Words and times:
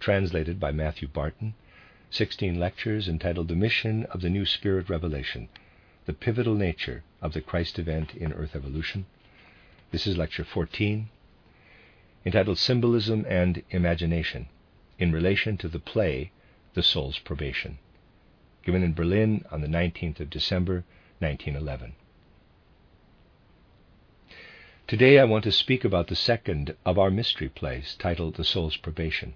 translated 0.00 0.60
by 0.60 0.72
Matthew 0.72 1.08
Barton, 1.08 1.54
16 2.10 2.58
lectures 2.58 3.08
entitled 3.08 3.48
The 3.48 3.56
Mission 3.56 4.04
of 4.06 4.20
the 4.20 4.30
New 4.30 4.46
Spirit 4.46 4.88
Revelation, 4.88 5.48
the 6.06 6.12
Pivotal 6.12 6.54
Nature 6.54 7.02
of 7.20 7.32
the 7.32 7.40
Christ 7.40 7.78
Event 7.78 8.14
in 8.14 8.32
Earth 8.32 8.56
Evolution. 8.56 9.06
This 9.90 10.06
is 10.06 10.16
Lecture 10.16 10.44
14, 10.44 11.08
entitled 12.24 12.58
Symbolism 12.58 13.26
and 13.28 13.62
Imagination 13.70 14.48
in 14.98 15.12
relation 15.12 15.56
to 15.58 15.68
the 15.68 15.78
play 15.78 16.32
The 16.74 16.82
Soul's 16.82 17.18
Probation, 17.18 17.78
given 18.64 18.82
in 18.82 18.94
Berlin 18.94 19.44
on 19.50 19.60
the 19.60 19.68
19th 19.68 20.20
of 20.20 20.30
December, 20.30 20.84
1911. 21.20 21.94
Today 24.86 25.18
I 25.18 25.24
want 25.24 25.44
to 25.44 25.52
speak 25.52 25.84
about 25.84 26.06
the 26.06 26.16
second 26.16 26.74
of 26.86 26.98
our 26.98 27.10
mystery 27.10 27.48
plays, 27.48 27.94
titled 27.98 28.36
The 28.36 28.44
Soul's 28.44 28.76
Probation. 28.76 29.34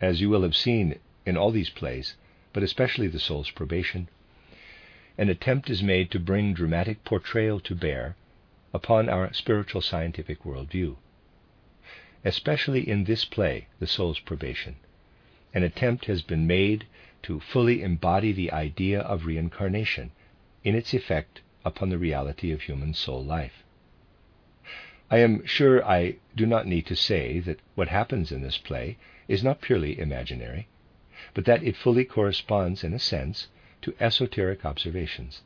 As 0.00 0.20
you 0.20 0.28
will 0.28 0.42
have 0.42 0.56
seen 0.56 0.98
in 1.24 1.36
all 1.36 1.50
these 1.52 1.70
plays, 1.70 2.16
but 2.52 2.62
especially 2.62 3.06
The 3.06 3.20
Soul's 3.20 3.50
Probation, 3.50 4.08
an 5.16 5.28
attempt 5.28 5.70
is 5.70 5.82
made 5.82 6.10
to 6.10 6.18
bring 6.18 6.52
dramatic 6.52 7.04
portrayal 7.04 7.60
to 7.60 7.74
bear 7.74 8.16
upon 8.72 9.08
our 9.08 9.32
spiritual 9.32 9.80
scientific 9.80 10.42
worldview 10.42 10.96
especially 12.24 12.88
in 12.88 13.04
this 13.04 13.24
play, 13.24 13.66
The 13.78 13.86
Soul's 13.86 14.18
Probation. 14.18 14.76
An 15.52 15.62
attempt 15.62 16.06
has 16.06 16.22
been 16.22 16.46
made 16.46 16.86
to 17.22 17.38
fully 17.38 17.82
embody 17.82 18.32
the 18.32 18.50
idea 18.50 19.00
of 19.00 19.26
reincarnation 19.26 20.10
in 20.64 20.74
its 20.74 20.94
effect 20.94 21.42
upon 21.64 21.90
the 21.90 21.98
reality 21.98 22.50
of 22.50 22.62
human 22.62 22.94
soul 22.94 23.22
life. 23.22 23.62
I 25.10 25.18
am 25.18 25.44
sure 25.44 25.84
I 25.84 26.16
do 26.34 26.46
not 26.46 26.66
need 26.66 26.86
to 26.86 26.96
say 26.96 27.40
that 27.40 27.60
what 27.74 27.88
happens 27.88 28.32
in 28.32 28.40
this 28.42 28.58
play 28.58 28.96
is 29.28 29.42
not 29.42 29.60
purely 29.60 29.98
imaginary, 29.98 30.68
but 31.32 31.44
that 31.44 31.62
it 31.62 31.76
fully 31.76 32.04
corresponds, 32.04 32.84
in 32.84 32.92
a 32.92 32.98
sense, 32.98 33.48
to 33.82 33.94
esoteric 34.00 34.64
observations. 34.64 35.42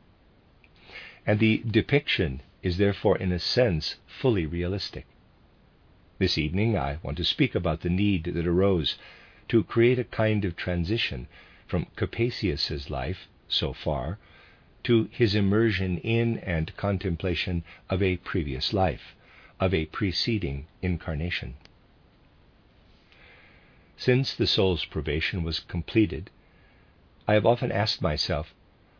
And 1.25 1.39
the 1.39 1.63
depiction 1.65 2.41
is 2.61 2.77
therefore, 2.77 3.17
in 3.17 3.31
a 3.31 3.39
sense, 3.39 3.95
fully 4.07 4.45
realistic. 4.45 5.05
This 6.17 6.37
evening 6.37 6.77
I 6.77 6.99
want 7.03 7.17
to 7.17 7.23
speak 7.23 7.55
about 7.55 7.81
the 7.81 7.89
need 7.89 8.25
that 8.25 8.47
arose 8.47 8.97
to 9.47 9.63
create 9.63 9.99
a 9.99 10.03
kind 10.03 10.43
of 10.43 10.55
transition 10.55 11.27
from 11.67 11.87
Capesius's 11.95 12.89
life 12.89 13.27
so 13.47 13.73
far 13.73 14.17
to 14.83 15.09
his 15.11 15.35
immersion 15.35 15.97
in 15.99 16.37
and 16.39 16.75
contemplation 16.77 17.63
of 17.89 18.01
a 18.01 18.17
previous 18.17 18.73
life, 18.73 19.15
of 19.59 19.73
a 19.73 19.85
preceding 19.85 20.67
incarnation. 20.81 21.55
Since 24.01 24.33
the 24.33 24.47
soul's 24.47 24.85
probation 24.85 25.43
was 25.43 25.59
completed, 25.59 26.29
I 27.27 27.33
have 27.33 27.45
often 27.45 27.69
asked 27.69 28.01
myself, 28.01 28.55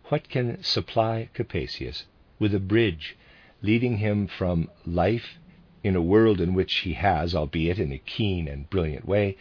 what 0.09 0.27
can 0.27 0.61
supply 0.61 1.29
Capesius 1.33 2.03
with 2.37 2.53
a 2.53 2.59
bridge 2.59 3.15
leading 3.61 3.99
him 3.99 4.27
from 4.27 4.69
life 4.85 5.37
in 5.85 5.95
a 5.95 6.01
world 6.01 6.41
in 6.41 6.53
which 6.53 6.79
he 6.79 6.95
has, 6.95 7.33
albeit 7.33 7.79
in 7.79 7.93
a 7.93 7.97
keen 7.97 8.49
and 8.49 8.69
brilliant 8.69 9.05
way, 9.07 9.37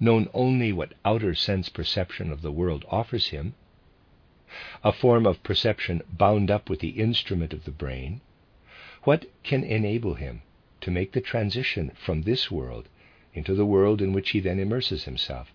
known 0.00 0.28
only 0.34 0.72
what 0.72 0.94
outer 1.04 1.36
sense 1.36 1.68
perception 1.68 2.32
of 2.32 2.42
the 2.42 2.50
world 2.50 2.84
offers 2.88 3.28
him, 3.28 3.54
a 4.82 4.90
form 4.90 5.24
of 5.24 5.40
perception 5.44 6.02
bound 6.10 6.50
up 6.50 6.68
with 6.68 6.80
the 6.80 6.98
instrument 7.00 7.52
of 7.52 7.62
the 7.62 7.70
brain, 7.70 8.22
what 9.04 9.26
can 9.44 9.62
enable 9.62 10.14
him 10.14 10.42
to 10.80 10.90
make 10.90 11.12
the 11.12 11.20
transition 11.20 11.92
from 11.94 12.22
this 12.22 12.50
world 12.50 12.88
into 13.36 13.54
the 13.54 13.66
world 13.66 14.00
in 14.00 14.14
which 14.14 14.30
he 14.30 14.40
then 14.40 14.58
immerses 14.58 15.04
himself, 15.04 15.52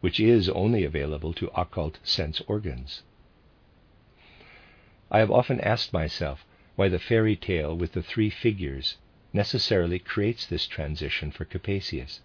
which 0.00 0.18
is 0.18 0.48
only 0.48 0.82
available 0.82 1.34
to 1.34 1.50
occult 1.54 1.98
sense 2.02 2.40
organs? 2.48 3.02
I 5.10 5.18
have 5.18 5.30
often 5.30 5.60
asked 5.60 5.92
myself 5.92 6.46
why 6.76 6.88
the 6.88 6.98
fairy 6.98 7.36
tale 7.36 7.76
with 7.76 7.92
the 7.92 8.02
three 8.02 8.30
figures 8.30 8.96
necessarily 9.34 9.98
creates 9.98 10.46
this 10.46 10.66
transition 10.66 11.30
for 11.30 11.44
Capesius. 11.44 12.20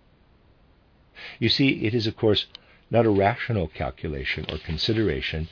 You 1.40 1.50
see, 1.50 1.86
it 1.86 1.94
is, 1.94 2.08
of 2.08 2.16
course, 2.16 2.48
not 2.90 3.06
a 3.06 3.10
rational 3.10 3.68
calculation 3.68 4.46
or 4.50 4.58
consideration 4.58 5.50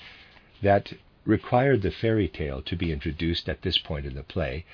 that 0.61 0.93
required 1.25 1.81
the 1.81 1.91
fairy 1.91 2.27
tale 2.27 2.61
to 2.61 2.75
be 2.75 2.91
introduced 2.91 3.49
at 3.49 3.61
this 3.61 3.77
point 3.77 4.05
in 4.05 4.15
the 4.15 4.23
play, 4.23 4.65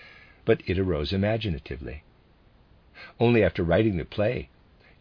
but 0.45 0.61
it 0.67 0.77
arose 0.77 1.11
imaginatively. 1.11 2.03
Only 3.19 3.43
after 3.43 3.63
writing 3.63 3.97
the 3.97 4.05
play 4.05 4.49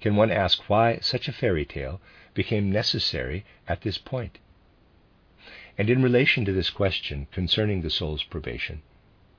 can 0.01 0.17
one 0.17 0.31
ask 0.31 0.69
why 0.69 0.99
such 1.01 1.29
a 1.29 1.33
fairy 1.33 1.65
tale 1.65 2.01
became 2.35 2.71
necessary 2.71 3.45
at 3.67 3.83
this 3.83 3.99
point. 3.99 4.39
And 5.77 5.91
in 5.91 6.03
relation 6.03 6.45
to 6.45 6.53
this 6.53 6.71
question 6.71 7.27
concerning 7.33 7.83
the 7.83 7.91
soul's 7.91 8.23
probation, 8.23 8.83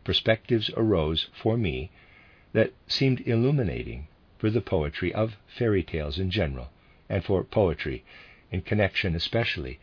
perspectives 0.03 0.69
arose 0.75 1.27
for 1.33 1.57
me 1.57 1.91
that 2.53 2.73
seemed 2.87 3.21
illuminating 3.27 4.07
for 4.37 4.49
the 4.49 4.61
poetry 4.61 5.13
of 5.13 5.37
fairy 5.47 5.83
tales 5.83 6.17
in 6.17 6.31
general, 6.31 6.69
and 7.09 7.23
for 7.23 7.43
poetry 7.43 8.03
in 8.51 8.61
connection 8.61 9.15
especially 9.15 9.79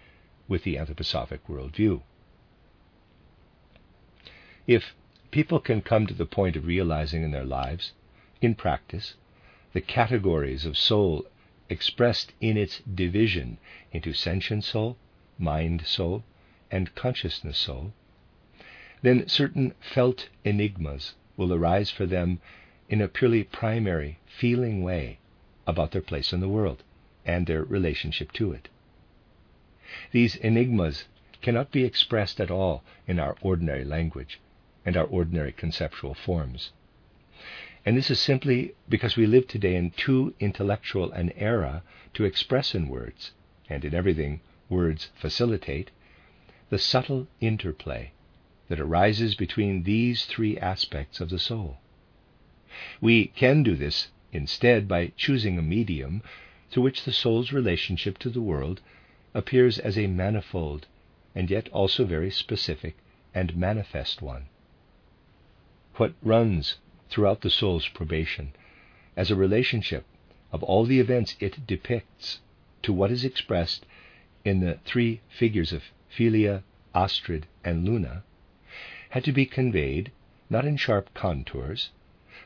with 0.49 0.65
the 0.65 0.77
anthroposophic 0.77 1.41
worldview. 1.49 2.03
If 4.67 4.95
people 5.31 5.61
can 5.61 5.83
come 5.83 6.07
to 6.07 6.15
the 6.15 6.27
point 6.27 6.57
of 6.57 6.67
realizing 6.67 7.23
in 7.23 7.31
their 7.31 7.45
lives, 7.45 7.93
in 8.41 8.55
practice, 8.55 9.15
the 9.77 9.83
categories 9.83 10.65
of 10.65 10.75
soul 10.75 11.27
expressed 11.69 12.33
in 12.41 12.57
its 12.57 12.81
division 12.95 13.59
into 13.93 14.11
sentient 14.11 14.65
soul, 14.65 14.97
mind 15.39 15.87
soul, 15.87 16.25
and 16.71 16.95
consciousness 16.95 17.59
soul, 17.59 17.93
then 19.03 19.29
certain 19.29 19.75
felt 19.79 20.31
enigmas 20.47 21.15
will 21.37 21.53
arise 21.53 21.91
for 21.91 22.07
them 22.07 22.41
in 22.89 23.03
a 23.03 23.07
purely 23.07 23.45
primary, 23.45 24.19
feeling 24.25 24.83
way 24.83 25.19
about 25.67 25.91
their 25.91 26.01
place 26.01 26.33
in 26.33 26.41
the 26.41 26.49
world 26.49 26.83
and 27.27 27.47
their 27.47 27.63
relationship 27.63 28.33
to 28.33 28.53
it. 28.53 28.71
These 30.11 30.37
enigmas 30.37 31.05
cannot 31.43 31.71
be 31.71 31.85
expressed 31.85 32.41
at 32.41 32.51
all 32.51 32.83
in 33.07 33.19
our 33.19 33.37
ordinary 33.43 33.85
language 33.85 34.41
and 34.87 34.97
our 34.97 35.05
ordinary 35.05 35.53
conceptual 35.53 36.15
forms. 36.15 36.73
And 37.87 37.97
this 37.97 38.11
is 38.11 38.19
simply 38.19 38.75
because 38.89 39.17
we 39.17 39.27
live 39.27 39.47
today 39.47 39.77
in 39.77 39.93
too 39.93 40.35
intellectual 40.41 41.13
an 41.13 41.31
era 41.37 41.85
to 42.15 42.25
express 42.25 42.75
in 42.75 42.89
words, 42.89 43.31
and 43.71 43.85
in 43.85 43.95
everything 43.95 44.41
words 44.69 45.11
facilitate, 45.15 45.93
the 46.69 46.81
subtle 46.81 47.29
interplay 47.41 48.11
that 48.67 48.81
arises 48.81 49.37
between 49.37 49.85
these 49.85 50.25
three 50.25 50.59
aspects 50.59 51.21
of 51.21 51.31
the 51.31 51.39
soul. 51.39 51.79
We 53.01 53.29
can 53.29 53.63
do 53.63 53.77
this 53.77 54.09
instead 54.33 54.89
by 54.89 55.13
choosing 55.17 55.57
a 55.57 55.63
medium 55.63 56.23
through 56.73 56.83
which 56.83 57.05
the 57.05 57.13
soul's 57.13 57.53
relationship 57.53 58.19
to 58.19 58.31
the 58.31 58.43
world 58.43 58.81
appears 59.33 59.79
as 59.79 59.97
a 59.97 60.09
manifold 60.09 60.89
and 61.37 61.49
yet 61.49 61.69
also 61.69 62.05
very 62.05 62.33
specific 62.33 62.97
and 63.33 63.57
manifest 63.57 64.23
one. 64.23 64.47
What 65.95 66.15
runs 66.21 66.79
throughout 67.09 67.41
the 67.41 67.51
soul's 67.51 67.89
probation 67.89 68.53
as 69.17 69.31
a 69.31 69.37
relationship 69.37 70.05
of 70.53 70.63
all 70.63 70.85
the 70.85 71.01
events 71.01 71.37
it 71.41 71.67
depicts 71.67 72.41
to 72.83 72.93
what 72.93 73.11
is 73.11 73.25
expressed 73.25 73.85
in 74.45 74.61
the 74.61 74.79
three 74.85 75.21
figures 75.29 75.73
of 75.73 75.83
Philia, 76.09 76.63
Astrid, 76.95 77.47
and 77.65 77.85
Luna 77.85 78.23
had 79.11 79.25
to 79.25 79.33
be 79.33 79.47
conveyed 79.47 80.11
not 80.49 80.65
in 80.65 80.77
sharp 80.77 81.13
contours, 81.15 81.91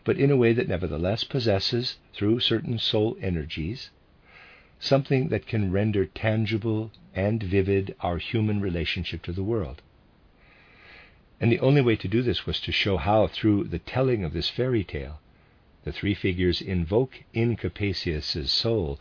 but 0.04 0.18
in 0.18 0.30
a 0.30 0.36
way 0.36 0.52
that 0.52 0.68
nevertheless 0.68 1.24
possesses, 1.24 1.98
through 2.14 2.40
certain 2.40 2.78
soul 2.78 3.16
energies, 3.20 3.90
something 4.78 5.28
that 5.28 5.46
can 5.46 5.70
render 5.70 6.06
tangible 6.06 6.90
and 7.14 7.42
vivid 7.42 7.94
our 8.00 8.18
human 8.18 8.60
relationship 8.60 9.22
to 9.22 9.32
the 9.32 9.42
world. 9.42 9.82
And 11.40 11.50
the 11.50 11.60
only 11.60 11.81
way 11.81 11.96
to 11.96 12.08
do 12.08 12.20
this 12.20 12.44
was 12.46 12.60
to 12.60 12.72
show 12.72 12.98
how, 12.98 13.26
through 13.26 13.64
the 13.64 13.78
telling 13.78 14.25
of 14.25 14.34
this 14.34 14.50
fairy 14.50 14.84
tale, 14.84 15.20
the 15.84 15.92
three 15.92 16.14
figures 16.14 16.60
invoke 16.60 17.22
in 17.32 17.56
Capesius's 17.56 18.52
soul 18.52 19.00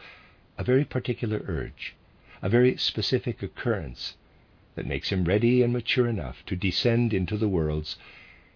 a 0.58 0.64
very 0.64 0.86
particular 0.86 1.44
urge, 1.48 1.96
a 2.42 2.48
very 2.48 2.78
specific 2.78 3.44
occurrence 3.44 4.16
that 4.76 4.86
makes 4.86 5.10
him 5.10 5.26
ready 5.26 5.62
and 5.62 5.74
mature 5.74 6.08
enough 6.08 6.46
to 6.46 6.56
descend 6.56 7.14
into 7.14 7.36
the 7.36 7.50
worlds 7.50 7.98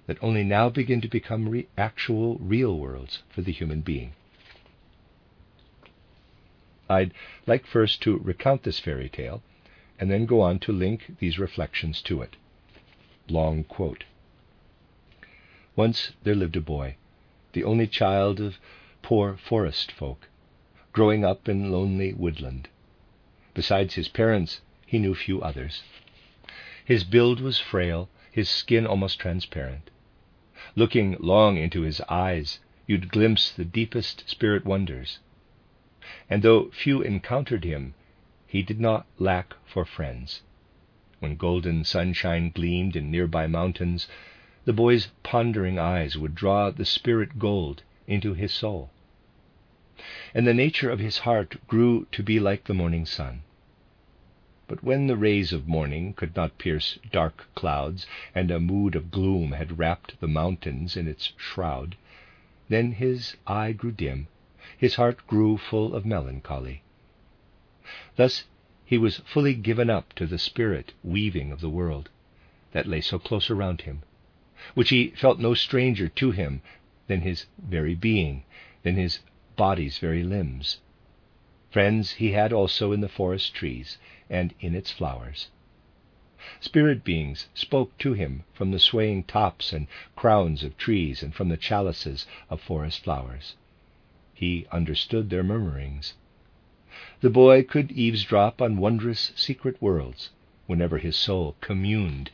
that 0.05 0.17
only 0.21 0.43
now 0.43 0.69
begin 0.69 1.01
to 1.01 1.07
become 1.09 1.49
re- 1.49 1.67
actual, 1.77 2.35
real 2.35 2.77
worlds 2.77 3.23
for 3.29 3.41
the 3.41 3.51
human 3.51 3.81
being. 3.81 4.13
I'd 6.89 7.13
like 7.45 7.65
first 7.65 8.01
to 8.03 8.17
recount 8.17 8.63
this 8.63 8.79
fairy 8.79 9.09
tale 9.09 9.43
and 9.99 10.09
then 10.09 10.25
go 10.25 10.39
on 10.41 10.59
to 10.59 10.71
link 10.71 11.17
these 11.19 11.39
reflections 11.39 12.01
to 12.03 12.21
it. 12.21 12.35
Long 13.29 13.63
quote. 13.63 14.03
Once 15.77 16.11
there 16.23 16.35
lived 16.35 16.57
a 16.57 16.61
boy, 16.61 16.97
the 17.53 17.63
only 17.63 17.87
child 17.87 18.41
of 18.41 18.59
poor 19.01 19.37
forest 19.37 19.93
folk, 19.93 20.27
growing 20.91 21.23
up 21.23 21.47
in 21.47 21.71
lonely 21.71 22.11
woodland. 22.11 22.67
Besides 23.53 23.93
his 23.93 24.09
parents, 24.09 24.59
he 24.85 24.99
knew 24.99 25.15
few 25.15 25.41
others. 25.41 25.83
His 26.83 27.05
build 27.05 27.39
was 27.39 27.59
frail, 27.61 28.09
his 28.29 28.49
skin 28.49 28.85
almost 28.85 29.19
transparent. 29.19 29.89
Looking 30.75 31.15
long 31.17 31.55
into 31.55 31.83
his 31.83 32.01
eyes, 32.09 32.59
you'd 32.87 33.07
glimpse 33.07 33.51
the 33.53 33.63
deepest 33.63 34.29
spirit 34.29 34.65
wonders. 34.65 35.19
And 36.29 36.43
though 36.43 36.71
few 36.71 37.01
encountered 37.01 37.63
him, 37.63 37.93
he 38.45 38.61
did 38.63 38.81
not 38.81 39.05
lack 39.17 39.53
for 39.65 39.85
friends. 39.85 40.41
When 41.23 41.37
golden 41.37 41.85
sunshine 41.85 42.49
gleamed 42.49 42.97
in 42.97 43.09
nearby 43.09 43.47
mountains, 43.47 44.09
the 44.65 44.73
boy's 44.73 45.07
pondering 45.23 45.79
eyes 45.79 46.17
would 46.17 46.35
draw 46.35 46.69
the 46.69 46.83
spirit 46.83 47.39
gold 47.39 47.81
into 48.05 48.33
his 48.33 48.51
soul. 48.51 48.89
And 50.33 50.45
the 50.45 50.53
nature 50.53 50.89
of 50.89 50.99
his 50.99 51.19
heart 51.19 51.65
grew 51.65 52.07
to 52.11 52.21
be 52.23 52.41
like 52.41 52.65
the 52.65 52.73
morning 52.73 53.05
sun. 53.05 53.43
But 54.67 54.83
when 54.83 55.07
the 55.07 55.15
rays 55.15 55.53
of 55.53 55.65
morning 55.65 56.11
could 56.13 56.35
not 56.35 56.57
pierce 56.57 56.99
dark 57.09 57.47
clouds, 57.55 58.05
and 58.35 58.51
a 58.51 58.59
mood 58.59 58.93
of 58.93 59.09
gloom 59.09 59.53
had 59.53 59.79
wrapped 59.79 60.19
the 60.19 60.27
mountains 60.27 60.97
in 60.97 61.07
its 61.07 61.31
shroud, 61.37 61.95
then 62.67 62.91
his 62.91 63.37
eye 63.47 63.71
grew 63.71 63.93
dim, 63.93 64.27
his 64.77 64.95
heart 64.95 65.25
grew 65.25 65.55
full 65.57 65.95
of 65.95 66.05
melancholy. 66.05 66.81
Thus 68.17 68.43
he 68.85 68.97
was 68.97 69.19
fully 69.19 69.53
given 69.53 69.89
up 69.89 70.11
to 70.11 70.27
the 70.27 70.37
spirit 70.37 70.91
weaving 71.05 71.53
of 71.53 71.61
the 71.61 71.69
world 71.69 72.09
that 72.73 72.85
lay 72.85 72.99
so 72.99 73.17
close 73.17 73.49
around 73.49 73.79
him, 73.79 74.01
which 74.73 74.89
he 74.89 75.07
felt 75.11 75.39
no 75.39 75.53
stranger 75.53 76.09
to 76.09 76.31
him 76.31 76.61
than 77.07 77.21
his 77.21 77.45
very 77.57 77.95
being, 77.95 78.43
than 78.81 78.97
his 78.97 79.19
body's 79.55 79.99
very 79.99 80.21
limbs. 80.21 80.81
Friends 81.69 82.11
he 82.13 82.33
had 82.33 82.51
also 82.51 82.91
in 82.91 82.99
the 82.99 83.07
forest 83.07 83.53
trees 83.55 83.97
and 84.29 84.53
in 84.59 84.75
its 84.75 84.91
flowers. 84.91 85.47
Spirit 86.59 87.05
beings 87.05 87.47
spoke 87.53 87.97
to 87.99 88.11
him 88.11 88.43
from 88.53 88.71
the 88.71 88.79
swaying 88.79 89.23
tops 89.23 89.71
and 89.71 89.87
crowns 90.17 90.61
of 90.61 90.75
trees 90.75 91.23
and 91.23 91.33
from 91.33 91.47
the 91.47 91.55
chalices 91.55 92.25
of 92.49 92.59
forest 92.59 93.01
flowers. 93.05 93.55
He 94.33 94.67
understood 94.73 95.29
their 95.29 95.41
murmurings. 95.43 96.15
The 97.23 97.29
boy 97.29 97.63
could 97.63 97.93
eavesdrop 97.93 98.61
on 98.61 98.75
wondrous 98.75 99.31
secret 99.37 99.81
worlds 99.81 100.29
whenever 100.67 100.97
his 100.97 101.15
soul 101.15 101.55
communed 101.61 102.29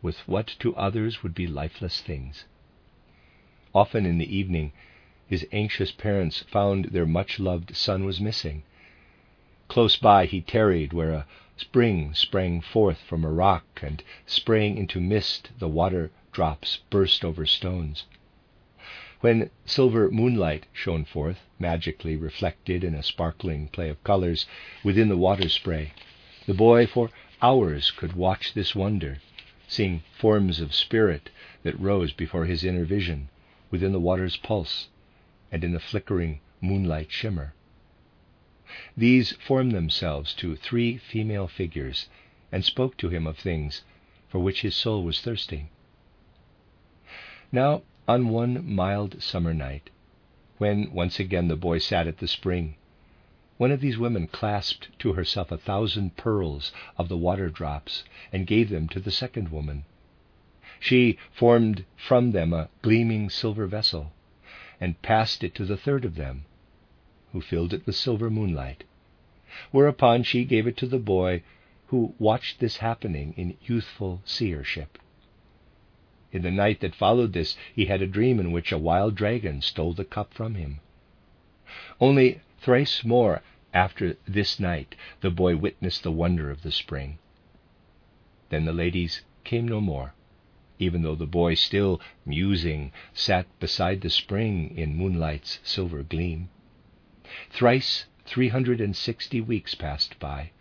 with 0.00 0.26
what 0.26 0.46
to 0.60 0.74
others 0.76 1.22
would 1.22 1.34
be 1.34 1.46
lifeless 1.46 2.00
things. 2.00 2.46
Often 3.74 4.06
in 4.06 4.16
the 4.16 4.34
evening, 4.34 4.72
his 5.28 5.46
anxious 5.52 5.92
parents 5.92 6.38
found 6.44 6.86
their 6.86 7.04
much 7.04 7.38
loved 7.38 7.76
son 7.76 8.06
was 8.06 8.18
missing, 8.18 8.62
Close 9.68 9.96
by 9.96 10.24
he 10.24 10.40
tarried 10.40 10.94
where 10.94 11.12
a 11.12 11.26
spring 11.58 12.14
sprang 12.14 12.62
forth 12.62 13.02
from 13.02 13.26
a 13.26 13.30
rock, 13.30 13.66
and 13.82 14.02
spraying 14.24 14.78
into 14.78 15.02
mist 15.02 15.50
the 15.58 15.68
water 15.68 16.10
drops 16.32 16.78
burst 16.88 17.26
over 17.26 17.44
stones. 17.44 18.06
When 19.22 19.50
silver 19.66 20.10
moonlight 20.10 20.64
shone 20.72 21.04
forth, 21.04 21.40
magically 21.58 22.16
reflected 22.16 22.82
in 22.82 22.94
a 22.94 23.02
sparkling 23.02 23.68
play 23.68 23.90
of 23.90 24.02
colors 24.02 24.46
within 24.82 25.10
the 25.10 25.16
water 25.18 25.50
spray, 25.50 25.92
the 26.46 26.54
boy 26.54 26.86
for 26.86 27.10
hours 27.42 27.90
could 27.90 28.14
watch 28.14 28.54
this 28.54 28.74
wonder, 28.74 29.18
seeing 29.68 30.02
forms 30.18 30.58
of 30.58 30.74
spirit 30.74 31.28
that 31.64 31.78
rose 31.78 32.14
before 32.14 32.46
his 32.46 32.64
inner 32.64 32.86
vision 32.86 33.28
within 33.70 33.92
the 33.92 34.00
water's 34.00 34.38
pulse 34.38 34.88
and 35.52 35.64
in 35.64 35.72
the 35.72 35.80
flickering 35.80 36.40
moonlight 36.62 37.12
shimmer. 37.12 37.52
These 38.96 39.32
formed 39.32 39.72
themselves 39.72 40.32
to 40.36 40.56
three 40.56 40.96
female 40.96 41.46
figures 41.46 42.08
and 42.50 42.64
spoke 42.64 42.96
to 42.96 43.10
him 43.10 43.26
of 43.26 43.36
things 43.36 43.82
for 44.30 44.38
which 44.38 44.62
his 44.62 44.74
soul 44.74 45.04
was 45.04 45.20
thirsting. 45.20 45.68
Now, 47.52 47.82
on 48.10 48.28
one 48.28 48.68
mild 48.68 49.22
summer 49.22 49.54
night, 49.54 49.88
when 50.58 50.92
once 50.92 51.20
again 51.20 51.46
the 51.46 51.54
boy 51.54 51.78
sat 51.78 52.08
at 52.08 52.18
the 52.18 52.26
spring, 52.26 52.74
one 53.56 53.70
of 53.70 53.80
these 53.80 53.98
women 53.98 54.26
clasped 54.26 54.88
to 54.98 55.12
herself 55.12 55.52
a 55.52 55.56
thousand 55.56 56.16
pearls 56.16 56.72
of 56.98 57.08
the 57.08 57.16
water 57.16 57.48
drops 57.48 58.02
and 58.32 58.48
gave 58.48 58.68
them 58.68 58.88
to 58.88 58.98
the 58.98 59.12
second 59.12 59.50
woman. 59.50 59.84
She 60.80 61.18
formed 61.30 61.84
from 61.96 62.32
them 62.32 62.52
a 62.52 62.68
gleaming 62.82 63.30
silver 63.30 63.68
vessel 63.68 64.10
and 64.80 65.00
passed 65.02 65.44
it 65.44 65.54
to 65.54 65.64
the 65.64 65.76
third 65.76 66.04
of 66.04 66.16
them, 66.16 66.46
who 67.30 67.40
filled 67.40 67.72
it 67.72 67.86
with 67.86 67.94
silver 67.94 68.28
moonlight, 68.28 68.82
whereupon 69.70 70.24
she 70.24 70.44
gave 70.44 70.66
it 70.66 70.76
to 70.78 70.88
the 70.88 70.98
boy, 70.98 71.44
who 71.86 72.12
watched 72.18 72.58
this 72.58 72.78
happening 72.78 73.34
in 73.36 73.56
youthful 73.62 74.20
seership. 74.24 74.98
In 76.32 76.42
the 76.42 76.50
night 76.52 76.78
that 76.78 76.94
followed 76.94 77.32
this, 77.32 77.56
he 77.74 77.86
had 77.86 78.00
a 78.00 78.06
dream 78.06 78.38
in 78.38 78.52
which 78.52 78.70
a 78.70 78.78
wild 78.78 79.16
dragon 79.16 79.60
stole 79.62 79.92
the 79.92 80.04
cup 80.04 80.32
from 80.32 80.54
him. 80.54 80.78
Only 82.00 82.40
thrice 82.60 83.02
more 83.04 83.42
after 83.74 84.16
this 84.28 84.60
night 84.60 84.94
the 85.22 85.30
boy 85.32 85.56
witnessed 85.56 86.04
the 86.04 86.12
wonder 86.12 86.48
of 86.48 86.62
the 86.62 86.70
spring. 86.70 87.18
Then 88.48 88.64
the 88.64 88.72
ladies 88.72 89.22
came 89.42 89.66
no 89.66 89.80
more, 89.80 90.14
even 90.78 91.02
though 91.02 91.16
the 91.16 91.26
boy, 91.26 91.54
still 91.54 92.00
musing, 92.24 92.92
sat 93.12 93.46
beside 93.58 94.00
the 94.00 94.08
spring 94.08 94.72
in 94.78 94.96
moonlight's 94.96 95.58
silver 95.64 96.04
gleam. 96.04 96.48
Thrice 97.50 98.04
three 98.24 98.50
hundred 98.50 98.80
and 98.80 98.94
sixty 98.94 99.40
weeks 99.40 99.74
passed 99.74 100.16
by. 100.20 100.52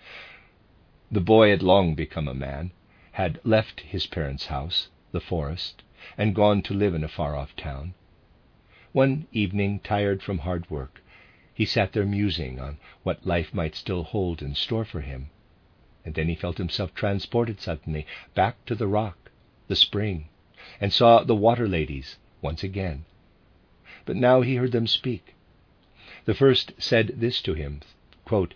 The 1.12 1.22
boy 1.22 1.52
had 1.52 1.62
long 1.62 1.94
become 1.94 2.28
a 2.28 2.34
man, 2.34 2.72
had 3.12 3.40
left 3.44 3.82
his 3.82 4.08
parents' 4.08 4.48
house, 4.48 4.88
the 5.12 5.20
forest, 5.20 5.84
and 6.18 6.36
gone 6.36 6.62
to 6.62 6.74
live 6.74 6.94
in 6.94 7.04
a 7.04 7.08
far 7.08 7.36
off 7.36 7.56
town. 7.56 7.94
One 8.92 9.28
evening, 9.32 9.80
tired 9.80 10.22
from 10.22 10.40
hard 10.40 10.70
work, 10.70 11.02
he 11.54 11.66
sat 11.66 11.94
there 11.94 12.06
musing 12.06 12.60
on 12.60 12.78
what 13.04 13.26
life 13.26 13.54
might 13.54 13.76
still 13.76 14.04
hold 14.04 14.42
in 14.42 14.56
store 14.56 14.86
for 14.86 15.02
him, 15.02 15.30
and 16.06 16.16
then 16.16 16.28
he 16.28 16.36
felt 16.36 16.58
himself 16.58 16.94
transported 16.94 17.60
suddenly 17.60 18.06
back 18.36 18.64
to 18.66 18.76
the 18.76 18.88
rock, 18.88 19.32
the 19.68 19.76
spring, 19.76 20.30
and 20.80 20.94
saw 20.94 21.24
the 21.24 21.36
water 21.36 21.68
ladies 21.68 22.18
once 22.42 22.64
again. 22.64 23.06
But 24.06 24.16
now 24.16 24.42
he 24.42 24.56
heard 24.56 24.72
them 24.72 24.88
speak 24.88 25.36
the 26.26 26.34
first 26.36 26.74
said 26.78 27.14
this 27.18 27.42
to 27.42 27.54
him 27.54 27.82
quote, 28.26 28.54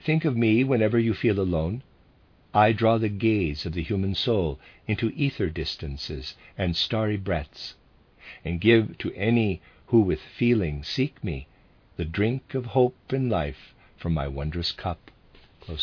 Think 0.00 0.24
of 0.24 0.36
me 0.36 0.62
whenever 0.62 0.98
you 0.98 1.12
feel 1.12 1.40
alone. 1.40 1.82
I 2.52 2.72
draw 2.72 2.98
the 2.98 3.08
gaze 3.08 3.64
of 3.64 3.74
the 3.74 3.82
human 3.84 4.16
soul 4.16 4.58
into 4.88 5.10
ether 5.10 5.48
distances 5.48 6.34
and 6.58 6.76
starry 6.76 7.16
breadths, 7.16 7.76
and 8.44 8.60
give 8.60 8.98
to 8.98 9.14
any 9.14 9.62
who 9.86 10.00
with 10.00 10.20
feeling 10.20 10.82
seek 10.82 11.22
me 11.22 11.46
the 11.96 12.04
drink 12.04 12.54
of 12.54 12.66
hope 12.66 13.12
and 13.12 13.30
life 13.30 13.72
from 13.96 14.14
my 14.14 14.26
wondrous 14.26 14.72
cup. 14.72 15.12
And 15.68 15.76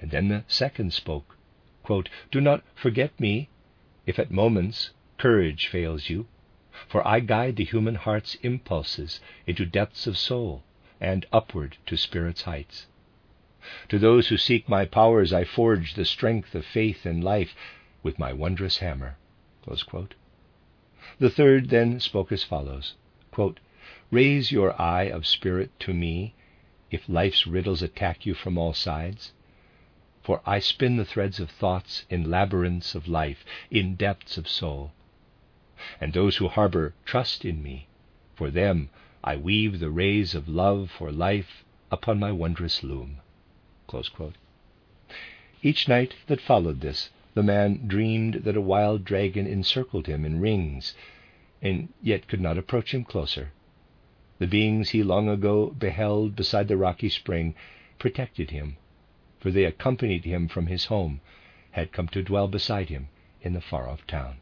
then 0.00 0.28
the 0.28 0.44
second 0.46 0.92
spoke 0.92 1.36
quote, 1.82 2.08
Do 2.30 2.40
not 2.40 2.62
forget 2.76 3.18
me 3.18 3.48
if 4.06 4.20
at 4.20 4.30
moments 4.30 4.90
courage 5.18 5.66
fails 5.66 6.08
you 6.08 6.28
for 6.86 7.04
I 7.04 7.18
guide 7.18 7.56
the 7.56 7.64
human 7.64 7.96
heart's 7.96 8.36
impulses 8.36 9.18
into 9.48 9.66
depths 9.66 10.06
of 10.06 10.16
soul 10.16 10.62
and 11.00 11.26
upward 11.32 11.76
to 11.86 11.96
spirit's 11.96 12.42
heights. 12.42 12.86
To 13.88 13.98
those 13.98 14.28
who 14.28 14.36
seek 14.36 14.68
my 14.68 14.84
powers, 14.84 15.32
I 15.32 15.44
forge 15.44 15.94
the 15.94 16.04
strength 16.04 16.54
of 16.54 16.66
faith 16.66 17.06
and 17.06 17.24
life 17.24 17.54
with 18.02 18.18
my 18.18 18.30
wondrous 18.30 18.80
hammer. 18.80 19.16
The 19.64 21.30
third 21.30 21.70
then 21.70 21.98
spoke 22.00 22.30
as 22.32 22.42
follows 22.44 22.96
quote, 23.30 23.58
Raise 24.10 24.52
your 24.52 24.78
eye 24.78 25.04
of 25.04 25.26
spirit 25.26 25.70
to 25.80 25.94
me 25.94 26.34
if 26.90 27.08
life's 27.08 27.46
riddles 27.46 27.80
attack 27.80 28.26
you 28.26 28.34
from 28.34 28.58
all 28.58 28.74
sides. 28.74 29.32
For 30.22 30.42
I 30.44 30.58
spin 30.58 30.98
the 30.98 31.06
threads 31.06 31.40
of 31.40 31.48
thoughts 31.48 32.04
in 32.10 32.30
labyrinths 32.30 32.94
of 32.94 33.08
life, 33.08 33.42
in 33.70 33.94
depths 33.94 34.36
of 34.36 34.46
soul 34.46 34.92
and 35.98 36.12
those 36.12 36.36
who 36.36 36.48
harbor 36.48 36.92
trust 37.06 37.42
in 37.46 37.62
me. 37.62 37.86
For 38.34 38.50
them 38.50 38.90
I 39.24 39.36
weave 39.36 39.80
the 39.80 39.88
rays 39.88 40.34
of 40.34 40.46
love 40.46 40.90
for 40.90 41.10
life 41.10 41.64
upon 41.90 42.18
my 42.18 42.32
wondrous 42.32 42.82
loom. 42.84 43.22
Each 45.62 45.86
night 45.86 46.16
that 46.26 46.40
followed 46.40 46.80
this, 46.80 47.10
the 47.34 47.42
man 47.44 47.86
dreamed 47.86 48.34
that 48.42 48.56
a 48.56 48.60
wild 48.60 49.04
dragon 49.04 49.46
encircled 49.46 50.08
him 50.08 50.24
in 50.24 50.40
rings, 50.40 50.92
and 51.62 51.90
yet 52.02 52.26
could 52.26 52.40
not 52.40 52.58
approach 52.58 52.92
him 52.92 53.04
closer. 53.04 53.52
The 54.40 54.48
beings 54.48 54.90
he 54.90 55.04
long 55.04 55.28
ago 55.28 55.68
beheld 55.68 56.34
beside 56.34 56.66
the 56.66 56.76
rocky 56.76 57.08
spring 57.08 57.54
protected 57.96 58.50
him, 58.50 58.76
for 59.38 59.52
they 59.52 59.64
accompanied 59.64 60.24
him 60.24 60.48
from 60.48 60.66
his 60.66 60.86
home, 60.86 61.20
had 61.70 61.92
come 61.92 62.08
to 62.08 62.24
dwell 62.24 62.48
beside 62.48 62.88
him 62.88 63.06
in 63.40 63.52
the 63.52 63.60
far 63.60 63.88
off 63.88 64.04
town. 64.08 64.38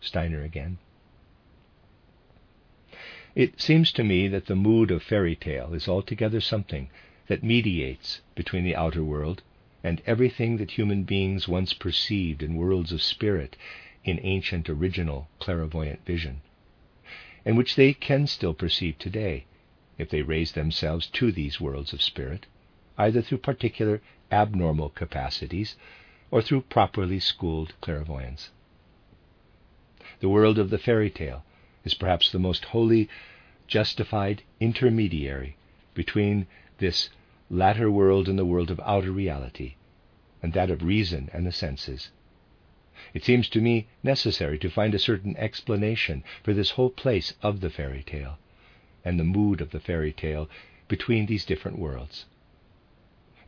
Steiner 0.00 0.42
again. 0.42 0.78
It 3.34 3.62
seems 3.62 3.92
to 3.92 4.04
me 4.04 4.28
that 4.28 4.44
the 4.44 4.54
mood 4.54 4.90
of 4.90 5.02
fairy 5.02 5.34
tale 5.34 5.72
is 5.72 5.88
altogether 5.88 6.38
something 6.38 6.90
that 7.28 7.42
mediates 7.42 8.20
between 8.34 8.62
the 8.62 8.76
outer 8.76 9.02
world 9.02 9.42
and 9.82 10.02
everything 10.04 10.58
that 10.58 10.72
human 10.72 11.04
beings 11.04 11.48
once 11.48 11.72
perceived 11.72 12.42
in 12.42 12.56
worlds 12.56 12.92
of 12.92 13.00
spirit 13.00 13.56
in 14.04 14.20
ancient 14.22 14.68
original 14.68 15.30
clairvoyant 15.38 16.04
vision, 16.04 16.42
and 17.42 17.56
which 17.56 17.74
they 17.74 17.94
can 17.94 18.26
still 18.26 18.52
perceive 18.52 18.98
today 18.98 19.46
if 19.96 20.10
they 20.10 20.20
raise 20.20 20.52
themselves 20.52 21.06
to 21.06 21.32
these 21.32 21.58
worlds 21.58 21.94
of 21.94 22.02
spirit, 22.02 22.44
either 22.98 23.22
through 23.22 23.38
particular 23.38 24.02
abnormal 24.30 24.90
capacities 24.90 25.74
or 26.30 26.42
through 26.42 26.60
properly 26.60 27.18
schooled 27.18 27.72
clairvoyance. 27.80 28.50
The 30.20 30.28
world 30.28 30.58
of 30.58 30.68
the 30.68 30.76
fairy 30.76 31.08
tale 31.08 31.46
is 31.84 31.94
perhaps 31.94 32.30
the 32.30 32.38
most 32.38 32.66
wholly 32.66 33.08
justified 33.66 34.42
intermediary 34.60 35.56
between 35.94 36.46
this 36.78 37.10
latter 37.50 37.90
world 37.90 38.28
and 38.28 38.38
the 38.38 38.44
world 38.44 38.70
of 38.70 38.80
outer 38.80 39.10
reality, 39.10 39.74
and 40.42 40.52
that 40.52 40.70
of 40.70 40.82
reason 40.82 41.28
and 41.32 41.46
the 41.46 41.52
senses. 41.52 42.10
It 43.14 43.24
seems 43.24 43.48
to 43.50 43.60
me 43.60 43.88
necessary 44.02 44.58
to 44.58 44.70
find 44.70 44.94
a 44.94 44.98
certain 44.98 45.36
explanation 45.36 46.22
for 46.42 46.54
this 46.54 46.70
whole 46.70 46.90
place 46.90 47.34
of 47.42 47.60
the 47.60 47.70
fairy 47.70 48.02
tale 48.02 48.38
and 49.04 49.18
the 49.18 49.24
mood 49.24 49.60
of 49.60 49.70
the 49.70 49.80
fairy 49.80 50.12
tale 50.12 50.48
between 50.88 51.26
these 51.26 51.44
different 51.44 51.78
worlds. 51.78 52.26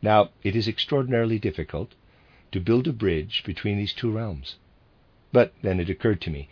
Now, 0.01 0.31
it 0.43 0.55
is 0.55 0.67
extraordinarily 0.67 1.39
difficult 1.39 1.95
to 2.51 2.59
build 2.59 2.87
a 2.87 2.93
bridge 2.93 3.43
between 3.45 3.77
these 3.77 3.93
two 3.93 4.11
realms. 4.11 4.57
But 5.31 5.53
then 5.61 5.79
it 5.79 5.89
occurred 5.89 6.21
to 6.21 6.29
me 6.29 6.49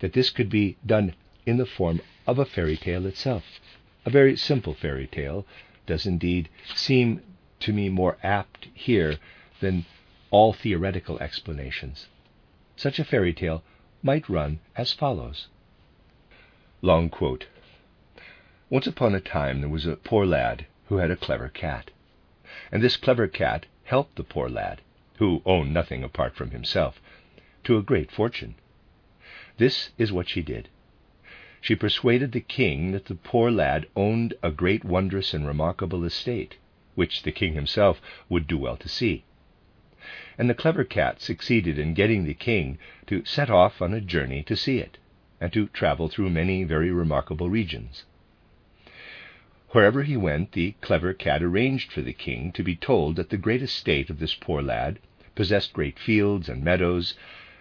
that 0.00 0.12
this 0.12 0.30
could 0.30 0.50
be 0.50 0.76
done 0.84 1.14
in 1.46 1.58
the 1.58 1.64
form 1.64 2.00
of 2.26 2.40
a 2.40 2.44
fairy 2.44 2.76
tale 2.76 3.06
itself, 3.06 3.60
a 4.04 4.10
very 4.10 4.36
simple 4.36 4.74
fairy 4.74 5.06
tale 5.06 5.46
does 5.86 6.04
indeed 6.04 6.48
seem 6.74 7.22
to 7.60 7.72
me 7.72 7.88
more 7.88 8.18
apt 8.22 8.66
here 8.74 9.16
than 9.60 9.86
all 10.32 10.52
theoretical 10.52 11.18
explanations. 11.20 12.08
Such 12.74 12.98
a 12.98 13.04
fairy 13.04 13.32
tale 13.32 13.62
might 14.02 14.28
run 14.28 14.58
as 14.74 14.92
follows. 14.92 15.46
Long 16.82 17.08
quote. 17.08 17.46
Once 18.68 18.88
upon 18.88 19.14
a 19.14 19.20
time 19.20 19.60
there 19.60 19.70
was 19.70 19.86
a 19.86 19.94
poor 19.96 20.26
lad 20.26 20.66
who 20.88 20.96
had 20.96 21.12
a 21.12 21.16
clever 21.16 21.48
cat. 21.48 21.92
And 22.72 22.82
this 22.82 22.96
clever 22.96 23.28
cat 23.28 23.66
helped 23.84 24.16
the 24.16 24.24
poor 24.24 24.48
lad, 24.48 24.80
who 25.18 25.42
owned 25.46 25.72
nothing 25.72 26.02
apart 26.02 26.34
from 26.34 26.50
himself, 26.50 27.00
to 27.62 27.78
a 27.78 27.82
great 27.82 28.10
fortune. 28.10 28.56
This 29.58 29.90
is 29.96 30.12
what 30.12 30.28
she 30.28 30.42
did 30.42 30.68
she 31.66 31.74
persuaded 31.74 32.30
the 32.30 32.40
king 32.40 32.92
that 32.92 33.06
the 33.06 33.14
poor 33.16 33.50
lad 33.50 33.88
owned 33.96 34.32
a 34.40 34.52
great, 34.52 34.84
wondrous, 34.84 35.34
and 35.34 35.44
remarkable 35.44 36.04
estate, 36.04 36.56
which 36.94 37.24
the 37.24 37.32
king 37.32 37.54
himself 37.54 38.00
would 38.28 38.46
do 38.46 38.56
well 38.56 38.76
to 38.76 38.88
see. 38.88 39.24
And 40.38 40.48
the 40.48 40.54
clever 40.54 40.84
cat 40.84 41.20
succeeded 41.20 41.76
in 41.76 41.92
getting 41.92 42.24
the 42.24 42.34
king 42.34 42.78
to 43.08 43.24
set 43.24 43.50
off 43.50 43.82
on 43.82 43.92
a 43.92 44.00
journey 44.00 44.44
to 44.44 44.54
see 44.54 44.78
it, 44.78 44.98
and 45.40 45.52
to 45.54 45.66
travel 45.66 46.08
through 46.08 46.30
many 46.30 46.62
very 46.62 46.92
remarkable 46.92 47.50
regions. 47.50 48.04
Wherever 49.70 50.04
he 50.04 50.16
went, 50.16 50.52
the 50.52 50.76
clever 50.80 51.12
cat 51.12 51.42
arranged 51.42 51.90
for 51.90 52.00
the 52.00 52.12
king 52.12 52.52
to 52.52 52.62
be 52.62 52.76
told 52.76 53.16
that 53.16 53.30
the 53.30 53.36
great 53.36 53.60
estate 53.60 54.08
of 54.08 54.20
this 54.20 54.36
poor 54.36 54.62
lad 54.62 55.00
possessed 55.34 55.72
great 55.72 55.98
fields 55.98 56.48
and 56.48 56.62
meadows 56.62 57.14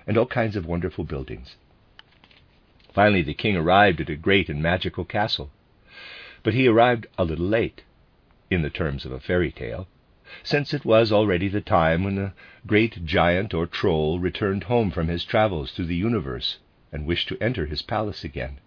and 0.06 0.16
all 0.16 0.28
kinds 0.28 0.56
of 0.56 0.68
wonderful 0.68 1.06
buildings. 1.06 1.56
Finally, 2.96 3.24
the 3.24 3.34
king 3.34 3.58
arrived 3.58 4.00
at 4.00 4.10
a 4.10 4.16
great 4.16 4.48
and 4.48 4.64
magical 4.64 5.04
castle. 5.04 5.52
But 6.44 6.54
he 6.54 6.66
arrived 6.66 7.08
a 7.18 7.26
little 7.26 7.46
late, 7.46 7.84
in 8.50 8.62
the 8.62 8.70
terms 8.70 9.04
of 9.04 9.12
a 9.12 9.20
fairy 9.20 9.52
tale, 9.52 9.90
since 10.44 10.74
it 10.74 10.86
was 10.86 11.12
already 11.12 11.50
the 11.50 11.60
time 11.60 12.06
when 12.06 12.16
the 12.16 12.32
great 12.66 13.04
giant 13.06 13.54
or 13.54 13.68
troll 13.68 14.18
returned 14.20 14.64
home 14.64 14.92
from 14.92 15.10
his 15.10 15.26
travels 15.26 15.74
through 15.74 15.88
the 15.88 15.96
universe 15.98 16.60
and 16.90 17.06
wished 17.06 17.28
to 17.28 17.38
enter 17.44 17.66
his 17.66 17.82
palace 17.82 18.24
again. 18.24 18.60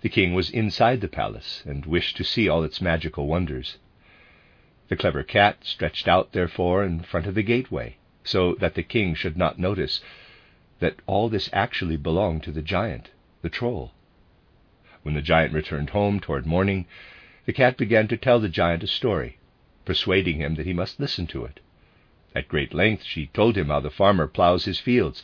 The 0.00 0.08
king 0.08 0.32
was 0.32 0.48
inside 0.48 1.02
the 1.02 1.06
palace 1.06 1.62
and 1.66 1.84
wished 1.84 2.16
to 2.16 2.24
see 2.24 2.48
all 2.48 2.64
its 2.64 2.80
magical 2.80 3.26
wonders. 3.26 3.76
The 4.88 4.96
clever 4.96 5.22
cat 5.22 5.58
stretched 5.64 6.08
out, 6.08 6.32
therefore, 6.32 6.82
in 6.82 7.00
front 7.02 7.26
of 7.26 7.34
the 7.34 7.42
gateway, 7.42 7.96
so 8.24 8.54
that 8.54 8.74
the 8.74 8.82
king 8.82 9.14
should 9.14 9.36
not 9.36 9.58
notice 9.58 10.00
that 10.82 11.00
all 11.06 11.28
this 11.28 11.48
actually 11.52 11.96
belonged 11.96 12.42
to 12.42 12.50
the 12.50 12.60
giant, 12.60 13.10
the 13.40 13.48
troll. 13.48 13.92
When 15.04 15.14
the 15.14 15.22
giant 15.22 15.54
returned 15.54 15.90
home 15.90 16.18
toward 16.18 16.44
morning, 16.44 16.86
the 17.46 17.52
cat 17.52 17.76
began 17.76 18.08
to 18.08 18.16
tell 18.16 18.40
the 18.40 18.48
giant 18.48 18.82
a 18.82 18.88
story, 18.88 19.38
persuading 19.84 20.38
him 20.38 20.56
that 20.56 20.66
he 20.66 20.72
must 20.72 20.98
listen 20.98 21.28
to 21.28 21.44
it. 21.44 21.60
At 22.34 22.48
great 22.48 22.74
length 22.74 23.04
she 23.04 23.26
told 23.26 23.56
him 23.56 23.68
how 23.68 23.78
the 23.78 23.92
farmer 23.92 24.26
ploughs 24.26 24.64
his 24.64 24.80
fields, 24.80 25.22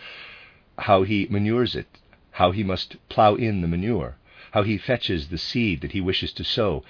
how 0.79 1.03
he 1.03 1.27
manures 1.29 1.75
it, 1.75 1.88
how 2.31 2.53
he 2.53 2.62
must 2.62 2.97
plough 3.09 3.35
in 3.35 3.61
the 3.61 3.67
manure, 3.67 4.17
how 4.53 4.62
he 4.62 4.79
fetches 4.79 5.27
the 5.27 5.38
seed 5.38 5.81
that 5.81 5.91
he 5.91 6.00
wishes 6.00 6.33
to 6.35 6.45
sow, 6.45 6.85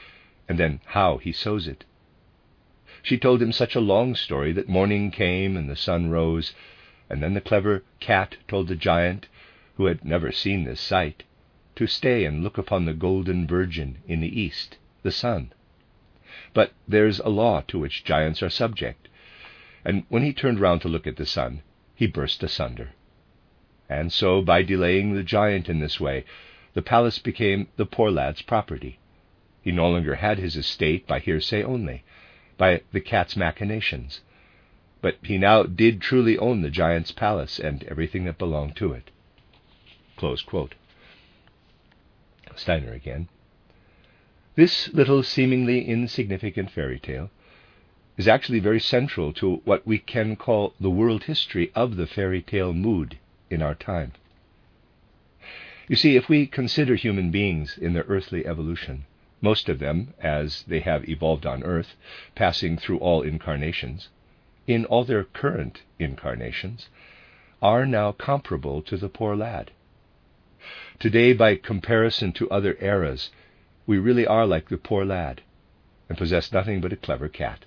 and 0.46 0.58
then 0.58 0.80
how 0.84 1.16
he 1.16 1.32
sows 1.32 1.66
it. 1.66 1.86
She 3.02 3.16
told 3.16 3.40
him 3.40 3.50
such 3.50 3.74
a 3.74 3.80
long 3.80 4.14
story 4.14 4.52
that 4.52 4.68
morning 4.68 5.10
came 5.10 5.56
and 5.56 5.70
the 5.70 5.74
sun 5.76 6.10
rose, 6.10 6.52
and 7.10 7.22
then 7.22 7.34
the 7.34 7.40
clever 7.40 7.82
cat 8.00 8.36
told 8.46 8.68
the 8.68 8.76
giant, 8.76 9.28
who 9.76 9.86
had 9.86 10.04
never 10.04 10.30
seen 10.30 10.64
this 10.64 10.80
sight, 10.80 11.22
to 11.74 11.86
stay 11.86 12.24
and 12.24 12.42
look 12.42 12.58
upon 12.58 12.84
the 12.84 12.92
golden 12.92 13.46
virgin 13.46 13.98
in 14.06 14.20
the 14.20 14.40
east, 14.40 14.76
the 15.02 15.12
sun. 15.12 15.52
But 16.52 16.72
there's 16.86 17.20
a 17.20 17.28
law 17.28 17.62
to 17.68 17.78
which 17.78 18.04
giants 18.04 18.42
are 18.42 18.50
subject, 18.50 19.08
and 19.84 20.04
when 20.08 20.22
he 20.22 20.32
turned 20.32 20.60
round 20.60 20.82
to 20.82 20.88
look 20.88 21.06
at 21.06 21.16
the 21.16 21.24
sun, 21.26 21.62
he 21.94 22.06
burst 22.06 22.42
asunder. 22.42 22.90
And 23.88 24.12
so, 24.12 24.42
by 24.42 24.62
delaying 24.62 25.14
the 25.14 25.22
giant 25.22 25.68
in 25.68 25.78
this 25.78 25.98
way, 25.98 26.24
the 26.74 26.82
palace 26.82 27.18
became 27.18 27.68
the 27.76 27.86
poor 27.86 28.10
lad's 28.10 28.42
property. 28.42 28.98
He 29.62 29.72
no 29.72 29.88
longer 29.88 30.16
had 30.16 30.38
his 30.38 30.56
estate 30.56 31.06
by 31.06 31.20
hearsay 31.20 31.62
only, 31.62 32.02
by 32.58 32.82
the 32.92 33.00
cat's 33.00 33.36
machinations, 33.36 34.20
but 35.00 35.16
he 35.22 35.38
now 35.38 35.62
did 35.62 36.00
truly 36.00 36.36
own 36.38 36.62
the 36.62 36.70
giant's 36.70 37.12
palace 37.12 37.58
and 37.58 37.84
everything 37.84 38.24
that 38.24 38.38
belonged 38.38 38.76
to 38.76 38.92
it. 38.92 39.10
Steiner 42.56 42.92
again. 42.92 43.28
This 44.56 44.92
little 44.92 45.22
seemingly 45.22 45.84
insignificant 45.86 46.72
fairy 46.72 46.98
tale 46.98 47.30
is 48.16 48.26
actually 48.26 48.58
very 48.58 48.80
central 48.80 49.32
to 49.34 49.56
what 49.64 49.86
we 49.86 49.98
can 49.98 50.34
call 50.34 50.74
the 50.80 50.90
world 50.90 51.24
history 51.24 51.70
of 51.76 51.94
the 51.94 52.06
fairy 52.06 52.42
tale 52.42 52.72
mood 52.72 53.18
in 53.48 53.62
our 53.62 53.76
time. 53.76 54.12
You 55.86 55.94
see, 55.94 56.16
if 56.16 56.28
we 56.28 56.46
consider 56.46 56.96
human 56.96 57.30
beings 57.30 57.78
in 57.78 57.92
their 57.92 58.04
earthly 58.08 58.44
evolution, 58.44 59.04
most 59.40 59.68
of 59.68 59.78
them, 59.78 60.14
as 60.20 60.64
they 60.64 60.80
have 60.80 61.08
evolved 61.08 61.46
on 61.46 61.62
earth, 61.62 61.94
passing 62.34 62.76
through 62.76 62.98
all 62.98 63.22
incarnations, 63.22 64.08
in 64.68 64.84
all 64.84 65.02
their 65.02 65.24
current 65.24 65.82
incarnations, 65.98 66.88
are 67.62 67.86
now 67.86 68.12
comparable 68.12 68.82
to 68.82 68.96
the 68.98 69.08
poor 69.08 69.34
lad. 69.34 69.72
Today, 71.00 71.32
by 71.32 71.56
comparison 71.56 72.32
to 72.34 72.50
other 72.50 72.76
eras, 72.80 73.30
we 73.86 73.98
really 73.98 74.26
are 74.26 74.46
like 74.46 74.68
the 74.68 74.76
poor 74.76 75.04
lad 75.04 75.40
and 76.08 76.18
possess 76.18 76.52
nothing 76.52 76.80
but 76.80 76.92
a 76.92 76.96
clever 76.96 77.28
cat. 77.28 77.64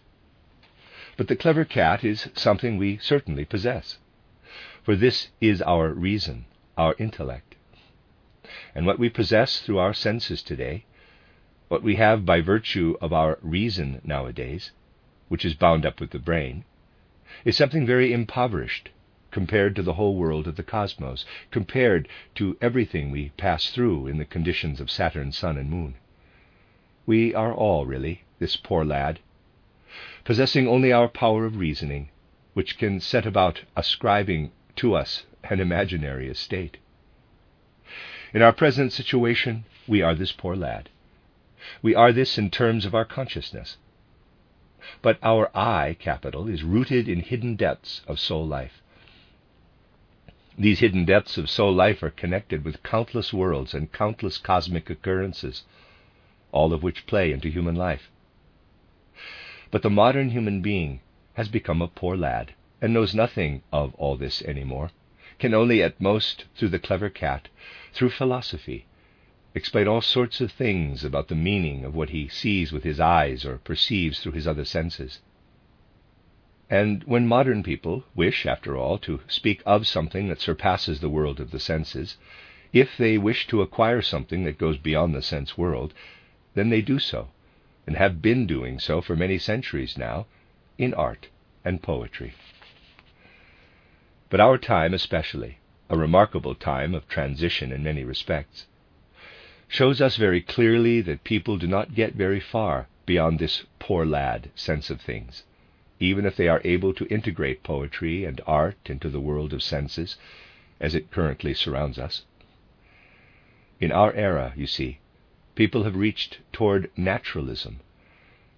But 1.17 1.27
the 1.27 1.35
clever 1.35 1.65
cat 1.65 2.03
is 2.03 2.29
something 2.35 2.77
we 2.77 2.97
certainly 2.97 3.45
possess, 3.45 3.97
for 4.83 4.95
this 4.95 5.29
is 5.41 5.61
our 5.63 5.89
reason, 5.89 6.45
our 6.77 6.95
intellect. 6.99 7.55
And 8.75 8.85
what 8.85 8.99
we 8.99 9.09
possess 9.09 9.59
through 9.59 9.79
our 9.79 9.93
senses 9.93 10.43
today, 10.43 10.85
what 11.67 11.83
we 11.83 11.95
have 11.95 12.25
by 12.25 12.41
virtue 12.41 12.95
of 13.01 13.11
our 13.11 13.39
reason 13.41 14.01
nowadays, 14.03 14.71
which 15.29 15.45
is 15.45 15.53
bound 15.55 15.85
up 15.85 15.99
with 15.99 16.11
the 16.11 16.19
brain, 16.19 16.63
is 17.45 17.57
something 17.57 17.85
very 17.85 18.13
impoverished 18.13 18.89
compared 19.31 19.75
to 19.75 19.81
the 19.81 19.93
whole 19.93 20.15
world 20.15 20.47
of 20.47 20.57
the 20.57 20.63
cosmos, 20.63 21.25
compared 21.51 22.07
to 22.35 22.57
everything 22.61 23.09
we 23.09 23.29
pass 23.37 23.69
through 23.69 24.07
in 24.07 24.17
the 24.17 24.25
conditions 24.25 24.81
of 24.81 24.91
Saturn, 24.91 25.31
Sun, 25.31 25.57
and 25.57 25.69
Moon. 25.69 25.95
We 27.05 27.33
are 27.33 27.53
all, 27.53 27.85
really, 27.85 28.23
this 28.39 28.55
poor 28.55 28.83
lad, 28.83 29.19
possessing 30.23 30.67
only 30.67 30.91
our 30.91 31.07
power 31.07 31.45
of 31.45 31.57
reasoning, 31.57 32.09
which 32.53 32.77
can 32.77 32.99
set 32.99 33.25
about 33.25 33.63
ascribing 33.75 34.51
to 34.75 34.93
us 34.93 35.25
an 35.43 35.59
imaginary 35.59 36.27
estate. 36.27 36.77
In 38.33 38.41
our 38.41 38.53
present 38.53 38.93
situation, 38.93 39.65
we 39.87 40.01
are 40.01 40.15
this 40.15 40.31
poor 40.31 40.55
lad. 40.55 40.89
We 41.81 41.95
are 41.95 42.11
this 42.11 42.37
in 42.37 42.49
terms 42.49 42.85
of 42.85 42.95
our 42.95 43.05
consciousness. 43.05 43.77
But 45.03 45.19
our 45.21 45.55
I 45.55 45.95
capital 45.99 46.47
is 46.47 46.63
rooted 46.63 47.07
in 47.07 47.19
hidden 47.19 47.55
depths 47.55 48.01
of 48.07 48.19
soul 48.19 48.47
life. 48.47 48.81
These 50.57 50.79
hidden 50.79 51.05
depths 51.05 51.37
of 51.37 51.51
soul 51.51 51.71
life 51.71 52.01
are 52.01 52.09
connected 52.09 52.65
with 52.65 52.81
countless 52.81 53.31
worlds 53.31 53.75
and 53.75 53.91
countless 53.91 54.39
cosmic 54.39 54.89
occurrences, 54.89 55.65
all 56.51 56.73
of 56.73 56.81
which 56.81 57.05
play 57.05 57.31
into 57.31 57.47
human 57.47 57.75
life. 57.75 58.09
But 59.69 59.83
the 59.83 59.91
modern 59.91 60.31
human 60.31 60.61
being 60.63 61.01
has 61.35 61.47
become 61.47 61.83
a 61.83 61.87
poor 61.87 62.17
lad 62.17 62.55
and 62.81 62.91
knows 62.91 63.13
nothing 63.13 63.61
of 63.71 63.93
all 63.99 64.15
this 64.17 64.41
any 64.47 64.63
more, 64.63 64.89
can 65.37 65.53
only 65.53 65.83
at 65.83 66.01
most, 66.01 66.45
through 66.55 66.69
the 66.69 66.79
clever 66.79 67.11
cat, 67.11 67.49
through 67.93 68.09
philosophy, 68.09 68.87
explain 69.53 69.87
all 69.87 70.01
sorts 70.01 70.39
of 70.39 70.51
things 70.51 71.03
about 71.03 71.27
the 71.27 71.35
meaning 71.35 71.83
of 71.83 71.93
what 71.93 72.09
he 72.09 72.27
sees 72.27 72.71
with 72.71 72.83
his 72.83 72.99
eyes 72.99 73.43
or 73.45 73.57
perceives 73.57 74.19
through 74.19 74.31
his 74.31 74.47
other 74.47 74.65
senses. 74.65 75.19
And 76.69 77.03
when 77.03 77.27
modern 77.27 77.63
people 77.63 78.05
wish, 78.15 78.45
after 78.45 78.77
all, 78.77 78.97
to 78.99 79.19
speak 79.27 79.61
of 79.65 79.85
something 79.85 80.29
that 80.29 80.39
surpasses 80.39 81.01
the 81.01 81.09
world 81.09 81.41
of 81.41 81.51
the 81.51 81.59
senses, 81.59 82.17
if 82.71 82.95
they 82.95 83.17
wish 83.17 83.45
to 83.47 83.61
acquire 83.61 84.01
something 84.01 84.45
that 84.45 84.57
goes 84.57 84.77
beyond 84.77 85.13
the 85.13 85.21
sense 85.21 85.57
world, 85.57 85.93
then 86.53 86.69
they 86.69 86.81
do 86.81 86.97
so, 86.97 87.27
and 87.85 87.97
have 87.97 88.21
been 88.21 88.47
doing 88.47 88.79
so 88.79 89.01
for 89.01 89.17
many 89.17 89.37
centuries 89.37 89.97
now, 89.97 90.27
in 90.77 90.93
art 90.93 91.27
and 91.65 91.83
poetry. 91.83 92.33
But 94.29 94.39
our 94.39 94.57
time, 94.57 94.93
especially, 94.93 95.57
a 95.89 95.97
remarkable 95.97 96.55
time 96.55 96.95
of 96.95 97.09
transition 97.09 97.73
in 97.73 97.83
many 97.83 98.05
respects, 98.05 98.67
shows 99.71 100.01
us 100.01 100.17
very 100.17 100.41
clearly 100.41 100.99
that 100.99 101.23
people 101.23 101.57
do 101.57 101.65
not 101.65 101.95
get 101.95 102.13
very 102.13 102.41
far 102.41 102.87
beyond 103.05 103.39
this 103.39 103.63
poor 103.79 104.05
lad 104.05 104.51
sense 104.53 104.89
of 104.89 104.99
things 104.99 105.43
even 106.01 106.25
if 106.25 106.35
they 106.35 106.47
are 106.47 106.61
able 106.63 106.93
to 106.95 107.05
integrate 107.13 107.61
poetry 107.61 108.25
and 108.25 108.41
art 108.47 108.77
into 108.85 109.07
the 109.07 109.21
world 109.21 109.53
of 109.53 109.61
senses 109.61 110.17
as 110.79 110.95
it 110.95 111.11
currently 111.11 111.53
surrounds 111.53 111.99
us. 111.99 112.23
In 113.79 113.91
our 113.91 114.11
era, 114.13 114.51
you 114.57 114.65
see, 114.65 114.97
people 115.53 115.83
have 115.83 115.95
reached 115.95 116.39
toward 116.51 116.89
naturalism 116.97 117.81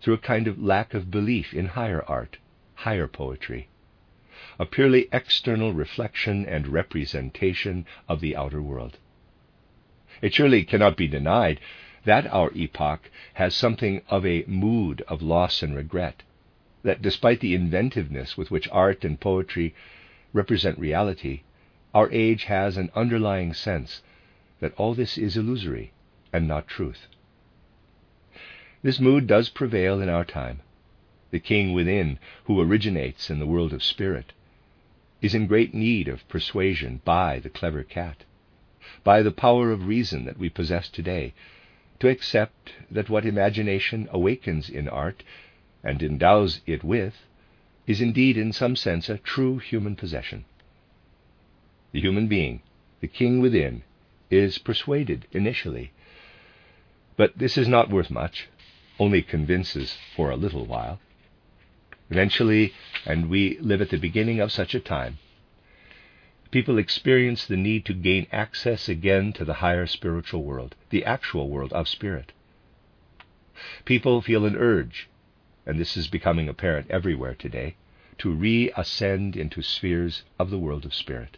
through 0.02 0.14
a 0.14 0.30
kind 0.32 0.48
of 0.48 0.64
lack 0.64 0.94
of 0.94 1.12
belief 1.12 1.54
in 1.54 1.66
higher 1.66 2.04
art, 2.08 2.38
higher 2.76 3.08
poetry, 3.08 3.68
a 4.58 4.66
purely 4.66 5.10
external 5.12 5.74
reflection 5.74 6.46
and 6.46 6.70
representation 6.70 7.86
of 8.08 8.22
the 8.22 8.38
outer 8.38 8.62
world. 8.62 8.98
It 10.24 10.34
surely 10.34 10.64
cannot 10.64 10.96
be 10.96 11.10
denied 11.10 11.60
that 12.06 12.26
our 12.28 12.50
epoch 12.56 13.12
has 13.34 13.54
something 13.54 14.02
of 14.08 14.26
a 14.26 14.46
mood 14.48 15.02
of 15.10 15.22
loss 15.22 15.62
and 15.62 15.76
regret 15.76 16.24
that 16.82 17.02
despite 17.02 17.42
the 17.42 17.54
inventiveness 17.54 18.38
with 18.38 18.50
which 18.50 18.70
art 18.72 19.04
and 19.04 19.20
poetry 19.20 19.76
represent 20.32 20.80
reality, 20.80 21.42
our 21.94 22.10
age 22.10 22.46
has 22.46 22.78
an 22.78 22.90
underlying 22.96 23.54
sense 23.54 24.02
that 24.62 24.74
all 24.78 24.94
this 24.94 25.18
is 25.18 25.36
illusory 25.36 25.92
and 26.32 26.48
not 26.48 26.70
truth. 26.70 27.08
This 28.82 29.02
mood 29.02 29.28
does 29.28 29.50
prevail 29.50 30.02
in 30.02 30.08
our 30.08 30.24
time. 30.24 30.62
The 31.32 31.40
king 31.42 31.74
within, 31.74 32.18
who 32.46 32.62
originates 32.62 33.30
in 33.30 33.40
the 33.40 33.46
world 33.46 33.74
of 33.74 33.84
spirit, 33.84 34.32
is 35.22 35.36
in 35.36 35.48
great 35.48 35.74
need 35.74 36.08
of 36.08 36.26
persuasion 36.30 37.02
by 37.04 37.40
the 37.40 37.50
clever 37.50 37.84
cat, 37.84 38.24
by 39.04 39.22
the 39.22 39.32
power 39.32 39.72
of 39.72 39.88
reason 39.88 40.26
that 40.26 40.38
we 40.38 40.50
possess 40.50 40.90
today, 40.90 41.34
to 42.00 42.10
accept 42.10 42.74
that 42.90 43.10
what 43.10 43.26
imagination 43.26 44.08
awakens 44.12 44.70
in 44.70 44.88
art 44.88 45.24
and 45.84 46.02
endows 46.02 46.62
it 46.66 46.84
with, 46.84 47.14
is 47.86 48.02
indeed 48.02 48.38
in 48.38 48.54
some 48.54 48.76
sense 48.76 49.10
a 49.10 49.18
true 49.18 49.58
human 49.58 49.96
possession. 49.96 50.46
The 51.92 52.02
human 52.02 52.28
being, 52.28 52.62
the 53.02 53.08
king 53.08 53.42
within, 53.42 53.84
is 54.30 54.58
persuaded 54.58 55.28
initially. 55.32 55.92
But 57.18 57.38
this 57.38 57.58
is 57.58 57.68
not 57.68 57.90
worth 57.90 58.10
much, 58.10 58.50
only 59.00 59.22
convinces 59.22 59.98
for 60.16 60.32
a 60.32 60.38
little 60.38 60.66
while. 60.66 61.00
Eventually, 62.10 62.74
and 63.06 63.30
we 63.30 63.58
live 63.60 63.82
at 63.82 63.90
the 63.90 63.98
beginning 63.98 64.40
of 64.40 64.52
such 64.52 64.74
a 64.74 64.80
time, 64.80 65.20
people 66.54 66.78
experience 66.78 67.46
the 67.46 67.58
need 67.58 67.84
to 67.84 67.94
gain 67.94 68.26
access 68.32 68.88
again 68.88 69.34
to 69.34 69.44
the 69.44 69.56
higher 69.56 69.86
spiritual 69.86 70.44
world, 70.44 70.76
the 70.90 71.04
actual 71.04 71.50
world 71.50 71.74
of 71.74 71.90
spirit. 71.90 72.32
People 73.84 74.22
feel 74.22 74.46
an 74.46 74.56
urge 74.56 75.10
and 75.66 75.80
this 75.80 75.96
is 75.96 76.08
becoming 76.08 76.50
apparent 76.50 76.90
everywhere 76.90 77.36
today, 77.36 77.76
to 78.18 78.34
reascend 78.34 79.36
into 79.36 79.62
spheres 79.62 80.24
of 80.38 80.50
the 80.50 80.60
world 80.60 80.86
of 80.86 80.94
spirit. 80.94 81.38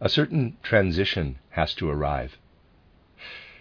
A 0.00 0.08
certain 0.08 0.56
transition 0.62 1.38
has 1.50 1.72
to 1.74 1.88
arrive. 1.88 2.36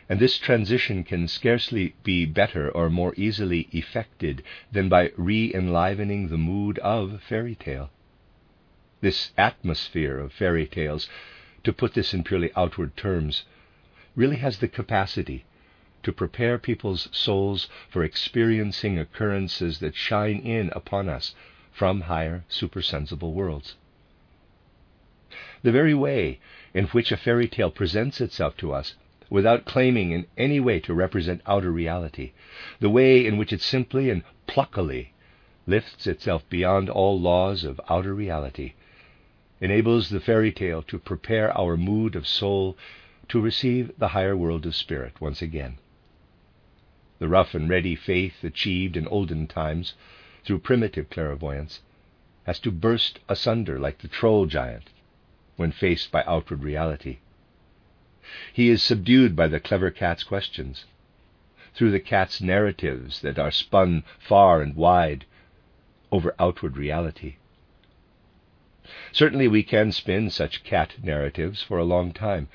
And 0.07 0.19
this 0.19 0.37
transition 0.37 1.03
can 1.03 1.27
scarcely 1.27 1.95
be 2.03 2.25
better 2.25 2.69
or 2.69 2.91
more 2.91 3.15
easily 3.17 3.67
effected 3.71 4.43
than 4.71 4.87
by 4.87 5.11
re 5.17 5.51
enlivening 5.51 6.27
the 6.27 6.37
mood 6.37 6.77
of 6.79 7.23
fairy 7.23 7.55
tale. 7.55 7.89
This 9.01 9.31
atmosphere 9.35 10.19
of 10.19 10.31
fairy 10.31 10.67
tales, 10.67 11.09
to 11.63 11.73
put 11.73 11.95
this 11.95 12.13
in 12.13 12.23
purely 12.23 12.51
outward 12.55 12.95
terms, 12.95 13.45
really 14.15 14.35
has 14.35 14.59
the 14.59 14.67
capacity 14.67 15.43
to 16.03 16.13
prepare 16.13 16.59
people's 16.59 17.09
souls 17.11 17.67
for 17.89 18.03
experiencing 18.03 18.99
occurrences 18.99 19.79
that 19.79 19.95
shine 19.95 20.37
in 20.37 20.69
upon 20.75 21.09
us 21.09 21.33
from 21.71 22.01
higher 22.01 22.45
supersensible 22.47 23.33
worlds. 23.33 23.75
The 25.63 25.71
very 25.71 25.95
way 25.95 26.39
in 26.75 26.85
which 26.89 27.11
a 27.11 27.17
fairy 27.17 27.47
tale 27.47 27.71
presents 27.71 28.21
itself 28.21 28.55
to 28.57 28.71
us 28.71 28.93
without 29.29 29.65
claiming 29.65 30.11
in 30.11 30.25
any 30.37 30.59
way 30.59 30.79
to 30.79 30.93
represent 30.93 31.41
outer 31.45 31.71
reality, 31.71 32.31
the 32.79 32.89
way 32.89 33.25
in 33.25 33.37
which 33.37 33.51
it 33.51 33.61
simply 33.61 34.09
and 34.09 34.23
pluckily 34.47 35.09
lifts 35.67 36.05
itself 36.05 36.47
beyond 36.49 36.89
all 36.89 37.19
laws 37.19 37.63
of 37.63 37.81
outer 37.89 38.13
reality, 38.13 38.73
enables 39.59 40.09
the 40.09 40.19
fairy 40.19 40.51
tale 40.51 40.81
to 40.83 40.99
prepare 40.99 41.55
our 41.57 41.75
mood 41.75 42.15
of 42.15 42.27
soul 42.27 42.77
to 43.27 43.41
receive 43.41 43.91
the 43.97 44.09
higher 44.09 44.37
world 44.37 44.65
of 44.65 44.75
spirit 44.75 45.19
once 45.19 45.41
again. 45.41 45.77
The 47.17 47.27
rough 47.27 47.55
and 47.55 47.69
ready 47.69 47.95
faith 47.95 48.43
achieved 48.43 48.97
in 48.97 49.07
olden 49.07 49.47
times 49.47 49.93
through 50.43 50.59
primitive 50.59 51.09
clairvoyance 51.09 51.81
has 52.43 52.59
to 52.59 52.71
burst 52.71 53.19
asunder 53.27 53.79
like 53.79 53.99
the 53.99 54.07
troll 54.07 54.45
giant 54.45 54.89
when 55.55 55.71
faced 55.71 56.11
by 56.11 56.23
outward 56.27 56.63
reality. 56.63 57.17
He 58.51 58.69
is 58.69 58.81
subdued 58.81 59.35
by 59.35 59.47
the 59.47 59.59
clever 59.59 59.91
cat's 59.91 60.23
questions, 60.23 60.85
through 61.75 61.91
the 61.91 61.99
cat's 61.99 62.41
narratives 62.41 63.21
that 63.21 63.37
are 63.37 63.51
spun 63.51 64.03
far 64.17 64.61
and 64.63 64.75
wide 64.75 65.25
over 66.11 66.33
outward 66.39 66.75
reality. 66.75 67.35
Certainly, 69.11 69.47
we 69.49 69.61
can 69.61 69.91
spin 69.91 70.29
such 70.31 70.63
cat 70.63 70.95
narratives 71.03 71.61
for 71.61 71.77
a 71.77 71.83
long 71.83 72.13
time, 72.13 72.47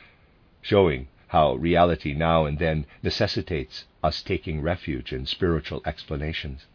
showing 0.60 1.06
how 1.28 1.54
reality 1.54 2.14
now 2.14 2.46
and 2.46 2.58
then 2.58 2.86
necessitates 3.02 3.84
us 4.02 4.22
taking 4.22 4.62
refuge 4.62 5.12
in 5.12 5.24
spiritual 5.26 5.82
explanations. 5.86 6.66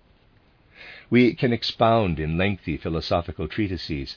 We 1.10 1.34
can 1.34 1.52
expound 1.52 2.20
in 2.20 2.38
lengthy 2.38 2.78
philosophical 2.78 3.48
treatises 3.48 4.16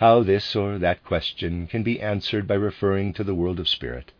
how 0.00 0.22
this 0.22 0.56
or 0.56 0.78
that 0.78 1.04
question 1.04 1.66
can 1.66 1.82
be 1.82 2.00
answered 2.00 2.46
by 2.46 2.54
referring 2.54 3.12
to 3.12 3.24
the 3.24 3.34
world 3.34 3.60
of 3.60 3.68
spirit. 3.68 4.12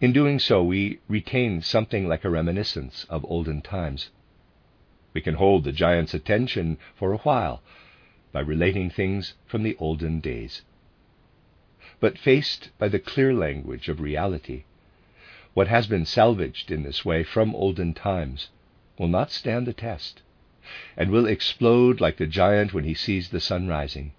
In 0.00 0.12
doing 0.12 0.38
so, 0.38 0.64
we 0.64 1.00
retain 1.08 1.62
something 1.62 2.08
like 2.08 2.24
a 2.24 2.30
reminiscence 2.30 3.04
of 3.10 3.24
olden 3.28 3.60
times. 3.60 4.10
We 5.12 5.20
can 5.20 5.34
hold 5.34 5.64
the 5.64 5.72
giant's 5.72 6.14
attention 6.14 6.78
for 6.96 7.12
a 7.12 7.18
while 7.18 7.62
by 8.32 8.40
relating 8.40 8.90
things 8.90 9.34
from 9.46 9.62
the 9.62 9.76
olden 9.78 10.20
days 10.20 10.62
but 12.00 12.18
faced 12.18 12.70
by 12.78 12.88
the 12.88 12.98
clear 12.98 13.34
language 13.34 13.88
of 13.88 14.00
reality. 14.00 14.64
What 15.54 15.68
has 15.68 15.86
been 15.86 16.04
salvaged 16.04 16.70
in 16.70 16.82
this 16.84 17.04
way 17.04 17.24
from 17.24 17.54
olden 17.54 17.94
times 17.94 18.50
will 18.98 19.08
not 19.08 19.32
stand 19.32 19.66
the 19.66 19.72
test, 19.72 20.22
and 20.96 21.10
will 21.10 21.26
explode 21.26 22.00
like 22.00 22.16
the 22.16 22.26
giant 22.26 22.72
when 22.74 22.84
he 22.84 22.94
sees 22.94 23.28
the 23.28 23.40
sun 23.40 23.68
rising. 23.68 24.12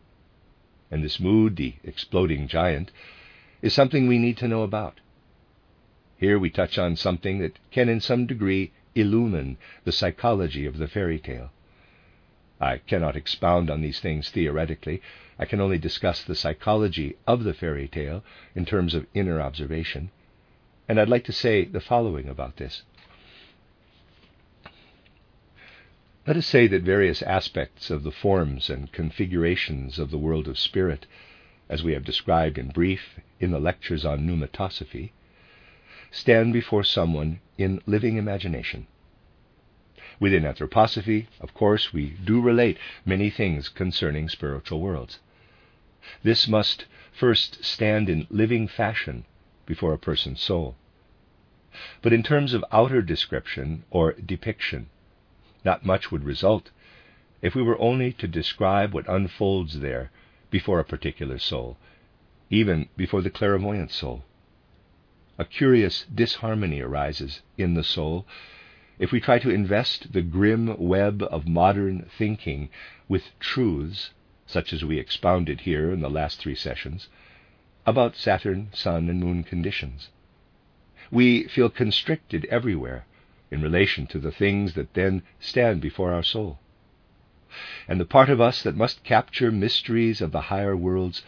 And 0.92 1.04
this 1.04 1.20
mood, 1.20 1.56
the 1.56 1.76
exploding 1.84 2.48
giant, 2.48 2.92
is 3.62 3.74
something 3.74 4.08
we 4.08 4.18
need 4.18 4.38
to 4.38 4.48
know 4.48 4.64
about. 4.64 5.00
Here 6.18 6.40
we 6.40 6.50
touch 6.50 6.78
on 6.78 6.96
something 6.96 7.40
that 7.40 7.60
can, 7.72 7.88
in 7.88 8.02
some 8.02 8.26
degree, 8.26 8.72
illumine 8.96 9.58
the 9.86 9.92
psychology 9.92 10.66
of 10.66 10.78
the 10.78 10.88
fairy 10.88 11.20
tale. 11.20 11.52
I 12.60 12.80
cannot 12.80 13.16
expound 13.16 13.70
on 13.70 13.82
these 13.82 14.02
things 14.02 14.30
theoretically. 14.30 15.02
I 15.38 15.46
can 15.46 15.62
only 15.62 15.78
discuss 15.78 16.24
the 16.24 16.36
psychology 16.36 17.16
of 17.26 17.46
the 17.46 17.54
fairy 17.54 17.88
tale 17.88 18.24
in 18.54 18.66
terms 18.66 18.94
of 18.94 19.08
inner 19.14 19.40
observation. 19.40 20.12
And 20.90 21.00
I'd 21.00 21.08
like 21.08 21.24
to 21.26 21.32
say 21.32 21.64
the 21.64 21.80
following 21.80 22.28
about 22.28 22.58
this. 22.58 22.84
Let 26.30 26.38
us 26.38 26.46
say 26.46 26.68
that 26.68 26.84
various 26.84 27.24
aspects 27.24 27.90
of 27.90 28.04
the 28.04 28.12
forms 28.12 28.70
and 28.70 28.92
configurations 28.92 29.98
of 29.98 30.12
the 30.12 30.18
world 30.20 30.48
of 30.48 30.60
spirit, 30.60 31.08
as 31.68 31.84
we 31.84 31.94
have 31.94 32.06
described 32.06 32.60
in 32.60 32.70
brief 32.70 33.20
in 33.40 33.50
the 33.50 33.60
lectures 33.60 34.06
on 34.06 34.28
pneumatosophy, 34.28 35.10
stand 36.12 36.54
before 36.54 36.84
someone 36.84 37.40
in 37.58 37.82
living 37.88 38.18
imagination. 38.18 38.86
Within 40.20 40.44
anthroposophy, 40.44 41.26
of 41.40 41.56
course, 41.56 41.94
we 41.94 42.12
do 42.24 42.40
relate 42.40 42.78
many 43.04 43.32
things 43.32 43.68
concerning 43.68 44.30
spiritual 44.30 44.82
worlds. 44.82 45.18
This 46.22 46.48
must 46.48 46.86
first 47.12 47.64
stand 47.66 48.08
in 48.08 48.28
living 48.30 48.68
fashion 48.68 49.26
before 49.66 49.94
a 49.94 49.98
person's 49.98 50.42
soul. 50.42 50.76
But 52.04 52.14
in 52.14 52.22
terms 52.22 52.54
of 52.54 52.64
outer 52.72 53.02
description 53.02 53.84
or 53.90 54.12
depiction, 54.14 54.92
not 55.64 55.86
much 55.86 56.12
would 56.12 56.24
result 56.24 56.72
if 57.42 57.56
we 57.56 57.62
were 57.62 57.80
only 57.80 58.12
to 58.14 58.28
describe 58.28 58.94
what 58.94 59.08
unfolds 59.08 59.80
there 59.80 60.12
before 60.50 60.80
a 60.80 60.86
particular 60.86 61.38
soul, 61.38 61.78
even 62.50 62.90
before 62.98 63.22
the 63.22 63.30
clairvoyant 63.30 63.92
soul 63.92 64.24
a 65.40 65.46
curious 65.46 66.06
disharmony 66.14 66.82
arises 66.82 67.42
in 67.58 67.74
the 67.74 67.84
soul 67.84 68.28
if 69.00 69.14
we 69.14 69.22
try 69.22 69.40
to 69.40 69.50
invest 69.50 70.12
the 70.12 70.22
grim 70.22 70.78
web 70.78 71.24
of 71.32 71.48
modern 71.48 72.02
thinking 72.18 72.68
with 73.08 73.32
truths, 73.40 74.12
such 74.46 74.74
as 74.74 74.84
we 74.84 75.00
expounded 75.00 75.62
here 75.62 75.94
in 75.94 76.02
the 76.02 76.10
last 76.10 76.40
three 76.42 76.56
sessions, 76.56 77.08
about 77.86 78.18
Saturn, 78.18 78.68
Sun, 78.74 79.10
and 79.10 79.22
Moon 79.22 79.46
conditions. 79.46 80.10
We 81.10 81.48
feel 81.48 81.70
constricted 81.70 82.44
everywhere 82.52 83.06
in 83.52 83.62
relation 83.62 84.06
to 84.08 84.20
the 84.20 84.32
things 84.32 84.74
that 84.74 84.94
then 84.94 85.24
stand 85.40 85.82
before 85.82 86.14
our 86.14 86.24
soul. 86.24 86.60
And 87.88 88.00
the 88.00 88.06
part 88.06 88.30
of 88.30 88.40
us 88.40 88.62
that 88.62 88.76
must 88.76 89.04
capture 89.04 89.52
mysteries 89.52 90.22
of 90.22 90.32
the 90.32 90.42
higher 90.42 90.78
worlds 90.78 91.24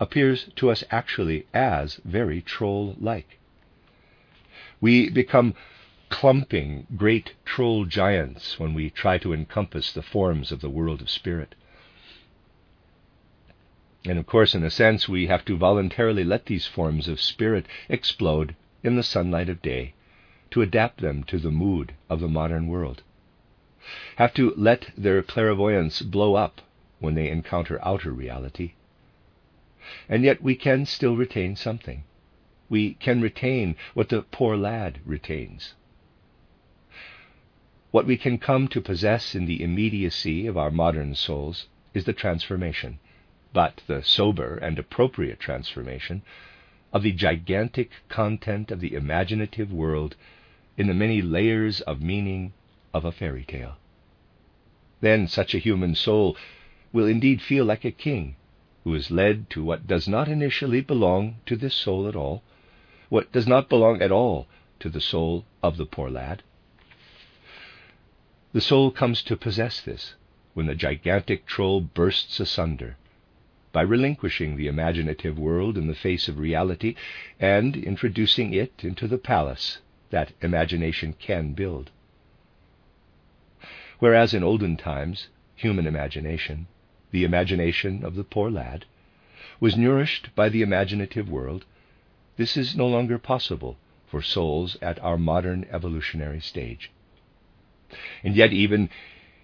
appears 0.00 0.50
to 0.56 0.70
us 0.70 0.82
actually 0.90 1.46
as 1.54 2.00
very 2.04 2.42
troll 2.42 2.96
like. 2.98 3.38
We 4.80 5.10
become 5.10 5.54
clumping 6.08 6.88
great 6.96 7.34
troll 7.44 7.84
giants 7.84 8.58
when 8.58 8.74
we 8.74 8.90
try 8.90 9.18
to 9.18 9.32
encompass 9.32 9.92
the 9.92 10.02
forms 10.02 10.50
of 10.50 10.60
the 10.60 10.70
world 10.70 11.00
of 11.00 11.08
spirit. 11.08 11.54
And 14.04 14.18
of 14.18 14.26
course, 14.26 14.54
in 14.54 14.64
a 14.64 14.70
sense, 14.70 15.08
we 15.08 15.26
have 15.26 15.44
to 15.44 15.56
voluntarily 15.56 16.24
let 16.24 16.46
these 16.46 16.66
forms 16.66 17.06
of 17.06 17.20
spirit 17.20 17.66
explode 17.88 18.56
in 18.82 18.96
the 18.96 19.02
sunlight 19.04 19.48
of 19.48 19.62
day 19.62 19.94
to 20.50 20.62
adapt 20.62 21.00
them 21.00 21.22
to 21.24 21.38
the 21.38 21.50
mood 21.50 21.94
of 22.08 22.20
the 22.20 22.28
modern 22.28 22.66
world. 22.66 23.02
Have 24.16 24.34
to 24.34 24.52
let 24.56 24.90
their 24.96 25.22
clairvoyance 25.22 26.02
blow 26.02 26.34
up 26.34 26.60
when 26.98 27.14
they 27.14 27.28
encounter 27.28 27.78
outer 27.84 28.12
reality. 28.12 28.72
And 30.08 30.24
yet 30.24 30.42
we 30.42 30.54
can 30.54 30.86
still 30.86 31.16
retain 31.16 31.56
something 31.56 32.04
we 32.70 32.94
can 32.94 33.20
retain 33.20 33.74
what 33.94 34.08
the 34.08 34.22
poor 34.22 34.56
lad 34.56 35.00
retains. 35.04 35.74
What 37.90 38.06
we 38.06 38.16
can 38.16 38.38
come 38.38 38.68
to 38.68 38.80
possess 38.80 39.34
in 39.34 39.46
the 39.46 39.62
immediacy 39.62 40.46
of 40.46 40.56
our 40.56 40.70
modern 40.70 41.16
souls 41.16 41.66
is 41.92 42.04
the 42.04 42.12
transformation, 42.12 43.00
but 43.52 43.82
the 43.88 44.02
sober 44.04 44.56
and 44.56 44.78
appropriate 44.78 45.40
transformation 45.40 46.22
of 46.92 47.02
the 47.02 47.10
gigantic 47.10 47.90
content 48.08 48.70
of 48.70 48.78
the 48.78 48.94
imaginative 48.94 49.72
world 49.72 50.14
in 50.76 50.86
the 50.86 50.94
many 50.94 51.20
layers 51.20 51.80
of 51.82 52.00
meaning 52.00 52.52
of 52.94 53.04
a 53.04 53.12
fairy 53.12 53.44
tale. 53.44 53.76
Then 55.00 55.26
such 55.26 55.54
a 55.54 55.58
human 55.58 55.94
soul 55.94 56.36
will 56.92 57.06
indeed 57.06 57.40
feel 57.40 57.64
like 57.64 57.84
a 57.84 57.90
king 57.90 58.36
who 58.84 58.94
is 58.94 59.10
led 59.10 59.50
to 59.50 59.62
what 59.62 59.86
does 59.86 60.08
not 60.08 60.28
initially 60.28 60.80
belong 60.80 61.36
to 61.46 61.56
this 61.56 61.74
soul 61.74 62.08
at 62.08 62.16
all, 62.16 62.42
what 63.08 63.30
does 63.32 63.46
not 63.46 63.68
belong 63.68 64.00
at 64.00 64.12
all 64.12 64.46
to 64.78 64.88
the 64.88 65.00
soul 65.00 65.44
of 65.62 65.76
the 65.76 65.86
poor 65.86 66.10
lad. 66.10 66.42
The 68.52 68.60
soul 68.60 68.90
comes 68.90 69.22
to 69.24 69.36
possess 69.36 69.80
this 69.80 70.14
when 70.54 70.66
the 70.66 70.74
gigantic 70.74 71.46
troll 71.46 71.80
bursts 71.80 72.40
asunder 72.40 72.96
by 73.72 73.82
relinquishing 73.82 74.56
the 74.56 74.66
imaginative 74.66 75.38
world 75.38 75.78
in 75.78 75.86
the 75.86 75.94
face 75.94 76.26
of 76.26 76.38
reality 76.38 76.96
and 77.38 77.76
introducing 77.76 78.52
it 78.52 78.82
into 78.82 79.06
the 79.06 79.18
palace 79.18 79.78
that 80.10 80.32
imagination 80.40 81.14
can 81.18 81.52
build. 81.52 81.90
Whereas 83.98 84.34
in 84.34 84.42
olden 84.42 84.76
times, 84.76 85.28
human 85.56 85.86
imagination, 85.86 86.66
the 87.10 87.24
imagination 87.24 88.04
of 88.04 88.14
the 88.14 88.24
poor 88.24 88.50
lad, 88.50 88.86
was 89.60 89.76
nourished 89.76 90.34
by 90.34 90.48
the 90.48 90.62
imaginative 90.62 91.28
world, 91.28 91.64
this 92.36 92.56
is 92.56 92.76
no 92.76 92.86
longer 92.86 93.18
possible 93.18 93.76
for 94.06 94.22
souls 94.22 94.76
at 94.80 94.98
our 95.00 95.18
modern 95.18 95.66
evolutionary 95.70 96.40
stage. 96.40 96.90
And 98.24 98.34
yet, 98.34 98.52
even 98.52 98.88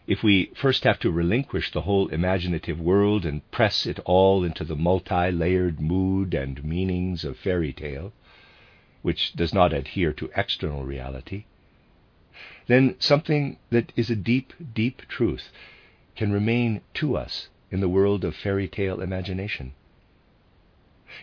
if 0.07 0.23
we 0.23 0.53
first 0.55 0.85
have 0.85 0.99
to 1.01 1.11
relinquish 1.11 1.71
the 1.71 1.83
whole 1.83 2.09
imaginative 2.09 2.81
world 2.81 3.27
and 3.27 3.49
press 3.51 3.87
it 3.87 3.99
all 4.05 4.45
into 4.45 4.65
the 4.65 4.77
multi 4.77 5.31
layered 5.31 5.81
mood 5.81 6.33
and 6.33 6.65
meanings 6.65 7.25
of 7.25 7.37
fairy 7.37 7.73
tale, 7.73 8.13
which 9.03 9.33
does 9.35 9.55
not 9.55 9.73
adhere 9.73 10.13
to 10.13 10.31
external 10.37 10.85
reality, 10.85 11.45
then 12.67 12.97
something 12.99 13.59
that 13.71 13.93
is 13.97 14.11
a 14.11 14.17
deep, 14.17 14.53
deep 14.75 15.03
truth 15.09 15.51
can 16.17 16.33
remain 16.33 16.81
to 16.95 17.17
us 17.17 17.49
in 17.71 17.81
the 17.81 17.89
world 17.89 18.25
of 18.25 18.35
fairy 18.35 18.69
tale 18.69 19.01
imagination. 19.01 19.73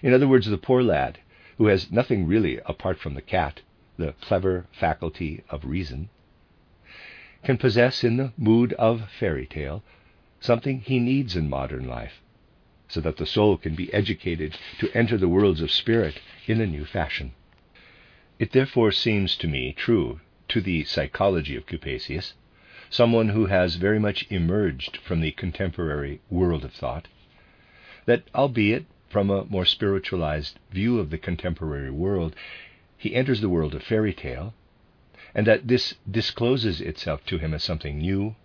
In 0.01 0.13
other 0.13 0.27
words, 0.27 0.47
the 0.47 0.57
poor 0.57 0.81
lad 0.81 1.19
who 1.57 1.67
has 1.67 1.91
nothing 1.91 2.25
really 2.25 2.59
apart 2.65 2.97
from 2.99 3.13
the 3.13 3.21
cat, 3.21 3.61
the 3.97 4.13
clever 4.21 4.65
faculty 4.71 5.43
of 5.49 5.65
reason, 5.65 6.09
can 7.43 7.57
possess 7.57 8.03
in 8.03 8.17
the 8.17 8.33
mood 8.37 8.73
of 8.73 9.09
fairy 9.19 9.45
tale 9.45 9.83
something 10.39 10.79
he 10.81 10.99
needs 10.99 11.35
in 11.35 11.49
modern 11.49 11.87
life, 11.87 12.21
so 12.87 13.01
that 13.01 13.17
the 13.17 13.25
soul 13.25 13.57
can 13.57 13.75
be 13.75 13.93
educated 13.93 14.57
to 14.79 14.91
enter 14.97 15.17
the 15.17 15.29
worlds 15.29 15.61
of 15.61 15.71
spirit 15.71 16.19
in 16.47 16.59
a 16.59 16.65
new 16.65 16.85
fashion. 16.85 17.33
It 18.39 18.51
therefore 18.51 18.91
seems 18.91 19.35
to 19.37 19.47
me 19.47 19.73
true 19.73 20.19
to 20.47 20.59
the 20.59 20.85
psychology 20.85 21.55
of 21.55 21.67
Capesius, 21.67 22.33
someone 22.89 23.29
who 23.29 23.45
has 23.45 23.75
very 23.75 23.99
much 23.99 24.25
emerged 24.31 24.97
from 24.97 25.21
the 25.21 25.33
contemporary 25.33 26.19
world 26.31 26.65
of 26.65 26.73
thought, 26.73 27.07
that 28.05 28.23
albeit 28.33 28.87
from 29.07 29.29
a 29.29 29.45
more 29.45 29.65
spiritualized 29.65 30.57
view 30.71 30.97
of 30.97 31.11
the 31.11 31.19
contemporary 31.19 31.91
world, 31.91 32.35
he 32.97 33.13
enters 33.13 33.39
the 33.39 33.49
world 33.49 33.75
of 33.75 33.83
fairy 33.83 34.15
tale, 34.15 34.55
and 35.35 35.45
that 35.45 35.67
this 35.67 35.93
discloses 36.09 36.81
itself 36.81 37.23
to 37.27 37.37
him 37.37 37.53
as 37.53 37.63
something 37.63 37.99
new, 37.99 38.35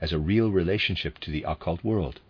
as 0.00 0.12
a 0.12 0.20
real 0.20 0.52
relationship 0.52 1.18
to 1.18 1.32
the 1.32 1.42
occult 1.42 1.82
world. 1.82 2.20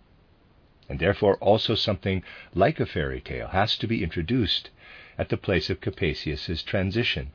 And 0.89 0.99
therefore 0.99 1.37
also 1.37 1.75
something 1.75 2.23
like 2.55 2.81
a 2.81 2.87
fairy 2.87 3.21
tale 3.21 3.49
has 3.49 3.77
to 3.77 3.87
be 3.87 4.03
introduced 4.03 4.71
at 5.19 5.29
the 5.29 5.37
place 5.37 5.71
of 5.71 5.81
Capesius's 5.81 6.63
transition 6.63 7.31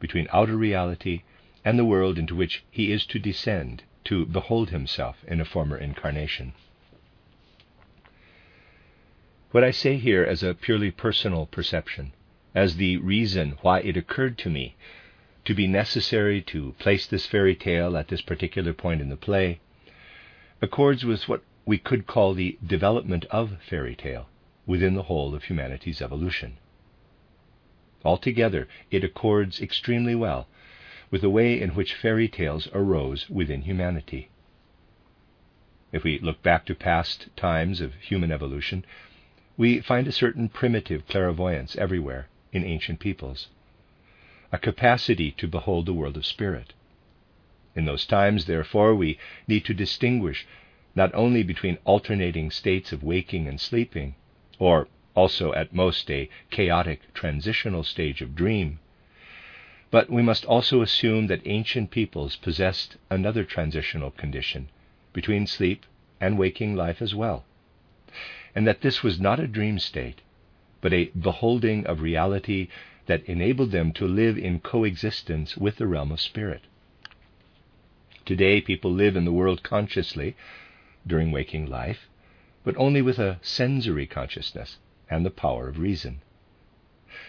between 0.00 0.28
outer 0.32 0.56
reality 0.56 1.22
and 1.64 1.78
the 1.78 1.84
world 1.84 2.18
into 2.18 2.34
which 2.34 2.64
he 2.70 2.92
is 2.92 3.04
to 3.06 3.18
descend 3.18 3.82
to 4.04 4.24
behold 4.24 4.70
himself 4.70 5.22
in 5.26 5.40
a 5.40 5.44
former 5.44 5.76
incarnation. 5.76 6.52
What 9.50 9.64
I 9.64 9.70
say 9.70 9.96
here 9.96 10.24
as 10.24 10.42
a 10.42 10.54
purely 10.54 10.90
personal 10.90 11.46
perception, 11.46 12.12
as 12.54 12.76
the 12.76 12.98
reason 12.98 13.58
why 13.62 13.80
it 13.80 13.96
occurred 13.96 14.38
to 14.38 14.50
me 14.50 14.76
to 15.44 15.54
be 15.54 15.66
necessary 15.66 16.42
to 16.42 16.74
place 16.78 17.06
this 17.06 17.26
fairy 17.26 17.56
tale 17.56 17.96
at 17.96 18.08
this 18.08 18.20
particular 18.20 18.72
point 18.72 19.00
in 19.00 19.08
the 19.08 19.16
play, 19.16 19.60
accords 20.60 21.04
with 21.04 21.28
what 21.28 21.42
we 21.64 21.78
could 21.78 22.06
call 22.06 22.34
the 22.34 22.58
development 22.66 23.24
of 23.30 23.56
fairy 23.62 23.94
tale 23.94 24.28
within 24.66 24.94
the 24.94 25.04
whole 25.04 25.34
of 25.34 25.44
humanity's 25.44 26.02
evolution. 26.02 26.58
Altogether, 28.04 28.68
it 28.90 29.02
accords 29.02 29.60
extremely 29.60 30.14
well 30.14 30.46
with 31.10 31.22
the 31.22 31.30
way 31.30 31.60
in 31.60 31.70
which 31.70 31.94
fairy 31.94 32.28
tales 32.28 32.68
arose 32.72 33.28
within 33.28 33.62
humanity. 33.62 34.28
If 35.90 36.04
we 36.04 36.18
look 36.18 36.42
back 36.42 36.64
to 36.66 36.74
past 36.74 37.28
times 37.36 37.80
of 37.80 37.94
human 37.94 38.30
evolution, 38.30 38.84
we 39.56 39.80
find 39.80 40.06
a 40.06 40.12
certain 40.12 40.48
primitive 40.48 41.08
clairvoyance 41.08 41.76
everywhere 41.76 42.28
in 42.52 42.62
ancient 42.64 43.00
peoples. 43.00 43.48
a 44.52 44.58
capacity 44.58 45.30
to 45.32 45.46
behold 45.48 45.86
the 45.86 45.92
world 45.92 46.16
of 46.16 46.24
spirit. 46.24 46.72
In 47.74 47.84
those 47.84 48.06
times, 48.06 48.46
therefore, 48.46 48.94
we 48.94 49.18
need 49.46 49.64
to 49.66 49.74
distinguish 49.74 50.46
not 50.94 51.14
only 51.14 51.42
between 51.42 51.78
alternating 51.84 52.50
states 52.50 52.92
of 52.92 53.02
waking 53.02 53.46
and 53.46 53.60
sleeping, 53.60 54.14
or 54.58 54.88
also 55.18 55.52
at 55.54 55.74
most 55.74 56.08
a 56.12 56.28
chaotic 56.48 57.00
transitional 57.12 57.82
stage 57.82 58.22
of 58.22 58.36
dream, 58.36 58.78
but 59.90 60.08
we 60.08 60.22
must 60.22 60.44
also 60.44 60.80
assume 60.80 61.26
that 61.26 61.44
ancient 61.44 61.90
peoples 61.90 62.36
possessed 62.36 62.96
another 63.10 63.42
transitional 63.42 64.12
condition 64.12 64.68
between 65.12 65.44
sleep 65.44 65.84
and 66.20 66.38
waking 66.38 66.76
life 66.76 67.02
as 67.02 67.16
well, 67.16 67.44
and 68.54 68.64
that 68.64 68.80
this 68.82 69.02
was 69.02 69.18
not 69.18 69.40
a 69.40 69.48
dream 69.48 69.76
state, 69.80 70.20
but 70.80 70.92
a 70.92 71.10
beholding 71.18 71.84
of 71.84 72.00
reality 72.00 72.68
that 73.06 73.24
enabled 73.24 73.72
them 73.72 73.92
to 73.92 74.06
live 74.06 74.38
in 74.38 74.60
coexistence 74.60 75.56
with 75.56 75.78
the 75.78 75.88
realm 75.88 76.12
of 76.12 76.20
spirit. 76.20 76.62
Today, 78.24 78.60
people 78.60 78.92
live 78.92 79.16
in 79.16 79.24
the 79.24 79.38
world 79.40 79.64
consciously 79.64 80.36
during 81.04 81.32
waking 81.32 81.66
life, 81.66 82.08
but 82.62 82.76
only 82.76 83.02
with 83.02 83.18
a 83.18 83.40
sensory 83.42 84.06
consciousness 84.06 84.78
and 85.10 85.24
the 85.24 85.30
power 85.30 85.68
of 85.68 85.78
reason. 85.78 86.20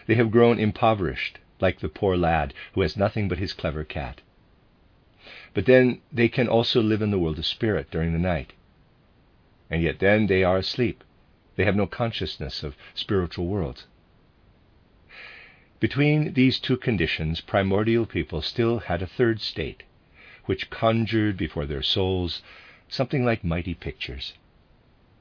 They 0.08 0.16
have 0.16 0.32
grown 0.32 0.60
impoverished, 0.60 1.40
like 1.60 1.80
the 1.80 1.90
poor 1.90 2.18
lad 2.18 2.54
who 2.74 2.82
has 2.82 2.98
nothing 2.98 3.28
but 3.28 3.38
his 3.38 3.54
clever 3.54 3.84
cat. 3.84 4.22
But 5.54 5.66
then 5.66 6.02
they 6.12 6.30
can 6.30 6.48
also 6.48 6.82
live 6.82 7.02
in 7.02 7.12
the 7.12 7.20
world 7.20 7.40
of 7.40 7.46
spirit 7.46 7.92
during 7.92 8.14
the 8.14 8.20
night. 8.20 8.54
And 9.70 9.82
yet 9.82 10.00
then 10.00 10.28
they 10.28 10.44
are 10.44 10.58
asleep. 10.58 11.04
They 11.56 11.66
have 11.66 11.76
no 11.76 11.88
consciousness 11.88 12.64
of 12.64 12.76
spiritual 12.94 13.48
worlds. 13.48 13.86
Between 15.80 16.34
these 16.34 16.60
two 16.60 16.78
conditions, 16.78 17.42
primordial 17.42 18.06
people 18.06 18.42
still 18.42 18.80
had 18.80 19.02
a 19.02 19.08
third 19.08 19.40
state, 19.40 19.84
which 20.46 20.70
conjured 20.70 21.38
before 21.38 21.66
their 21.66 21.84
souls 21.84 22.42
something 22.88 23.24
like 23.24 23.44
mighty 23.44 23.74
pictures. 23.74 24.34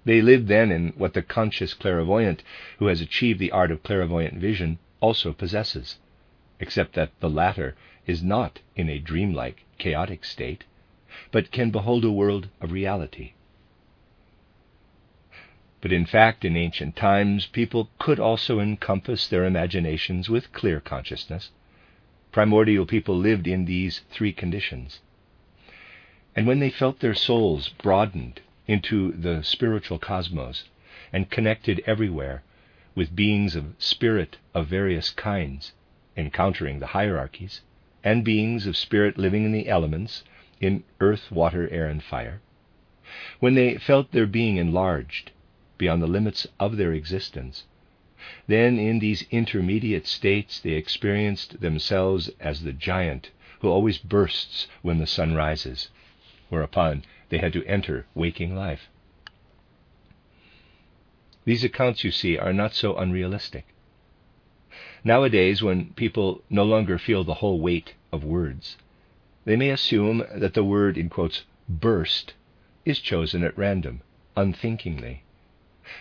They 0.08 0.22
lived 0.22 0.48
then 0.48 0.72
in 0.72 0.94
what 0.96 1.12
the 1.12 1.20
conscious 1.20 1.74
clairvoyant 1.74 2.42
who 2.78 2.86
has 2.86 3.02
achieved 3.02 3.38
the 3.38 3.52
art 3.52 3.70
of 3.70 3.82
clairvoyant 3.82 4.38
vision 4.38 4.78
also 5.00 5.34
possesses, 5.34 5.98
except 6.58 6.94
that 6.94 7.10
the 7.20 7.28
latter 7.28 7.76
is 8.06 8.22
not 8.22 8.60
in 8.74 8.88
a 8.88 9.00
dreamlike, 9.00 9.66
chaotic 9.76 10.24
state, 10.24 10.64
but 11.30 11.50
can 11.50 11.70
behold 11.70 12.06
a 12.06 12.10
world 12.10 12.48
of 12.62 12.72
reality. 12.72 13.32
But 15.82 15.92
in 15.92 16.06
fact, 16.06 16.42
in 16.42 16.56
ancient 16.56 16.96
times, 16.96 17.44
people 17.44 17.90
could 17.98 18.18
also 18.18 18.60
encompass 18.60 19.28
their 19.28 19.44
imaginations 19.44 20.30
with 20.30 20.54
clear 20.54 20.80
consciousness. 20.80 21.50
Primordial 22.32 22.86
people 22.86 23.18
lived 23.18 23.46
in 23.46 23.66
these 23.66 24.00
three 24.10 24.32
conditions. 24.32 25.00
And 26.34 26.46
when 26.46 26.60
they 26.60 26.70
felt 26.70 27.00
their 27.00 27.12
souls 27.12 27.68
broadened 27.68 28.40
into 28.68 29.12
the 29.12 29.42
spiritual 29.42 29.98
cosmos 29.98 30.64
and 31.12 31.30
connected 31.30 31.82
everywhere 31.86 32.42
with 32.94 33.16
beings 33.16 33.56
of 33.56 33.74
spirit 33.78 34.36
of 34.54 34.66
various 34.66 35.10
kinds, 35.10 35.72
encountering 36.16 36.78
the 36.78 36.88
hierarchies, 36.88 37.62
and 38.04 38.24
beings 38.24 38.66
of 38.66 38.76
spirit 38.76 39.16
living 39.16 39.44
in 39.44 39.52
the 39.52 39.68
elements, 39.68 40.22
in 40.60 40.84
earth, 41.00 41.30
water, 41.32 41.68
air, 41.70 41.86
and 41.86 42.02
fire, 42.02 42.40
when 43.40 43.54
they 43.54 43.78
felt 43.78 44.12
their 44.12 44.26
being 44.26 44.56
enlarged 44.56 45.30
beyond 45.78 46.02
the 46.02 46.06
limits 46.06 46.46
of 46.60 46.76
their 46.76 46.92
existence, 46.92 47.64
then 48.46 48.78
in 48.78 48.98
these 48.98 49.24
intermediate 49.30 50.06
states 50.06 50.60
they 50.60 50.72
experienced 50.72 51.60
themselves 51.60 52.28
as 52.40 52.62
the 52.62 52.72
giant 52.72 53.30
who 53.60 53.68
always 53.68 53.96
bursts 53.98 54.66
when 54.82 54.98
the 54.98 55.06
sun 55.06 55.34
rises 55.34 55.88
whereupon 56.48 57.02
they 57.28 57.38
had 57.38 57.52
to 57.52 57.64
enter 57.66 58.06
waking 58.14 58.54
life. 58.54 58.88
These 61.44 61.64
accounts, 61.64 62.04
you 62.04 62.10
see, 62.10 62.36
are 62.36 62.52
not 62.52 62.74
so 62.74 62.96
unrealistic. 62.96 63.64
Nowadays, 65.02 65.62
when 65.62 65.94
people 65.94 66.42
no 66.50 66.64
longer 66.64 66.98
feel 66.98 67.24
the 67.24 67.40
whole 67.40 67.60
weight 67.60 67.94
of 68.12 68.24
words, 68.24 68.76
they 69.44 69.56
may 69.56 69.70
assume 69.70 70.24
that 70.34 70.54
the 70.54 70.64
word, 70.64 70.98
in 70.98 71.08
quotes, 71.08 71.44
burst, 71.68 72.34
is 72.84 72.98
chosen 72.98 73.42
at 73.42 73.56
random, 73.56 74.02
unthinkingly. 74.36 75.22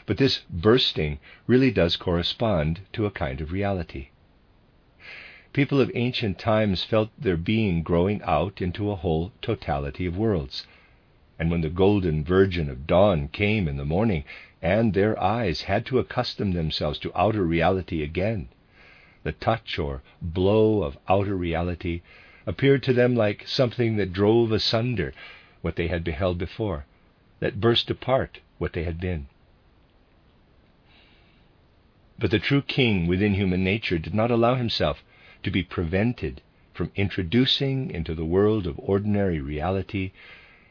But 0.05 0.17
this 0.17 0.41
bursting 0.49 1.19
really 1.45 1.71
does 1.71 1.95
correspond 1.95 2.81
to 2.91 3.05
a 3.05 3.11
kind 3.11 3.39
of 3.39 3.53
reality. 3.53 4.09
People 5.53 5.79
of 5.79 5.91
ancient 5.95 6.37
times 6.37 6.83
felt 6.83 7.09
their 7.17 7.37
being 7.37 7.83
growing 7.83 8.21
out 8.23 8.61
into 8.61 8.91
a 8.91 8.95
whole 8.95 9.31
totality 9.41 10.05
of 10.05 10.17
worlds. 10.17 10.67
And 11.39 11.51
when 11.51 11.61
the 11.61 11.69
golden 11.69 12.23
virgin 12.23 12.67
of 12.67 12.87
dawn 12.87 13.27
came 13.27 13.67
in 13.67 13.77
the 13.77 13.85
morning, 13.85 14.23
and 14.59 14.95
their 14.95 15.21
eyes 15.21 15.61
had 15.61 15.85
to 15.85 15.99
accustom 15.99 16.53
themselves 16.53 16.97
to 16.99 17.11
outer 17.15 17.43
reality 17.43 18.01
again, 18.01 18.47
the 19.21 19.33
touch 19.33 19.77
or 19.77 20.01
blow 20.19 20.81
of 20.81 20.97
outer 21.07 21.35
reality 21.35 22.01
appeared 22.47 22.81
to 22.83 22.93
them 22.93 23.13
like 23.15 23.47
something 23.47 23.97
that 23.97 24.13
drove 24.13 24.51
asunder 24.51 25.13
what 25.61 25.75
they 25.75 25.87
had 25.87 26.03
beheld 26.03 26.39
before, 26.39 26.85
that 27.39 27.61
burst 27.61 27.91
apart 27.91 28.39
what 28.57 28.73
they 28.73 28.83
had 28.83 28.99
been. 28.99 29.27
But 32.17 32.31
the 32.31 32.39
true 32.39 32.63
king 32.63 33.05
within 33.05 33.35
human 33.35 33.63
nature 33.63 33.99
did 33.99 34.15
not 34.15 34.31
allow 34.31 34.55
himself 34.55 35.03
to 35.43 35.51
be 35.51 35.61
prevented 35.61 36.41
from 36.73 36.91
introducing 36.95 37.91
into 37.91 38.15
the 38.15 38.25
world 38.25 38.65
of 38.65 38.79
ordinary 38.79 39.39
reality 39.39 40.11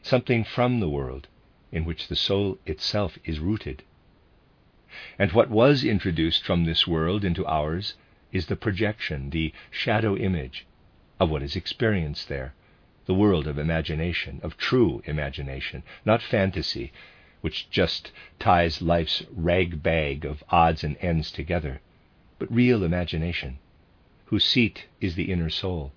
something 0.07 0.43
from 0.43 0.79
the 0.79 0.87
world 0.87 1.27
in 1.69 1.83
which 1.83 2.07
the 2.07 2.15
soul 2.15 2.57
itself 2.65 3.17
is 3.25 3.39
rooted. 3.39 3.83
And 5.19 5.33
what 5.33 5.49
was 5.49 5.83
introduced 5.83 6.45
from 6.45 6.63
this 6.63 6.87
world 6.87 7.25
into 7.25 7.45
ours 7.45 7.95
is 8.31 8.45
the 8.45 8.55
projection, 8.55 9.31
the 9.31 9.53
shadow 9.69 10.15
image 10.15 10.65
of 11.19 11.29
what 11.29 11.43
is 11.43 11.57
experienced 11.57 12.29
there, 12.29 12.53
the 13.05 13.13
world 13.13 13.47
of 13.47 13.59
imagination, 13.59 14.39
of 14.43 14.57
true 14.57 15.01
imagination, 15.05 15.83
not 16.05 16.21
fantasy, 16.21 16.93
which 17.41 17.69
just 17.69 18.11
ties 18.39 18.81
life's 18.81 19.23
rag 19.31 19.83
bag 19.83 20.23
of 20.23 20.41
odds 20.49 20.85
and 20.85 20.95
ends 21.01 21.31
together, 21.31 21.81
but 22.39 22.53
real 22.53 22.83
imagination 22.83 23.59
whose 24.25 24.45
seat 24.45 24.85
is 25.01 25.15
the 25.15 25.31
inner 25.31 25.49
soul, 25.49 25.91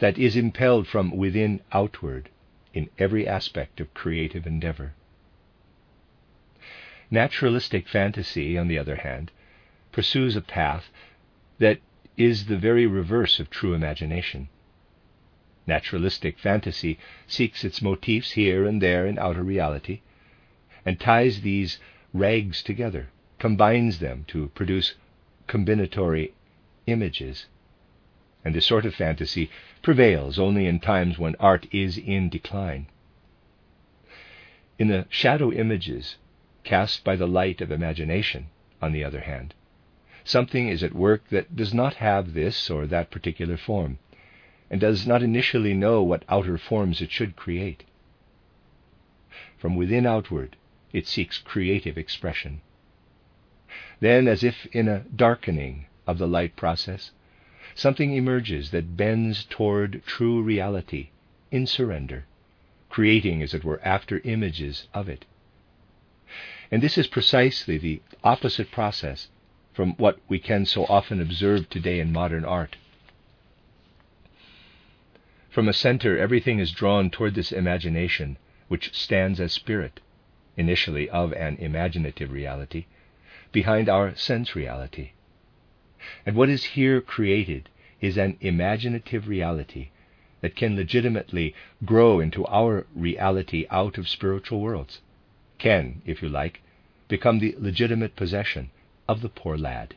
that 0.00 0.18
is 0.18 0.34
impelled 0.36 0.88
from 0.88 1.16
within 1.16 1.60
outward 1.72 2.28
in 2.72 2.88
every 2.98 3.26
aspect 3.26 3.80
of 3.80 3.94
creative 3.94 4.46
endeavor. 4.46 4.92
Naturalistic 7.10 7.88
fantasy, 7.88 8.56
on 8.56 8.68
the 8.68 8.78
other 8.78 8.96
hand, 8.96 9.30
pursues 9.92 10.36
a 10.36 10.40
path 10.40 10.90
that 11.58 11.78
is 12.16 12.46
the 12.46 12.56
very 12.58 12.86
reverse 12.86 13.40
of 13.40 13.50
true 13.50 13.74
imagination. 13.74 14.48
Naturalistic 15.66 16.38
fantasy 16.38 16.98
seeks 17.26 17.64
its 17.64 17.82
motifs 17.82 18.32
here 18.32 18.64
and 18.64 18.80
there 18.80 19.06
in 19.06 19.18
outer 19.18 19.42
reality, 19.42 20.00
and 20.84 21.00
ties 21.00 21.40
these 21.40 21.78
rags 22.12 22.62
together, 22.62 23.08
combines 23.38 23.98
them 23.98 24.24
to 24.28 24.48
produce 24.48 24.94
combinatory 25.48 26.32
images. 26.86 27.46
And 28.44 28.54
this 28.54 28.66
sort 28.66 28.86
of 28.86 28.94
fantasy 28.94 29.50
prevails 29.82 30.38
only 30.38 30.66
in 30.66 30.80
times 30.80 31.18
when 31.18 31.34
art 31.36 31.66
is 31.72 31.98
in 31.98 32.28
decline. 32.28 32.86
In 34.78 34.88
the 34.88 35.06
shadow 35.10 35.52
images 35.52 36.16
cast 36.64 37.04
by 37.04 37.16
the 37.16 37.28
light 37.28 37.60
of 37.60 37.70
imagination, 37.70 38.46
on 38.80 38.92
the 38.92 39.04
other 39.04 39.20
hand, 39.20 39.54
something 40.24 40.68
is 40.68 40.82
at 40.82 40.94
work 40.94 41.28
that 41.28 41.54
does 41.54 41.74
not 41.74 41.94
have 41.94 42.32
this 42.32 42.70
or 42.70 42.86
that 42.86 43.10
particular 43.10 43.56
form, 43.56 43.98
and 44.70 44.80
does 44.80 45.06
not 45.06 45.22
initially 45.22 45.74
know 45.74 46.02
what 46.02 46.24
outer 46.28 46.56
forms 46.56 47.02
it 47.02 47.10
should 47.10 47.36
create. 47.36 47.84
From 49.58 49.76
within 49.76 50.06
outward, 50.06 50.56
it 50.92 51.06
seeks 51.06 51.36
creative 51.38 51.98
expression. 51.98 52.62
Then, 54.00 54.26
as 54.26 54.42
if 54.42 54.66
in 54.72 54.88
a 54.88 55.04
darkening 55.14 55.86
of 56.06 56.16
the 56.18 56.26
light 56.26 56.56
process, 56.56 57.10
something 57.80 58.12
emerges 58.12 58.72
that 58.72 58.94
bends 58.94 59.42
toward 59.46 60.02
true 60.04 60.42
reality 60.42 61.08
in 61.50 61.66
surrender, 61.66 62.26
creating, 62.90 63.42
as 63.42 63.54
it 63.54 63.64
were, 63.64 63.80
after 63.82 64.20
images 64.24 64.86
of 64.92 65.08
it. 65.08 65.24
And 66.70 66.82
this 66.82 66.98
is 66.98 67.06
precisely 67.06 67.78
the 67.78 68.02
opposite 68.22 68.70
process 68.70 69.28
from 69.72 69.94
what 69.94 70.18
we 70.28 70.38
can 70.38 70.66
so 70.66 70.84
often 70.84 71.22
observe 71.22 71.70
today 71.70 72.00
in 72.00 72.12
modern 72.12 72.44
art. 72.44 72.76
From 75.48 75.66
a 75.66 75.72
center, 75.72 76.18
everything 76.18 76.58
is 76.58 76.72
drawn 76.72 77.08
toward 77.08 77.34
this 77.34 77.50
imagination, 77.50 78.36
which 78.68 78.94
stands 78.94 79.40
as 79.40 79.54
spirit, 79.54 80.00
initially 80.54 81.08
of 81.08 81.32
an 81.32 81.56
imaginative 81.56 82.30
reality, 82.30 82.84
behind 83.52 83.88
our 83.88 84.14
sense 84.16 84.54
reality. 84.54 85.12
And 86.24 86.36
what 86.36 86.48
is 86.48 86.64
here 86.64 87.00
created 87.00 87.68
is 88.00 88.16
an 88.16 88.36
imaginative 88.40 89.28
reality 89.28 89.90
that 90.40 90.56
can 90.56 90.76
legitimately 90.76 91.54
grow 91.84 92.20
into 92.20 92.46
our 92.46 92.86
reality 92.94 93.66
out 93.70 93.98
of 93.98 94.08
spiritual 94.08 94.60
worlds, 94.60 95.00
can, 95.58 96.00
if 96.06 96.22
you 96.22 96.28
like, 96.28 96.62
become 97.08 97.38
the 97.38 97.54
legitimate 97.58 98.16
possession 98.16 98.70
of 99.08 99.20
the 99.20 99.28
poor 99.28 99.58
lad, 99.58 99.94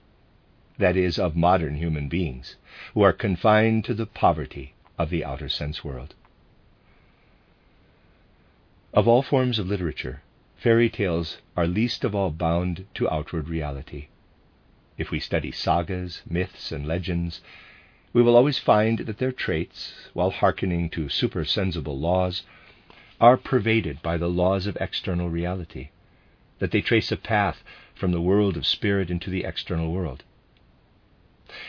that 0.77 0.97
is, 0.97 1.17
of 1.17 1.35
modern 1.35 1.75
human 1.75 2.09
beings, 2.09 2.57
who 2.93 3.01
are 3.01 3.13
confined 3.13 3.85
to 3.85 3.93
the 3.93 4.05
poverty 4.05 4.73
of 4.97 5.09
the 5.09 5.23
outer 5.23 5.47
sense 5.47 5.83
world. 5.83 6.15
Of 8.93 9.07
all 9.07 9.23
forms 9.23 9.59
of 9.59 9.67
literature, 9.67 10.21
fairy 10.57 10.89
tales 10.89 11.37
are 11.55 11.67
least 11.67 12.03
of 12.03 12.13
all 12.13 12.31
bound 12.31 12.85
to 12.95 13.09
outward 13.09 13.47
reality. 13.47 14.07
If 14.97 15.09
we 15.09 15.19
study 15.19 15.51
sagas, 15.51 16.21
myths, 16.29 16.71
and 16.71 16.85
legends, 16.85 17.41
we 18.13 18.21
will 18.21 18.35
always 18.35 18.59
find 18.59 18.99
that 18.99 19.17
their 19.17 19.31
traits, 19.31 20.09
while 20.13 20.29
hearkening 20.29 20.89
to 20.91 21.09
supersensible 21.09 21.97
laws, 21.97 22.43
are 23.19 23.37
pervaded 23.37 24.01
by 24.03 24.17
the 24.17 24.29
laws 24.29 24.67
of 24.67 24.77
external 24.79 25.29
reality, 25.29 25.89
that 26.59 26.71
they 26.71 26.81
trace 26.81 27.11
a 27.11 27.17
path 27.17 27.63
from 27.95 28.11
the 28.11 28.21
world 28.21 28.55
of 28.55 28.67
spirit 28.67 29.09
into 29.09 29.29
the 29.29 29.43
external 29.43 29.91
world. 29.91 30.23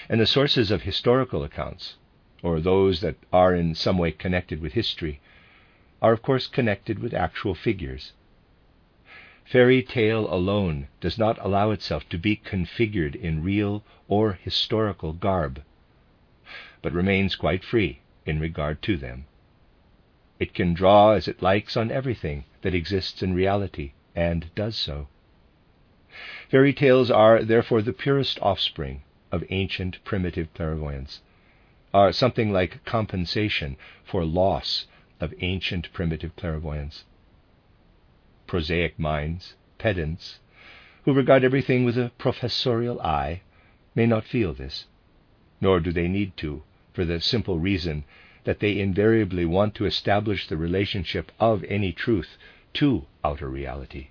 And 0.09 0.21
the 0.21 0.27
sources 0.27 0.71
of 0.71 0.83
historical 0.83 1.43
accounts, 1.43 1.97
or 2.43 2.61
those 2.61 3.01
that 3.01 3.17
are 3.33 3.55
in 3.55 3.75
some 3.75 3.97
way 3.97 4.13
connected 4.13 4.61
with 4.61 4.75
history, 4.75 5.21
are 6.03 6.13
of 6.13 6.21
course 6.21 6.47
connected 6.47 6.99
with 6.99 7.15
actual 7.15 7.55
figures. 7.55 8.13
Fairy 9.45 9.83
tale 9.83 10.27
alone 10.33 10.89
does 11.01 11.19
not 11.19 11.39
allow 11.45 11.71
itself 11.71 12.09
to 12.09 12.17
be 12.17 12.35
configured 12.35 13.15
in 13.15 13.43
real 13.43 13.85
or 14.09 14.33
historical 14.33 15.13
garb 15.13 15.63
but 16.81 16.93
remains 16.93 17.35
quite 17.37 17.65
free 17.65 18.01
in 18.27 18.39
regard 18.39 18.81
to 18.83 18.97
them. 18.97 19.25
It 20.39 20.53
can 20.53 20.75
draw 20.75 21.13
as 21.13 21.29
it 21.29 21.41
likes 21.43 21.77
on 21.77 21.91
everything 21.91 22.45
that 22.63 22.75
exists 22.75 23.23
in 23.23 23.33
reality, 23.35 23.93
and 24.15 24.55
does 24.55 24.77
so. 24.77 25.09
Fairy 26.51 26.73
tales 26.73 27.11
are 27.11 27.43
therefore 27.43 27.81
the 27.81 27.93
purest 27.95 28.39
offspring 28.43 29.03
of 29.33 29.45
ancient 29.49 30.03
primitive 30.05 30.53
clairvoyance, 30.53 31.23
are 31.95 32.13
something 32.13 32.53
like 32.53 32.85
compensation 32.85 33.77
for 34.05 34.25
loss 34.25 34.87
of 35.21 35.33
ancient 35.41 35.93
primitive 35.93 36.37
clairvoyance. 36.37 37.05
Prosaic 38.47 38.99
minds, 38.99 39.55
pedants, 39.79 40.39
who 41.05 41.13
regard 41.13 41.45
everything 41.45 41.85
with 41.85 41.99
a 41.99 42.13
professorial 42.19 43.01
eye, 43.01 43.43
may 43.95 44.07
not 44.07 44.25
feel 44.25 44.53
this, 44.53 44.87
nor 45.61 45.81
do 45.81 45.93
they 45.93 46.09
need 46.09 46.37
to, 46.39 46.63
for 46.93 47.05
the 47.05 47.21
simple 47.21 47.59
reason 47.59 48.05
that 48.45 48.61
they 48.61 48.79
invariably 48.79 49.45
want 49.45 49.75
to 49.75 49.87
establish 49.87 50.47
the 50.47 50.57
relationship 50.57 51.33
of 51.41 51.65
any 51.65 51.93
truth 51.93 52.37
to 52.75 53.07
outer 53.25 53.49
reality. 53.49 54.09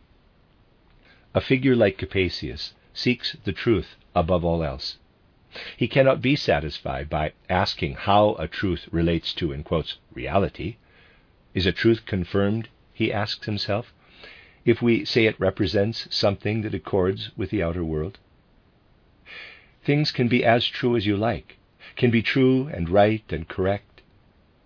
A 1.35 1.41
figure 1.41 1.75
like 1.75 1.97
Capesius 1.97 2.73
seeks 2.93 3.35
the 3.43 3.53
truth 3.53 3.95
above 4.15 4.43
all 4.43 4.63
else. 4.63 4.97
He 5.77 5.87
cannot 5.87 6.21
be 6.21 6.35
satisfied 6.35 7.09
by 7.09 7.33
asking 7.49 7.93
how 7.93 8.33
a 8.39 8.47
truth 8.47 8.87
relates 8.91 9.33
to, 9.35 9.51
in 9.51 9.63
quotes, 9.63 9.97
reality. 10.13 10.77
Is 11.53 11.67
a 11.67 11.71
truth 11.71 12.05
confirmed, 12.05 12.69
he 12.93 13.13
asks 13.13 13.45
himself, 13.45 13.93
if 14.65 14.81
we 14.81 15.03
say 15.05 15.25
it 15.25 15.39
represents 15.39 16.07
something 16.09 16.61
that 16.61 16.73
accords 16.73 17.31
with 17.35 17.49
the 17.49 17.61
outer 17.61 17.83
world? 17.83 18.17
Things 19.83 20.11
can 20.11 20.27
be 20.27 20.45
as 20.45 20.65
true 20.65 20.95
as 20.95 21.05
you 21.05 21.17
like, 21.17 21.57
can 21.95 22.09
be 22.09 22.21
true 22.21 22.67
and 22.67 22.89
right 22.89 23.23
and 23.29 23.47
correct, 23.47 24.01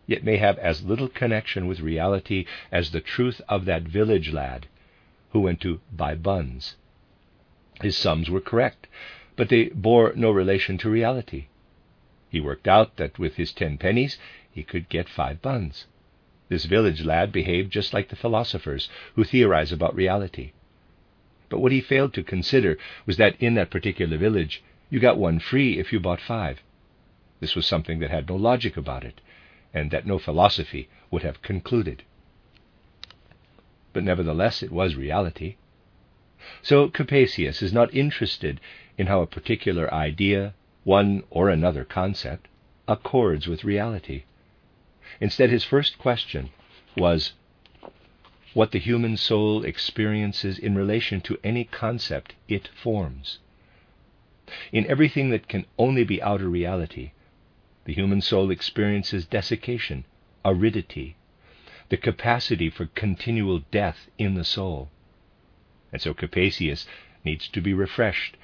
yet 0.05 0.23
may 0.23 0.37
have 0.37 0.57
as 0.59 0.85
little 0.85 1.09
connection 1.09 1.67
with 1.67 1.79
reality 1.79 2.45
as 2.71 2.91
the 2.91 3.01
truth 3.01 3.41
of 3.49 3.65
that 3.65 3.83
village 3.83 4.31
lad 4.31 4.67
who 5.31 5.39
went 5.41 5.59
to 5.61 5.79
buy 5.91 6.15
buns. 6.15 6.75
His 7.81 7.97
sums 7.97 8.29
were 8.29 8.41
correct, 8.41 8.87
but 9.35 9.49
they 9.49 9.65
bore 9.69 10.13
no 10.15 10.31
relation 10.31 10.77
to 10.79 10.89
reality. 10.89 11.47
He 12.29 12.39
worked 12.39 12.67
out 12.67 12.97
that 12.97 13.19
with 13.19 13.35
his 13.35 13.51
ten 13.51 13.77
pennies 13.77 14.17
he 14.51 14.63
could 14.63 14.89
get 14.89 15.09
five 15.09 15.41
buns. 15.41 15.85
This 16.49 16.65
village 16.65 17.03
lad 17.03 17.31
behaved 17.31 17.71
just 17.71 17.93
like 17.93 18.09
the 18.09 18.15
philosophers 18.15 18.89
who 19.15 19.23
theorize 19.23 19.71
about 19.71 19.95
reality. 19.95 20.51
But 21.49 21.59
what 21.59 21.71
he 21.71 21.81
failed 21.81 22.13
to 22.13 22.23
consider 22.23 22.77
was 23.05 23.17
that 23.17 23.35
in 23.41 23.55
that 23.55 23.69
particular 23.69 24.17
village 24.17 24.63
you 24.89 24.99
got 24.99 25.17
one 25.17 25.39
free 25.39 25.77
if 25.77 25.91
you 25.91 25.99
bought 25.99 26.21
five. 26.21 26.61
This 27.39 27.55
was 27.55 27.65
something 27.65 27.99
that 27.99 28.09
had 28.09 28.29
no 28.29 28.35
logic 28.35 28.77
about 28.77 29.03
it, 29.03 29.21
and 29.73 29.91
that 29.91 30.07
no 30.07 30.17
philosophy 30.17 30.89
would 31.11 31.23
have 31.23 31.41
concluded. 31.41 32.03
But 33.93 34.03
nevertheless, 34.03 34.63
it 34.63 34.71
was 34.71 34.95
reality. 34.95 35.55
So 36.61 36.87
Capesius 36.89 37.61
is 37.61 37.73
not 37.73 37.93
interested 37.93 38.59
in 38.97 39.07
how 39.07 39.21
a 39.21 39.27
particular 39.27 39.93
idea, 39.93 40.53
one 40.83 41.23
or 41.29 41.49
another 41.49 41.83
concept, 41.83 42.47
accords 42.87 43.47
with 43.47 43.63
reality. 43.63 44.23
Instead, 45.19 45.49
his 45.49 45.63
first 45.63 45.97
question 45.97 46.49
was 46.95 47.33
what 48.53 48.71
the 48.71 48.79
human 48.79 49.15
soul 49.17 49.63
experiences 49.63 50.57
in 50.57 50.75
relation 50.75 51.21
to 51.21 51.37
any 51.43 51.63
concept 51.63 52.33
it 52.47 52.69
forms. 52.69 53.39
In 54.71 54.85
everything 54.87 55.29
that 55.29 55.47
can 55.47 55.65
only 55.77 56.03
be 56.03 56.21
outer 56.21 56.49
reality, 56.49 57.11
the 57.85 57.93
human 57.93 58.21
soul 58.21 58.49
experiences 58.49 59.25
desiccation, 59.25 60.05
aridity, 60.43 61.15
the 61.89 61.97
capacity 61.97 62.69
for 62.69 62.87
continual 62.87 63.59
death 63.71 64.09
in 64.17 64.33
the 64.33 64.43
soul. 64.43 64.89
And 65.91 66.01
so 66.01 66.13
Capesius 66.13 66.87
needs 67.23 67.47
to 67.49 67.61
be 67.61 67.73
refreshed 67.73 68.37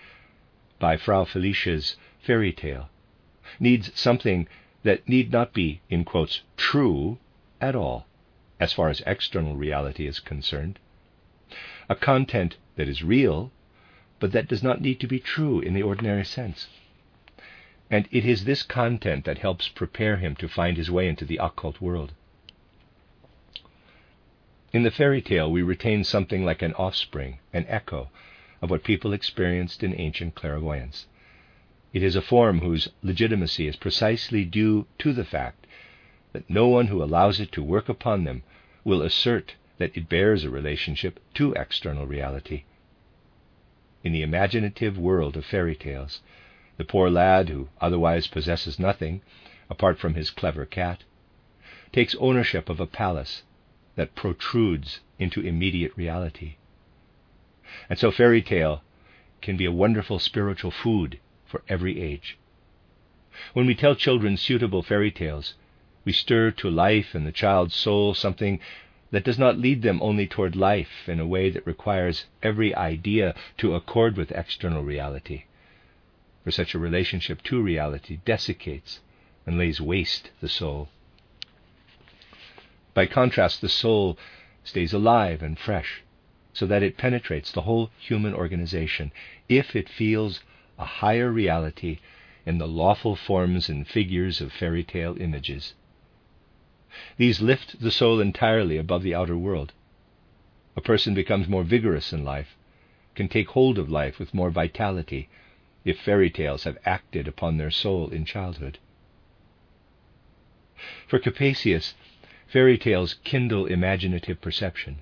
by 0.79 0.97
Frau 0.97 1.25
Felicia's 1.25 1.97
fairy 2.21 2.53
tale, 2.53 2.89
needs 3.59 3.91
something 3.99 4.47
that 4.83 5.07
need 5.07 5.31
not 5.31 5.53
be, 5.53 5.81
in 5.89 6.03
quotes, 6.03 6.41
true 6.57 7.17
at 7.59 7.75
all, 7.75 8.05
as 8.59 8.73
far 8.73 8.89
as 8.89 9.01
external 9.05 9.55
reality 9.55 10.07
is 10.07 10.19
concerned. 10.19 10.79
A 11.89 11.95
content 11.95 12.57
that 12.75 12.87
is 12.87 13.03
real, 13.03 13.51
but 14.19 14.31
that 14.31 14.47
does 14.47 14.63
not 14.63 14.81
need 14.81 14.99
to 14.99 15.07
be 15.07 15.19
true 15.19 15.59
in 15.59 15.73
the 15.73 15.83
ordinary 15.83 16.25
sense. 16.25 16.67
And 17.89 18.07
it 18.11 18.25
is 18.25 18.45
this 18.45 18.63
content 18.63 19.25
that 19.25 19.39
helps 19.39 19.67
prepare 19.67 20.17
him 20.17 20.35
to 20.37 20.47
find 20.47 20.77
his 20.77 20.89
way 20.89 21.07
into 21.07 21.25
the 21.25 21.37
occult 21.37 21.81
world. 21.81 22.13
In 24.71 24.83
the 24.83 24.91
fairy 24.91 25.21
tale, 25.21 25.51
we 25.51 25.61
retain 25.61 26.03
something 26.03 26.43
like 26.43 26.61
an 26.61 26.73
offspring, 26.73 27.37
an 27.53 27.65
echo, 27.67 28.09
of 28.61 28.71
what 28.71 28.83
people 28.83 29.13
experienced 29.13 29.83
in 29.83 29.93
ancient 29.99 30.33
clairvoyance. 30.33 31.05
It 31.93 32.01
is 32.01 32.15
a 32.15 32.23
form 32.23 32.61
whose 32.61 32.89
legitimacy 33.03 33.67
is 33.67 33.75
precisely 33.75 34.45
due 34.45 34.87
to 34.97 35.13
the 35.13 35.23
fact 35.23 35.67
that 36.31 36.49
no 36.49 36.67
one 36.67 36.87
who 36.87 37.03
allows 37.03 37.39
it 37.39 37.51
to 37.51 37.61
work 37.61 37.87
upon 37.87 38.23
them 38.23 38.41
will 38.83 39.03
assert 39.03 39.53
that 39.77 39.95
it 39.95 40.09
bears 40.09 40.43
a 40.43 40.49
relationship 40.49 41.19
to 41.35 41.53
external 41.53 42.07
reality. 42.07 42.63
In 44.03 44.11
the 44.11 44.23
imaginative 44.23 44.97
world 44.97 45.37
of 45.37 45.45
fairy 45.45 45.75
tales, 45.75 46.21
the 46.77 46.83
poor 46.83 47.11
lad, 47.11 47.49
who 47.49 47.69
otherwise 47.79 48.25
possesses 48.25 48.79
nothing 48.79 49.21
apart 49.69 49.99
from 49.99 50.15
his 50.15 50.31
clever 50.31 50.65
cat, 50.65 51.03
takes 51.91 52.15
ownership 52.15 52.69
of 52.69 52.79
a 52.79 52.87
palace 52.87 53.43
that 53.95 54.15
protrudes 54.15 55.01
into 55.19 55.41
immediate 55.41 55.95
reality. 55.95 56.55
And 57.87 57.99
so 57.99 58.09
fairy 58.09 58.41
tale 58.41 58.81
can 59.43 59.57
be 59.57 59.65
a 59.65 59.71
wonderful 59.71 60.17
spiritual 60.17 60.71
food 60.71 61.19
for 61.53 61.61
every 61.69 62.01
age. 62.01 62.39
When 63.53 63.67
we 63.67 63.75
tell 63.75 63.93
children 63.93 64.37
suitable 64.37 64.81
fairy 64.81 65.11
tales, 65.11 65.53
we 66.03 66.11
stir 66.11 66.49
to 66.49 66.67
life 66.67 67.13
in 67.13 67.25
the 67.25 67.31
child's 67.31 67.75
soul 67.75 68.15
something 68.15 68.59
that 69.11 69.23
does 69.23 69.37
not 69.37 69.59
lead 69.59 69.83
them 69.83 70.01
only 70.01 70.25
toward 70.25 70.55
life 70.55 71.07
in 71.07 71.19
a 71.19 71.27
way 71.27 71.51
that 71.51 71.67
requires 71.67 72.25
every 72.41 72.73
idea 72.73 73.35
to 73.59 73.75
accord 73.75 74.17
with 74.17 74.31
external 74.31 74.81
reality, 74.81 75.43
for 76.43 76.49
such 76.49 76.73
a 76.73 76.79
relationship 76.79 77.43
to 77.43 77.61
reality 77.61 78.17
desiccates 78.25 79.01
and 79.45 79.59
lays 79.59 79.79
waste 79.79 80.31
the 80.41 80.49
soul. 80.49 80.89
By 82.95 83.05
contrast, 83.05 83.61
the 83.61 83.69
soul 83.69 84.17
stays 84.63 84.91
alive 84.91 85.43
and 85.43 85.59
fresh, 85.59 86.01
so 86.51 86.65
that 86.65 86.81
it 86.81 86.97
penetrates 86.97 87.51
the 87.51 87.61
whole 87.61 87.91
human 87.99 88.33
organization 88.33 89.11
if 89.47 89.75
it 89.75 89.87
feels 89.87 90.39
a 90.77 90.85
higher 90.85 91.31
reality 91.31 91.99
in 92.45 92.57
the 92.57 92.67
lawful 92.67 93.15
forms 93.15 93.69
and 93.69 93.87
figures 93.87 94.41
of 94.41 94.51
fairy 94.51 94.83
tale 94.83 95.15
images. 95.21 95.73
These 97.17 97.41
lift 97.41 97.79
the 97.79 97.91
soul 97.91 98.19
entirely 98.19 98.77
above 98.77 99.03
the 99.03 99.15
outer 99.15 99.37
world. 99.37 99.73
A 100.75 100.81
person 100.81 101.13
becomes 101.13 101.47
more 101.47 101.63
vigorous 101.63 102.13
in 102.13 102.23
life, 102.23 102.55
can 103.15 103.27
take 103.27 103.49
hold 103.49 103.77
of 103.77 103.89
life 103.89 104.19
with 104.19 104.33
more 104.33 104.49
vitality, 104.49 105.29
if 105.85 105.99
fairy 105.99 106.29
tales 106.29 106.63
have 106.63 106.77
acted 106.85 107.27
upon 107.27 107.57
their 107.57 107.71
soul 107.71 108.09
in 108.09 108.25
childhood. 108.25 108.79
For 111.07 111.19
Capesius, 111.19 111.93
fairy 112.47 112.77
tales 112.77 113.15
kindle 113.23 113.65
imaginative 113.65 114.41
perception. 114.41 114.99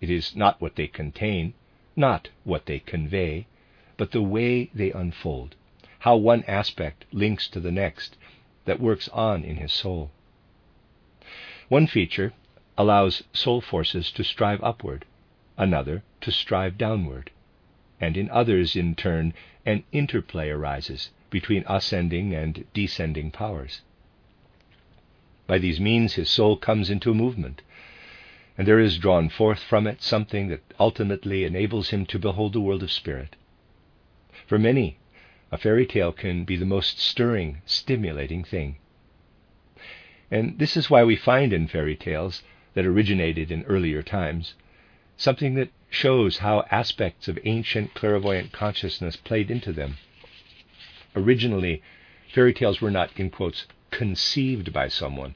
It 0.00 0.10
is 0.10 0.34
not 0.34 0.60
what 0.60 0.76
they 0.76 0.88
contain, 0.88 1.54
not 1.96 2.28
what 2.44 2.66
they 2.66 2.78
convey, 2.78 3.46
but 3.96 4.10
the 4.12 4.22
way 4.22 4.70
they 4.74 4.90
unfold, 4.92 5.54
how 6.00 6.16
one 6.16 6.42
aspect 6.44 7.04
links 7.12 7.46
to 7.48 7.60
the 7.60 7.72
next 7.72 8.16
that 8.64 8.80
works 8.80 9.08
on 9.08 9.44
in 9.44 9.56
his 9.56 9.72
soul. 9.72 10.10
One 11.68 11.86
feature 11.86 12.32
allows 12.78 13.22
soul 13.32 13.60
forces 13.60 14.10
to 14.12 14.24
strive 14.24 14.62
upward, 14.62 15.04
another 15.58 16.02
to 16.22 16.32
strive 16.32 16.78
downward, 16.78 17.30
and 18.00 18.16
in 18.16 18.30
others, 18.30 18.74
in 18.74 18.94
turn, 18.94 19.34
an 19.64 19.84
interplay 19.92 20.48
arises 20.48 21.10
between 21.30 21.64
ascending 21.66 22.34
and 22.34 22.64
descending 22.74 23.30
powers. 23.30 23.82
By 25.46 25.58
these 25.58 25.80
means, 25.80 26.14
his 26.14 26.30
soul 26.30 26.56
comes 26.56 26.90
into 26.90 27.14
movement, 27.14 27.62
and 28.56 28.66
there 28.66 28.80
is 28.80 28.98
drawn 28.98 29.28
forth 29.28 29.60
from 29.62 29.86
it 29.86 30.02
something 30.02 30.48
that 30.48 30.62
ultimately 30.78 31.44
enables 31.44 31.90
him 31.90 32.06
to 32.06 32.18
behold 32.18 32.52
the 32.52 32.60
world 32.60 32.82
of 32.82 32.92
spirit. 32.92 33.36
For 34.46 34.58
many, 34.58 34.98
a 35.50 35.58
fairy 35.58 35.86
tale 35.86 36.12
can 36.12 36.44
be 36.44 36.56
the 36.56 36.66
most 36.66 36.98
stirring, 36.98 37.62
stimulating 37.66 38.42
thing. 38.44 38.76
And 40.30 40.58
this 40.58 40.76
is 40.76 40.88
why 40.88 41.04
we 41.04 41.14
find 41.14 41.52
in 41.52 41.68
fairy 41.68 41.94
tales 41.94 42.42
that 42.74 42.86
originated 42.86 43.50
in 43.50 43.64
earlier 43.64 44.02
times 44.02 44.54
something 45.16 45.54
that 45.54 45.68
shows 45.90 46.38
how 46.38 46.64
aspects 46.70 47.28
of 47.28 47.38
ancient 47.44 47.92
clairvoyant 47.94 48.50
consciousness 48.50 49.14
played 49.14 49.50
into 49.50 49.72
them. 49.72 49.98
Originally, 51.14 51.82
fairy 52.32 52.54
tales 52.54 52.80
were 52.80 52.90
not, 52.90 53.10
in 53.16 53.28
quotes, 53.28 53.66
conceived 53.90 54.72
by 54.72 54.88
someone. 54.88 55.34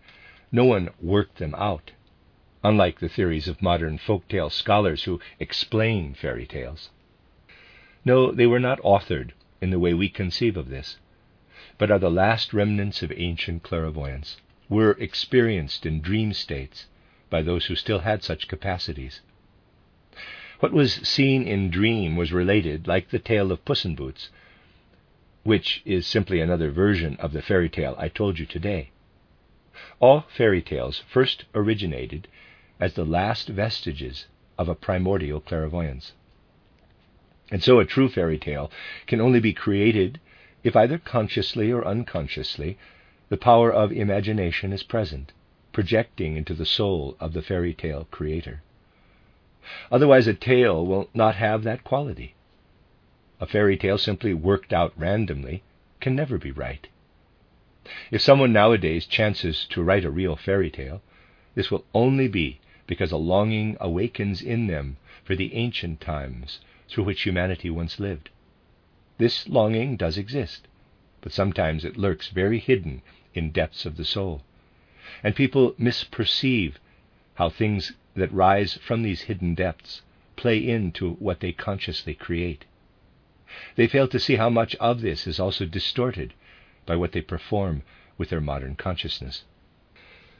No 0.50 0.64
one 0.64 0.88
worked 1.00 1.36
them 1.36 1.54
out, 1.56 1.92
unlike 2.64 3.00
the 3.00 3.08
theories 3.08 3.48
of 3.48 3.60
modern 3.60 3.98
folktale 3.98 4.50
scholars 4.50 5.04
who 5.04 5.20
explain 5.38 6.14
fairy 6.14 6.46
tales. 6.46 6.88
No, 8.06 8.30
they 8.30 8.46
were 8.46 8.60
not 8.60 8.80
authored 8.82 9.32
in 9.60 9.70
the 9.70 9.80
way 9.80 9.92
we 9.92 10.08
conceive 10.08 10.56
of 10.56 10.68
this, 10.68 10.96
but 11.76 11.90
are 11.90 11.98
the 11.98 12.08
last 12.08 12.54
remnants 12.54 13.02
of 13.02 13.12
ancient 13.16 13.64
clairvoyance, 13.64 14.36
were 14.68 14.92
experienced 14.92 15.84
in 15.84 16.00
dream 16.00 16.32
states 16.32 16.86
by 17.30 17.42
those 17.42 17.66
who 17.66 17.74
still 17.74 17.98
had 17.98 18.22
such 18.22 18.46
capacities. 18.46 19.22
What 20.60 20.72
was 20.72 20.94
seen 20.94 21.48
in 21.48 21.68
dream 21.68 22.14
was 22.14 22.32
related, 22.32 22.86
like 22.86 23.10
the 23.10 23.18
tale 23.18 23.50
of 23.50 23.64
Puss 23.64 23.84
in 23.84 23.96
Boots, 23.96 24.30
which 25.42 25.82
is 25.84 26.06
simply 26.06 26.40
another 26.40 26.70
version 26.70 27.16
of 27.16 27.32
the 27.32 27.42
fairy 27.42 27.68
tale 27.68 27.96
I 27.98 28.06
told 28.08 28.38
you 28.38 28.46
today. 28.46 28.90
All 29.98 30.20
fairy 30.20 30.62
tales 30.62 31.02
first 31.08 31.44
originated 31.56 32.28
as 32.78 32.94
the 32.94 33.04
last 33.04 33.48
vestiges 33.48 34.26
of 34.56 34.68
a 34.68 34.76
primordial 34.76 35.40
clairvoyance. 35.40 36.12
And 37.50 37.62
so 37.62 37.78
a 37.78 37.84
true 37.84 38.08
fairy 38.08 38.38
tale 38.38 38.70
can 39.06 39.20
only 39.20 39.38
be 39.38 39.52
created 39.52 40.18
if 40.64 40.74
either 40.74 40.98
consciously 40.98 41.70
or 41.70 41.86
unconsciously 41.86 42.76
the 43.28 43.36
power 43.36 43.72
of 43.72 43.92
imagination 43.92 44.72
is 44.72 44.82
present, 44.82 45.32
projecting 45.72 46.36
into 46.36 46.54
the 46.54 46.66
soul 46.66 47.16
of 47.20 47.32
the 47.32 47.42
fairy 47.42 47.72
tale 47.72 48.08
creator. 48.10 48.62
Otherwise, 49.92 50.26
a 50.26 50.34
tale 50.34 50.84
will 50.84 51.08
not 51.14 51.36
have 51.36 51.62
that 51.62 51.84
quality. 51.84 52.34
A 53.40 53.46
fairy 53.46 53.76
tale 53.76 53.98
simply 53.98 54.34
worked 54.34 54.72
out 54.72 54.92
randomly 54.96 55.62
can 56.00 56.16
never 56.16 56.38
be 56.38 56.50
right. 56.50 56.88
If 58.10 58.20
someone 58.22 58.52
nowadays 58.52 59.06
chances 59.06 59.66
to 59.70 59.82
write 59.82 60.04
a 60.04 60.10
real 60.10 60.34
fairy 60.34 60.70
tale, 60.70 61.00
this 61.54 61.70
will 61.70 61.84
only 61.94 62.26
be 62.26 62.58
because 62.88 63.12
a 63.12 63.16
longing 63.16 63.76
awakens 63.80 64.42
in 64.42 64.66
them 64.66 64.96
for 65.22 65.36
the 65.36 65.54
ancient 65.54 66.00
times 66.00 66.60
through 66.88 67.04
which 67.04 67.22
humanity 67.22 67.70
once 67.70 67.98
lived. 67.98 68.30
This 69.18 69.48
longing 69.48 69.96
does 69.96 70.18
exist, 70.18 70.68
but 71.20 71.32
sometimes 71.32 71.84
it 71.84 71.96
lurks 71.96 72.28
very 72.28 72.58
hidden 72.58 73.02
in 73.34 73.50
depths 73.50 73.84
of 73.86 73.96
the 73.96 74.04
soul, 74.04 74.42
and 75.22 75.34
people 75.34 75.74
misperceive 75.78 76.74
how 77.34 77.48
things 77.48 77.92
that 78.14 78.32
rise 78.32 78.74
from 78.74 79.02
these 79.02 79.22
hidden 79.22 79.54
depths 79.54 80.02
play 80.36 80.58
into 80.58 81.14
what 81.14 81.40
they 81.40 81.52
consciously 81.52 82.14
create. 82.14 82.64
They 83.74 83.86
fail 83.86 84.08
to 84.08 84.20
see 84.20 84.36
how 84.36 84.50
much 84.50 84.74
of 84.76 85.00
this 85.00 85.26
is 85.26 85.40
also 85.40 85.64
distorted 85.64 86.34
by 86.84 86.96
what 86.96 87.12
they 87.12 87.20
perform 87.20 87.82
with 88.18 88.30
their 88.30 88.40
modern 88.40 88.76
consciousness. 88.76 89.44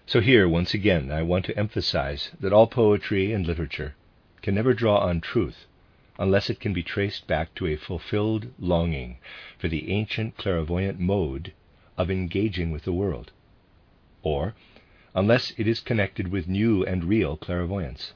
So, 0.07 0.21
here, 0.21 0.49
once 0.49 0.75
again, 0.75 1.11
I 1.11 1.23
want 1.23 1.45
to 1.47 1.59
emphasize 1.59 2.31
that 2.39 2.53
all 2.53 2.67
poetry 2.67 3.33
and 3.33 3.47
literature 3.47 3.95
can 4.43 4.55
never 4.55 4.75
draw 4.75 4.99
on 4.99 5.21
truth 5.21 5.67
unless 6.19 6.49
it 6.49 6.61
can 6.61 6.73
be 6.73 6.83
traced 6.83 7.27
back 7.27 7.55
to 7.55 7.67
a 7.67 7.77
fulfilled 7.77 8.53
longing 8.59 9.19
for 9.59 9.69
the 9.69 9.91
ancient 9.91 10.37
clairvoyant 10.37 10.99
mode 10.99 11.53
of 11.99 12.11
engaging 12.11 12.71
with 12.71 12.85
the 12.85 12.93
world, 12.93 13.33
or 14.23 14.55
unless 15.15 15.53
it 15.57 15.67
is 15.67 15.81
connected 15.81 16.29
with 16.29 16.49
new 16.49 16.85
and 16.85 17.05
real 17.05 17.37
clairvoyance. 17.37 18.13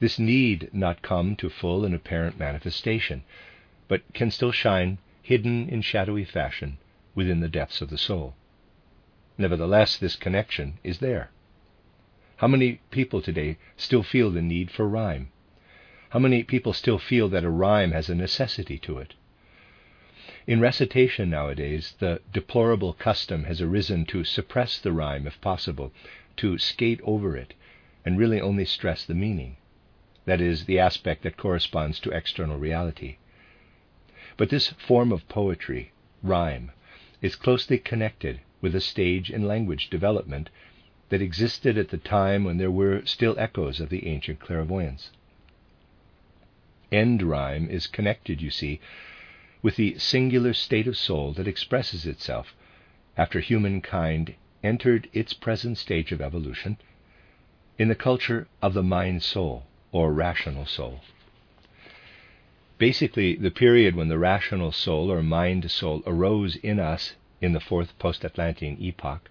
This 0.00 0.18
need 0.18 0.68
not 0.72 1.02
come 1.02 1.36
to 1.36 1.48
full 1.48 1.84
and 1.84 1.94
apparent 1.94 2.38
manifestation, 2.38 3.22
but 3.86 4.02
can 4.12 4.30
still 4.30 4.52
shine 4.52 4.98
hidden 5.22 5.68
in 5.68 5.80
shadowy 5.80 6.24
fashion 6.24 6.78
within 7.14 7.40
the 7.40 7.48
depths 7.48 7.80
of 7.80 7.90
the 7.90 7.98
soul. 7.98 8.34
Nevertheless, 9.38 9.96
this 9.96 10.16
connection 10.16 10.78
is 10.82 10.98
there. 10.98 11.30
How 12.36 12.48
many 12.48 12.80
people 12.90 13.22
today 13.22 13.56
still 13.76 14.02
feel 14.02 14.30
the 14.30 14.42
need 14.42 14.70
for 14.70 14.88
rhyme? 14.88 15.30
How 16.14 16.20
many 16.20 16.44
people 16.44 16.72
still 16.72 17.00
feel 17.00 17.28
that 17.30 17.42
a 17.42 17.50
rhyme 17.50 17.90
has 17.90 18.08
a 18.08 18.14
necessity 18.14 18.78
to 18.78 18.98
it? 18.98 19.14
In 20.46 20.60
recitation 20.60 21.28
nowadays, 21.28 21.96
the 21.98 22.20
deplorable 22.32 22.92
custom 22.92 23.42
has 23.46 23.60
arisen 23.60 24.06
to 24.06 24.22
suppress 24.22 24.78
the 24.78 24.92
rhyme 24.92 25.26
if 25.26 25.40
possible, 25.40 25.92
to 26.36 26.56
skate 26.56 27.00
over 27.02 27.36
it, 27.36 27.54
and 28.04 28.16
really 28.16 28.40
only 28.40 28.64
stress 28.64 29.04
the 29.04 29.12
meaning. 29.12 29.56
That 30.24 30.40
is, 30.40 30.66
the 30.66 30.78
aspect 30.78 31.24
that 31.24 31.36
corresponds 31.36 31.98
to 31.98 32.12
external 32.12 32.58
reality. 32.58 33.16
But 34.36 34.50
this 34.50 34.68
form 34.68 35.10
of 35.10 35.28
poetry, 35.28 35.90
rhyme, 36.22 36.70
is 37.22 37.34
closely 37.34 37.78
connected 37.78 38.38
with 38.60 38.76
a 38.76 38.80
stage 38.80 39.32
in 39.32 39.48
language 39.48 39.90
development 39.90 40.48
that 41.08 41.20
existed 41.20 41.76
at 41.76 41.88
the 41.88 41.98
time 41.98 42.44
when 42.44 42.58
there 42.58 42.70
were 42.70 43.04
still 43.04 43.34
echoes 43.36 43.80
of 43.80 43.88
the 43.88 44.06
ancient 44.06 44.38
clairvoyance 44.38 45.10
end 46.94 47.22
rhyme 47.22 47.68
is 47.68 47.86
connected, 47.86 48.40
you 48.40 48.50
see, 48.50 48.80
with 49.62 49.76
the 49.76 49.98
singular 49.98 50.52
state 50.52 50.86
of 50.86 50.96
soul 50.96 51.32
that 51.32 51.48
expresses 51.48 52.06
itself 52.06 52.54
after 53.16 53.40
humankind 53.40 54.34
entered 54.62 55.08
its 55.12 55.32
present 55.32 55.76
stage 55.78 56.12
of 56.12 56.20
evolution 56.20 56.76
in 57.78 57.88
the 57.88 57.94
culture 57.94 58.46
of 58.62 58.74
the 58.74 58.82
mind 58.82 59.22
soul 59.22 59.64
or 59.92 60.12
rational 60.12 60.66
soul. 60.66 61.00
Basically, 62.78 63.36
the 63.36 63.50
period 63.50 63.94
when 63.94 64.08
the 64.08 64.18
rational 64.18 64.72
soul 64.72 65.10
or 65.10 65.22
mind 65.22 65.70
soul 65.70 66.02
arose 66.06 66.56
in 66.56 66.80
us 66.80 67.14
in 67.40 67.52
the 67.52 67.60
fourth 67.60 67.98
post 67.98 68.24
Atlantean 68.24 68.76
epoch 68.80 69.30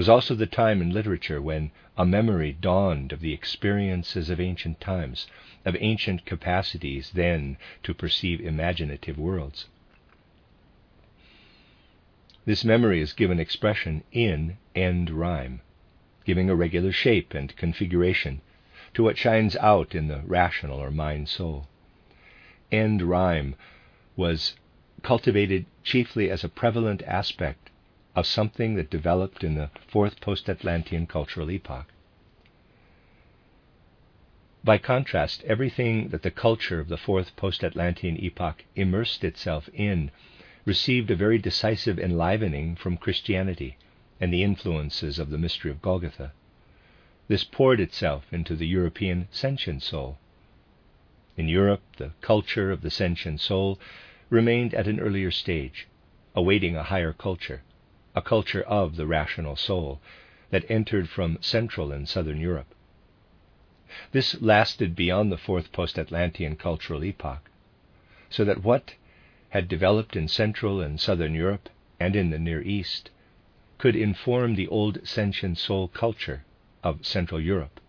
was 0.00 0.08
also 0.08 0.34
the 0.34 0.46
time 0.46 0.80
in 0.80 0.94
literature 0.94 1.42
when 1.42 1.70
a 1.98 2.06
memory 2.06 2.56
dawned 2.58 3.12
of 3.12 3.20
the 3.20 3.34
experiences 3.34 4.30
of 4.30 4.40
ancient 4.40 4.80
times, 4.80 5.26
of 5.66 5.76
ancient 5.78 6.24
capacities 6.24 7.10
then 7.10 7.58
to 7.82 7.92
perceive 7.92 8.40
imaginative 8.40 9.18
worlds. 9.18 9.68
This 12.46 12.64
memory 12.64 13.02
is 13.02 13.12
given 13.12 13.38
expression 13.38 14.02
in 14.10 14.56
end 14.74 15.10
rhyme, 15.10 15.60
giving 16.24 16.48
a 16.48 16.56
regular 16.56 16.92
shape 16.92 17.34
and 17.34 17.54
configuration 17.56 18.40
to 18.94 19.02
what 19.02 19.18
shines 19.18 19.54
out 19.56 19.94
in 19.94 20.08
the 20.08 20.22
rational 20.24 20.78
or 20.78 20.90
mind 20.90 21.28
soul. 21.28 21.68
End 22.72 23.02
rhyme 23.02 23.54
was 24.16 24.54
cultivated 25.02 25.66
chiefly 25.84 26.30
as 26.30 26.42
a 26.42 26.48
prevalent 26.48 27.02
aspect 27.02 27.69
of 28.20 28.26
something 28.26 28.74
that 28.74 28.90
developed 28.90 29.42
in 29.42 29.54
the 29.54 29.70
fourth 29.88 30.20
post 30.20 30.46
Atlantean 30.50 31.06
cultural 31.06 31.50
epoch. 31.50 31.86
By 34.62 34.76
contrast, 34.76 35.42
everything 35.44 36.10
that 36.10 36.20
the 36.20 36.30
culture 36.30 36.80
of 36.80 36.88
the 36.88 36.98
fourth 36.98 37.34
post 37.34 37.64
Atlantean 37.64 38.22
epoch 38.22 38.62
immersed 38.76 39.24
itself 39.24 39.70
in 39.72 40.10
received 40.66 41.10
a 41.10 41.16
very 41.16 41.38
decisive 41.38 41.98
enlivening 41.98 42.76
from 42.76 42.98
Christianity 42.98 43.78
and 44.20 44.30
the 44.30 44.42
influences 44.42 45.18
of 45.18 45.30
the 45.30 45.38
mystery 45.38 45.70
of 45.70 45.80
Golgotha. 45.80 46.32
This 47.26 47.42
poured 47.42 47.80
itself 47.80 48.30
into 48.34 48.54
the 48.54 48.66
European 48.66 49.28
sentient 49.30 49.82
soul. 49.82 50.18
In 51.38 51.48
Europe, 51.48 51.82
the 51.96 52.10
culture 52.20 52.70
of 52.70 52.82
the 52.82 52.90
sentient 52.90 53.40
soul 53.40 53.80
remained 54.28 54.74
at 54.74 54.88
an 54.88 55.00
earlier 55.00 55.30
stage, 55.30 55.88
awaiting 56.34 56.76
a 56.76 56.82
higher 56.82 57.14
culture 57.14 57.62
a 58.14 58.22
culture 58.22 58.62
of 58.62 58.96
the 58.96 59.06
rational 59.06 59.56
soul 59.56 60.00
that 60.50 60.68
entered 60.68 61.08
from 61.08 61.38
Central 61.40 61.92
and 61.92 62.08
Southern 62.08 62.40
Europe. 62.40 62.74
This 64.12 64.40
lasted 64.40 64.96
beyond 64.96 65.30
the 65.30 65.38
fourth 65.38 65.72
post 65.72 65.98
Atlantean 65.98 66.56
cultural 66.56 67.04
epoch, 67.04 67.50
so 68.28 68.44
that 68.44 68.62
what 68.62 68.94
had 69.50 69.68
developed 69.68 70.16
in 70.16 70.28
Central 70.28 70.80
and 70.80 71.00
Southern 71.00 71.34
Europe 71.34 71.68
and 71.98 72.16
in 72.16 72.30
the 72.30 72.38
Near 72.38 72.62
East 72.62 73.10
could 73.78 73.96
inform 73.96 74.54
the 74.54 74.68
old 74.68 75.06
sentient 75.06 75.58
soul 75.58 75.88
culture 75.88 76.44
of 76.82 77.04
Central 77.04 77.40
Europe, 77.40 77.80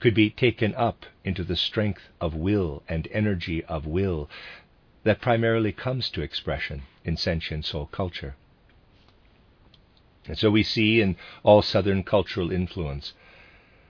could 0.00 0.14
be 0.14 0.30
taken 0.30 0.74
up 0.74 1.06
into 1.24 1.44
the 1.44 1.56
strength 1.56 2.08
of 2.20 2.34
will 2.34 2.82
and 2.88 3.08
energy 3.10 3.64
of 3.64 3.86
will 3.86 4.28
that 5.04 5.20
primarily 5.20 5.72
comes 5.72 6.10
to 6.10 6.22
expression 6.22 6.82
in 7.04 7.16
sentient 7.16 7.64
soul 7.64 7.86
culture. 7.86 8.34
And 10.28 10.36
so 10.36 10.50
we 10.50 10.62
see 10.62 11.00
in 11.00 11.16
all 11.42 11.62
Southern 11.62 12.02
cultural 12.04 12.52
influence 12.52 13.14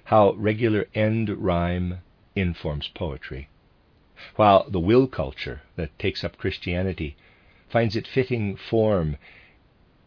how 0.05 0.33
regular 0.35 0.87
end 0.95 1.29
rhyme 1.29 1.99
informs 2.37 2.87
poetry, 2.87 3.49
while 4.37 4.71
the 4.71 4.79
will 4.79 5.09
culture 5.09 5.63
that 5.75 5.99
takes 5.99 6.23
up 6.23 6.39
Christianity 6.39 7.17
finds 7.69 7.97
it 7.97 8.07
fitting 8.07 8.55
form 8.55 9.17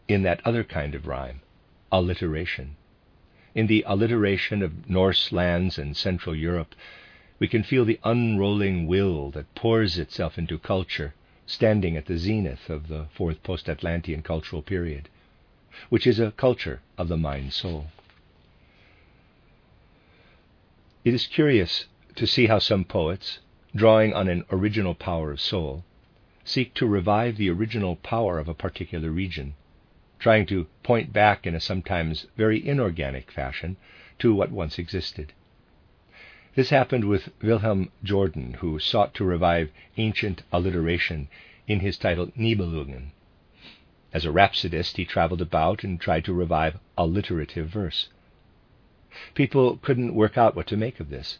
in 0.08 0.22
that 0.22 0.40
other 0.44 0.64
kind 0.64 0.94
of 0.94 1.06
rhyme, 1.06 1.42
alliteration. 1.92 2.76
In 3.54 3.66
the 3.66 3.84
alliteration 3.86 4.62
of 4.62 4.88
Norse 4.88 5.32
lands 5.32 5.78
and 5.78 5.94
Central 5.94 6.34
Europe, 6.34 6.74
we 7.38 7.46
can 7.46 7.62
feel 7.62 7.84
the 7.84 8.00
unrolling 8.04 8.86
will 8.86 9.30
that 9.32 9.54
pours 9.54 9.98
itself 9.98 10.38
into 10.38 10.58
culture, 10.58 11.14
standing 11.44 11.94
at 11.96 12.06
the 12.06 12.16
zenith 12.16 12.70
of 12.70 12.88
the 12.88 13.06
fourth 13.12 13.42
post 13.42 13.68
Atlantean 13.68 14.22
cultural 14.22 14.62
period, 14.62 15.10
which 15.88 16.06
is 16.06 16.18
a 16.20 16.32
culture 16.32 16.80
of 16.98 17.08
the 17.08 17.16
mind 17.16 17.52
soul. 17.52 17.86
It 21.04 21.14
is 21.14 21.26
curious 21.26 21.86
to 22.16 22.26
see 22.26 22.46
how 22.46 22.58
some 22.58 22.84
poets, 22.84 23.40
drawing 23.74 24.12
on 24.12 24.28
an 24.28 24.44
original 24.50 24.94
power 24.94 25.32
of 25.32 25.40
soul, 25.40 25.84
seek 26.44 26.74
to 26.74 26.86
revive 26.86 27.36
the 27.36 27.50
original 27.50 27.96
power 27.96 28.38
of 28.38 28.48
a 28.48 28.54
particular 28.54 29.10
region 29.10 29.54
trying 30.22 30.46
to 30.46 30.68
point 30.84 31.12
back 31.12 31.48
in 31.48 31.54
a 31.56 31.58
sometimes 31.58 32.28
very 32.36 32.64
inorganic 32.64 33.28
fashion 33.28 33.76
to 34.20 34.32
what 34.32 34.52
once 34.52 34.78
existed. 34.78 35.32
This 36.54 36.70
happened 36.70 37.08
with 37.08 37.30
Wilhelm 37.42 37.90
Jordan, 38.04 38.54
who 38.60 38.78
sought 38.78 39.14
to 39.14 39.24
revive 39.24 39.72
ancient 39.96 40.44
alliteration 40.52 41.26
in 41.66 41.80
his 41.80 41.98
title 41.98 42.30
Nibelungen. 42.36 43.10
As 44.14 44.26
a 44.26 44.32
rhapsodist, 44.32 44.98
he 44.98 45.06
traveled 45.06 45.40
about 45.40 45.84
and 45.84 45.98
tried 45.98 46.26
to 46.26 46.34
revive 46.34 46.78
alliterative 46.98 47.68
verse. 47.68 48.10
People 49.34 49.78
couldn't 49.78 50.14
work 50.14 50.36
out 50.36 50.54
what 50.54 50.66
to 50.66 50.76
make 50.76 51.00
of 51.00 51.08
this, 51.08 51.38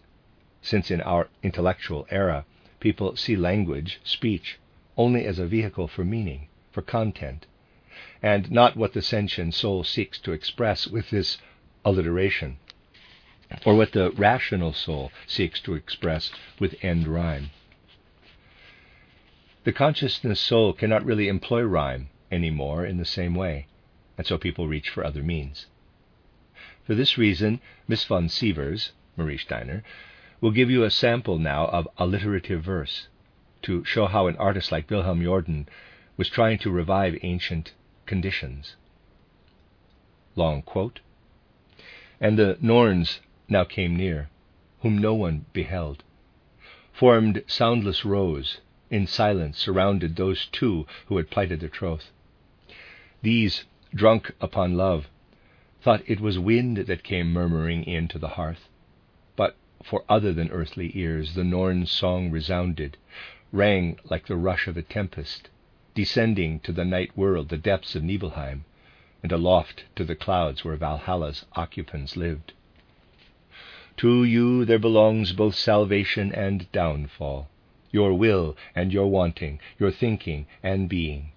since 0.62 0.90
in 0.90 1.02
our 1.02 1.28
intellectual 1.42 2.06
era, 2.10 2.46
people 2.80 3.14
see 3.14 3.36
language, 3.36 4.00
speech, 4.04 4.58
only 4.96 5.26
as 5.26 5.38
a 5.38 5.46
vehicle 5.46 5.86
for 5.86 6.02
meaning, 6.02 6.48
for 6.70 6.80
content, 6.80 7.46
and 8.22 8.50
not 8.50 8.74
what 8.74 8.94
the 8.94 9.02
sentient 9.02 9.52
soul 9.52 9.84
seeks 9.84 10.18
to 10.20 10.32
express 10.32 10.86
with 10.86 11.10
this 11.10 11.36
alliteration, 11.84 12.56
or 13.66 13.74
what 13.74 13.92
the 13.92 14.10
rational 14.12 14.72
soul 14.72 15.12
seeks 15.26 15.60
to 15.60 15.74
express 15.74 16.32
with 16.58 16.74
end 16.82 17.06
rhyme. 17.06 17.50
The 19.64 19.72
consciousness 19.72 20.40
soul 20.40 20.72
cannot 20.72 21.04
really 21.04 21.28
employ 21.28 21.62
rhyme 21.62 22.08
anymore 22.32 22.84
in 22.84 22.96
the 22.96 23.04
same 23.04 23.34
way, 23.34 23.66
and 24.16 24.26
so 24.26 24.38
people 24.38 24.66
reach 24.66 24.88
for 24.88 25.04
other 25.04 25.22
means. 25.22 25.66
For 26.84 26.94
this 26.94 27.16
reason, 27.16 27.60
Miss 27.86 28.04
von 28.04 28.28
Sievers, 28.28 28.92
Marie 29.16 29.38
Steiner, 29.38 29.84
will 30.40 30.50
give 30.50 30.70
you 30.70 30.82
a 30.82 30.90
sample 30.90 31.38
now 31.38 31.66
of 31.66 31.86
alliterative 31.98 32.64
verse 32.64 33.06
to 33.62 33.84
show 33.84 34.06
how 34.06 34.26
an 34.26 34.36
artist 34.36 34.72
like 34.72 34.90
Wilhelm 34.90 35.22
Jordan 35.22 35.68
was 36.16 36.28
trying 36.28 36.58
to 36.58 36.70
revive 36.70 37.18
ancient 37.22 37.72
conditions. 38.06 38.76
Long 40.34 40.62
quote. 40.62 41.00
And 42.20 42.38
the 42.38 42.58
Norns 42.60 43.20
now 43.48 43.64
came 43.64 43.94
near, 43.94 44.30
whom 44.80 44.98
no 44.98 45.14
one 45.14 45.46
beheld, 45.52 46.02
formed 46.92 47.44
soundless 47.46 48.04
rows, 48.04 48.60
in 48.90 49.06
silence 49.06 49.58
surrounded 49.58 50.16
those 50.16 50.46
two 50.46 50.86
who 51.06 51.16
had 51.16 51.30
plighted 51.30 51.60
their 51.60 51.68
troth. 51.68 52.10
These, 53.22 53.66
drunk 53.94 54.32
upon 54.40 54.76
love, 54.76 55.08
thought 55.80 56.02
it 56.06 56.18
was 56.20 56.40
wind 56.40 56.78
that 56.78 57.04
came 57.04 57.32
murmuring 57.32 57.84
in 57.84 58.08
to 58.08 58.18
the 58.18 58.30
hearth, 58.30 58.68
but 59.36 59.54
for 59.80 60.04
other 60.08 60.32
than 60.32 60.50
earthly 60.50 60.90
ears 60.98 61.34
the 61.34 61.44
Norn's 61.44 61.88
song 61.88 62.32
resounded, 62.32 62.96
rang 63.52 63.96
like 64.10 64.26
the 64.26 64.34
rush 64.34 64.66
of 64.66 64.76
a 64.76 64.82
tempest, 64.82 65.50
descending 65.94 66.58
to 66.60 66.72
the 66.72 66.84
night 66.84 67.16
world, 67.16 67.48
the 67.48 67.56
depths 67.56 67.94
of 67.94 68.02
Nibelheim, 68.02 68.64
and 69.22 69.30
aloft 69.30 69.84
to 69.94 70.02
the 70.02 70.16
clouds 70.16 70.64
where 70.64 70.74
Valhalla's 70.74 71.46
occupants 71.52 72.16
lived. 72.16 72.52
To 73.98 74.24
you 74.24 74.64
there 74.64 74.80
belongs 74.80 75.32
both 75.32 75.54
salvation 75.54 76.32
and 76.34 76.66
downfall, 76.72 77.48
your 77.92 78.14
will 78.14 78.56
and 78.74 78.92
your 78.92 79.08
wanting, 79.08 79.60
your 79.78 79.92
thinking 79.92 80.46
and 80.60 80.88
being. 80.88 81.30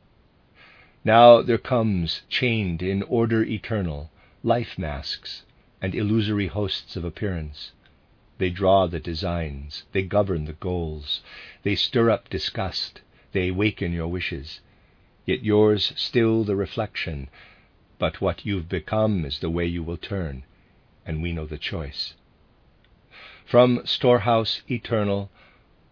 Now 1.08 1.44
there 1.44 1.60
comes, 1.60 2.24
chained 2.30 2.82
in 2.82 3.04
order 3.04 3.44
eternal, 3.44 4.10
life 4.42 4.80
masks 4.80 5.44
and 5.80 5.94
illusory 5.94 6.48
hosts 6.48 6.96
of 6.96 7.06
appearance. 7.06 7.74
They 8.40 8.50
draw 8.50 8.88
the 8.88 9.00
designs, 9.00 9.84
they 9.92 10.02
govern 10.02 10.46
the 10.46 10.54
goals, 10.54 11.22
they 11.62 11.76
stir 11.76 12.10
up 12.10 12.28
disgust, 12.28 13.02
they 13.34 13.52
waken 13.52 13.94
your 13.94 14.08
wishes. 14.08 14.62
Yet 15.28 15.44
yours 15.44 15.94
still 15.96 16.44
the 16.44 16.56
reflection, 16.56 17.30
but 18.00 18.20
what 18.20 18.44
you've 18.44 18.68
become 18.68 19.26
is 19.26 19.38
the 19.38 19.52
way 19.52 19.68
you 19.68 19.84
will 19.84 19.98
turn, 19.98 20.42
and 21.06 21.22
we 21.22 21.34
know 21.34 21.46
the 21.46 21.60
choice. 21.60 22.16
From 23.46 23.86
storehouse 23.86 24.64
eternal, 24.72 25.30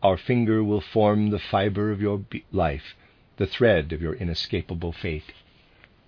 our 0.02 0.18
finger 0.18 0.64
will 0.64 0.82
form 0.82 1.30
the 1.30 1.38
fiber 1.38 1.92
of 1.92 2.02
your 2.02 2.26
life, 2.52 2.96
the 3.38 3.48
thread 3.48 3.92
of 3.92 4.02
your 4.02 4.14
inescapable 4.14 4.92
fate. 4.92 5.34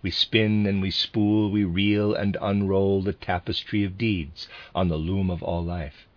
We 0.02 0.12
spin 0.12 0.68
and 0.68 0.82
we 0.82 0.92
spool, 0.92 1.50
we 1.50 1.64
reel 1.64 2.14
and 2.14 2.38
unroll 2.40 3.02
the 3.02 3.14
tapestry 3.14 3.84
of 3.84 3.98
deeds 3.98 4.48
on 4.76 4.90
the 4.90 4.98
loom 4.98 5.32
of 5.32 5.42
all 5.42 5.64
life. 5.64 6.08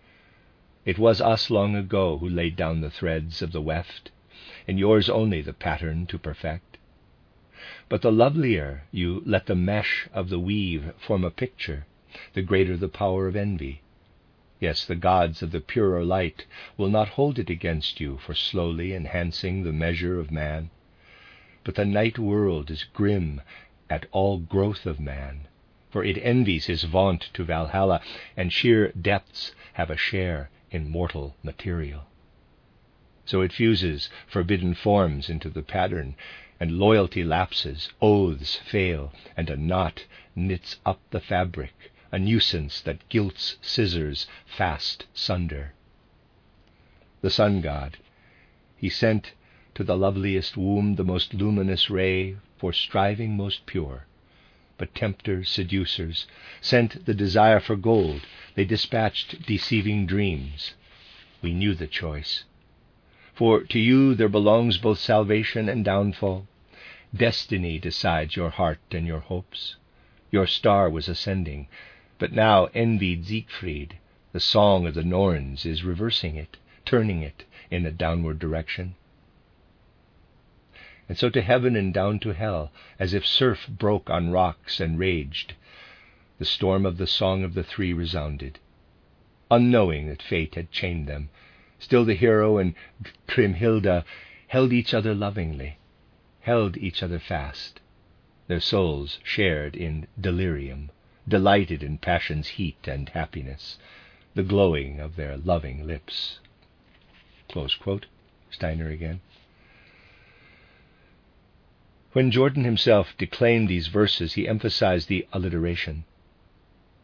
It 0.85 0.99
was 0.99 1.19
us 1.19 1.49
long 1.49 1.75
ago 1.75 2.19
who 2.19 2.29
laid 2.29 2.55
down 2.55 2.81
the 2.81 2.91
threads 2.91 3.41
of 3.41 3.51
the 3.51 3.61
weft 3.61 4.11
and 4.67 4.77
yours 4.77 5.09
only 5.09 5.41
the 5.41 5.53
pattern 5.53 6.05
to 6.05 6.19
perfect. 6.19 6.77
But 7.89 8.03
the 8.03 8.11
lovelier 8.11 8.83
you 8.91 9.23
let 9.25 9.47
the 9.47 9.55
mesh 9.55 10.07
of 10.13 10.29
the 10.29 10.39
weave 10.39 10.93
form 10.99 11.23
a 11.23 11.31
picture, 11.31 11.87
the 12.33 12.43
greater 12.43 12.77
the 12.77 12.87
power 12.87 13.27
of 13.27 13.35
envy. 13.35 13.81
Yes, 14.59 14.85
the 14.85 14.95
gods 14.95 15.41
of 15.41 15.51
the 15.51 15.59
purer 15.59 16.03
light 16.03 16.45
will 16.77 16.89
not 16.89 17.09
hold 17.09 17.39
it 17.39 17.49
against 17.49 17.99
you 17.99 18.17
for 18.17 18.35
slowly 18.35 18.93
enhancing 18.93 19.63
the 19.63 19.73
measure 19.73 20.19
of 20.19 20.29
man. 20.29 20.69
But 21.69 21.75
the 21.75 21.85
night 21.85 22.17
world 22.17 22.71
is 22.71 22.83
grim 22.95 23.41
at 23.91 24.07
all 24.11 24.39
growth 24.39 24.87
of 24.87 24.99
man, 24.99 25.47
for 25.91 26.03
it 26.03 26.17
envies 26.17 26.65
his 26.65 26.81
vaunt 26.83 27.29
to 27.35 27.43
Valhalla, 27.43 28.01
and 28.35 28.51
sheer 28.51 28.87
depths 28.93 29.53
have 29.73 29.91
a 29.91 29.95
share 29.95 30.49
in 30.71 30.89
mortal 30.89 31.35
material. 31.43 32.07
So 33.23 33.41
it 33.41 33.53
fuses 33.53 34.09
forbidden 34.25 34.73
forms 34.73 35.29
into 35.29 35.47
the 35.47 35.61
pattern, 35.61 36.15
and 36.59 36.79
loyalty 36.79 37.23
lapses, 37.23 37.89
oaths 38.01 38.55
fail, 38.55 39.13
and 39.37 39.47
a 39.51 39.55
knot 39.55 40.05
knits 40.35 40.77
up 40.87 40.99
the 41.11 41.21
fabric, 41.21 41.91
a 42.11 42.17
nuisance 42.17 42.81
that 42.81 43.07
guilt's 43.09 43.57
scissors 43.61 44.25
fast 44.47 45.05
sunder. 45.13 45.73
The 47.21 47.29
sun 47.29 47.61
god, 47.61 47.97
he 48.75 48.89
sent 48.89 49.33
to 49.79 49.83
the 49.85 49.95
loveliest 49.95 50.57
womb 50.57 50.95
the 50.95 51.05
most 51.05 51.33
luminous 51.33 51.89
ray 51.89 52.35
for 52.57 52.73
striving 52.73 53.37
most 53.37 53.65
pure. 53.65 54.05
But 54.77 54.93
tempters, 54.93 55.47
seducers, 55.47 56.27
sent 56.59 57.05
the 57.05 57.13
desire 57.13 57.61
for 57.61 57.77
gold. 57.77 58.23
They 58.55 58.65
dispatched 58.65 59.43
deceiving 59.43 60.05
dreams. 60.05 60.73
We 61.41 61.53
knew 61.53 61.75
the 61.75 61.87
choice. 61.87 62.43
For 63.33 63.63
to 63.63 63.79
you 63.79 64.15
there 64.15 64.27
belongs 64.27 64.77
both 64.77 64.99
salvation 64.99 65.69
and 65.69 65.85
downfall. 65.85 66.45
Destiny 67.15 67.79
decides 67.79 68.35
your 68.35 68.49
heart 68.49 68.79
and 68.91 69.07
your 69.07 69.21
hopes. 69.21 69.77
Your 70.29 70.45
star 70.45 70.89
was 70.89 71.07
ascending, 71.07 71.69
but 72.17 72.33
now 72.33 72.65
envied 72.73 73.27
Siegfried, 73.27 73.95
the 74.33 74.41
song 74.41 74.85
of 74.85 74.93
the 74.93 75.05
Norns, 75.05 75.65
is 75.65 75.85
reversing 75.85 76.35
it, 76.35 76.57
turning 76.83 77.21
it 77.21 77.45
in 77.71 77.85
a 77.85 77.91
downward 77.91 78.39
direction. 78.39 78.95
And 81.09 81.17
so 81.17 81.27
to 81.27 81.41
heaven 81.41 81.75
and 81.75 81.91
down 81.91 82.19
to 82.19 82.29
hell, 82.33 82.71
as 82.99 83.15
if 83.15 83.25
surf 83.25 83.67
broke 83.67 84.11
on 84.11 84.29
rocks 84.29 84.79
and 84.79 84.99
raged. 84.99 85.55
The 86.37 86.45
storm 86.45 86.85
of 86.85 86.97
the 86.97 87.07
song 87.07 87.43
of 87.43 87.55
the 87.55 87.63
three 87.63 87.93
resounded. 87.93 88.59
Unknowing 89.49 90.07
that 90.07 90.21
fate 90.21 90.53
had 90.53 90.71
chained 90.71 91.07
them, 91.07 91.29
still 91.79 92.05
the 92.05 92.13
hero 92.13 92.59
and 92.59 92.75
Kriemhilda 93.27 94.05
held 94.47 94.71
each 94.71 94.93
other 94.93 95.15
lovingly, 95.15 95.79
held 96.41 96.77
each 96.77 97.01
other 97.01 97.19
fast. 97.19 97.79
Their 98.47 98.59
souls 98.59 99.19
shared 99.23 99.75
in 99.75 100.07
delirium, 100.19 100.91
delighted 101.27 101.81
in 101.81 101.97
passion's 101.97 102.49
heat 102.49 102.87
and 102.87 103.09
happiness, 103.09 103.79
the 104.35 104.43
glowing 104.43 104.99
of 104.99 105.15
their 105.15 105.37
loving 105.37 105.87
lips. 105.87 106.39
Steiner 108.51 108.89
again. 108.89 109.21
When 112.11 112.31
Jordan 112.31 112.63
himself 112.63 113.13
declaimed 113.19 113.67
these 113.67 113.85
verses, 113.85 114.33
he 114.33 114.47
emphasized 114.47 115.09
the 115.09 115.27
alliteration. 115.31 116.05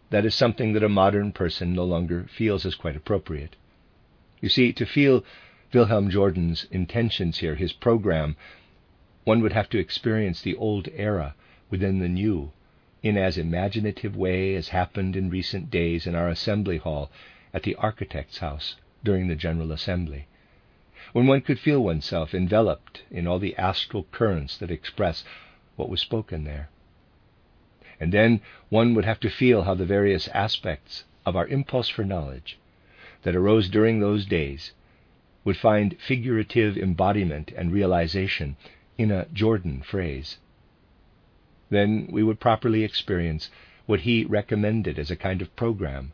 That 0.09 0.25
is 0.25 0.33
something 0.33 0.73
that 0.73 0.83
a 0.83 0.89
modern 0.89 1.31
person 1.31 1.73
no 1.73 1.83
longer 1.83 2.23
feels 2.23 2.65
as 2.65 2.73
quite 2.73 2.95
appropriate. 2.95 3.55
You 4.41 4.49
see, 4.49 4.73
to 4.73 4.85
feel 4.85 5.23
Wilhelm 5.71 6.09
Jordan's 6.09 6.65
intentions 6.71 7.37
here, 7.37 7.53
his 7.53 7.71
program, 7.71 8.35
one 9.25 9.41
would 9.41 9.53
have 9.53 9.69
to 9.69 9.77
experience 9.77 10.41
the 10.41 10.55
old 10.55 10.89
era 10.95 11.35
within 11.69 11.99
the 11.99 12.09
new 12.09 12.51
in 13.03 13.15
as 13.15 13.37
imaginative 13.37 14.15
way 14.15 14.55
as 14.55 14.69
happened 14.69 15.15
in 15.15 15.29
recent 15.29 15.69
days 15.69 16.07
in 16.07 16.15
our 16.15 16.29
assembly 16.29 16.77
hall 16.77 17.11
at 17.53 17.61
the 17.61 17.75
architect's 17.75 18.39
house 18.39 18.75
during 19.03 19.27
the 19.27 19.35
General 19.35 19.71
Assembly 19.71 20.25
when 21.13 21.27
one 21.27 21.41
could 21.41 21.59
feel 21.59 21.83
oneself 21.83 22.33
enveloped 22.33 23.03
in 23.11 23.27
all 23.27 23.39
the 23.39 23.55
astral 23.57 24.05
currents 24.11 24.57
that 24.57 24.71
express 24.71 25.23
what 25.75 25.89
was 25.89 26.01
spoken 26.01 26.43
there. 26.43 26.69
And 27.99 28.11
then 28.11 28.41
one 28.69 28.93
would 28.93 29.05
have 29.05 29.19
to 29.21 29.29
feel 29.29 29.63
how 29.63 29.75
the 29.75 29.85
various 29.85 30.27
aspects 30.29 31.05
of 31.25 31.35
our 31.35 31.47
impulse 31.47 31.89
for 31.89 32.03
knowledge 32.03 32.57
that 33.23 33.35
arose 33.35 33.69
during 33.69 33.99
those 33.99 34.25
days 34.25 34.73
would 35.43 35.57
find 35.57 35.97
figurative 35.99 36.77
embodiment 36.77 37.51
and 37.55 37.71
realization 37.71 38.57
in 38.97 39.11
a 39.11 39.27
Jordan 39.33 39.81
phrase. 39.81 40.39
Then 41.69 42.07
we 42.11 42.23
would 42.23 42.39
properly 42.39 42.83
experience 42.83 43.49
what 43.85 44.01
he 44.01 44.25
recommended 44.25 44.97
as 44.99 45.11
a 45.11 45.15
kind 45.15 45.41
of 45.41 45.55
program 45.55 46.11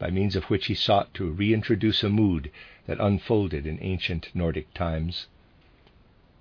by 0.00 0.10
means 0.10 0.34
of 0.34 0.44
which 0.44 0.66
he 0.66 0.74
sought 0.74 1.12
to 1.12 1.30
reintroduce 1.30 2.02
a 2.02 2.08
mood 2.08 2.50
that 2.86 2.98
unfolded 2.98 3.66
in 3.66 3.78
ancient 3.82 4.30
Nordic 4.34 4.72
times. 4.72 5.26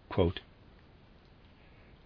Quote, 0.08 0.40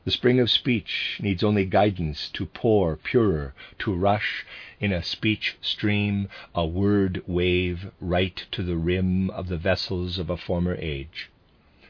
the 0.04 0.12
spring 0.12 0.40
of 0.40 0.50
speech 0.52 1.20
needs 1.22 1.44
only 1.44 1.64
guidance 1.64 2.28
to 2.32 2.48
pour 2.48 2.98
purer, 2.98 3.54
to 3.80 3.94
rush 3.94 4.46
in 4.82 4.92
a 4.92 5.04
speech 5.04 5.56
stream, 5.62 6.28
a 6.56 6.66
word 6.66 7.24
wave, 7.28 7.92
right 8.02 8.46
to 8.52 8.64
the 8.64 8.76
rim 8.76 9.30
of 9.30 9.48
the 9.48 9.58
vessels 9.58 10.18
of 10.18 10.30
a 10.30 10.36
former 10.36 10.76
age, 10.76 11.30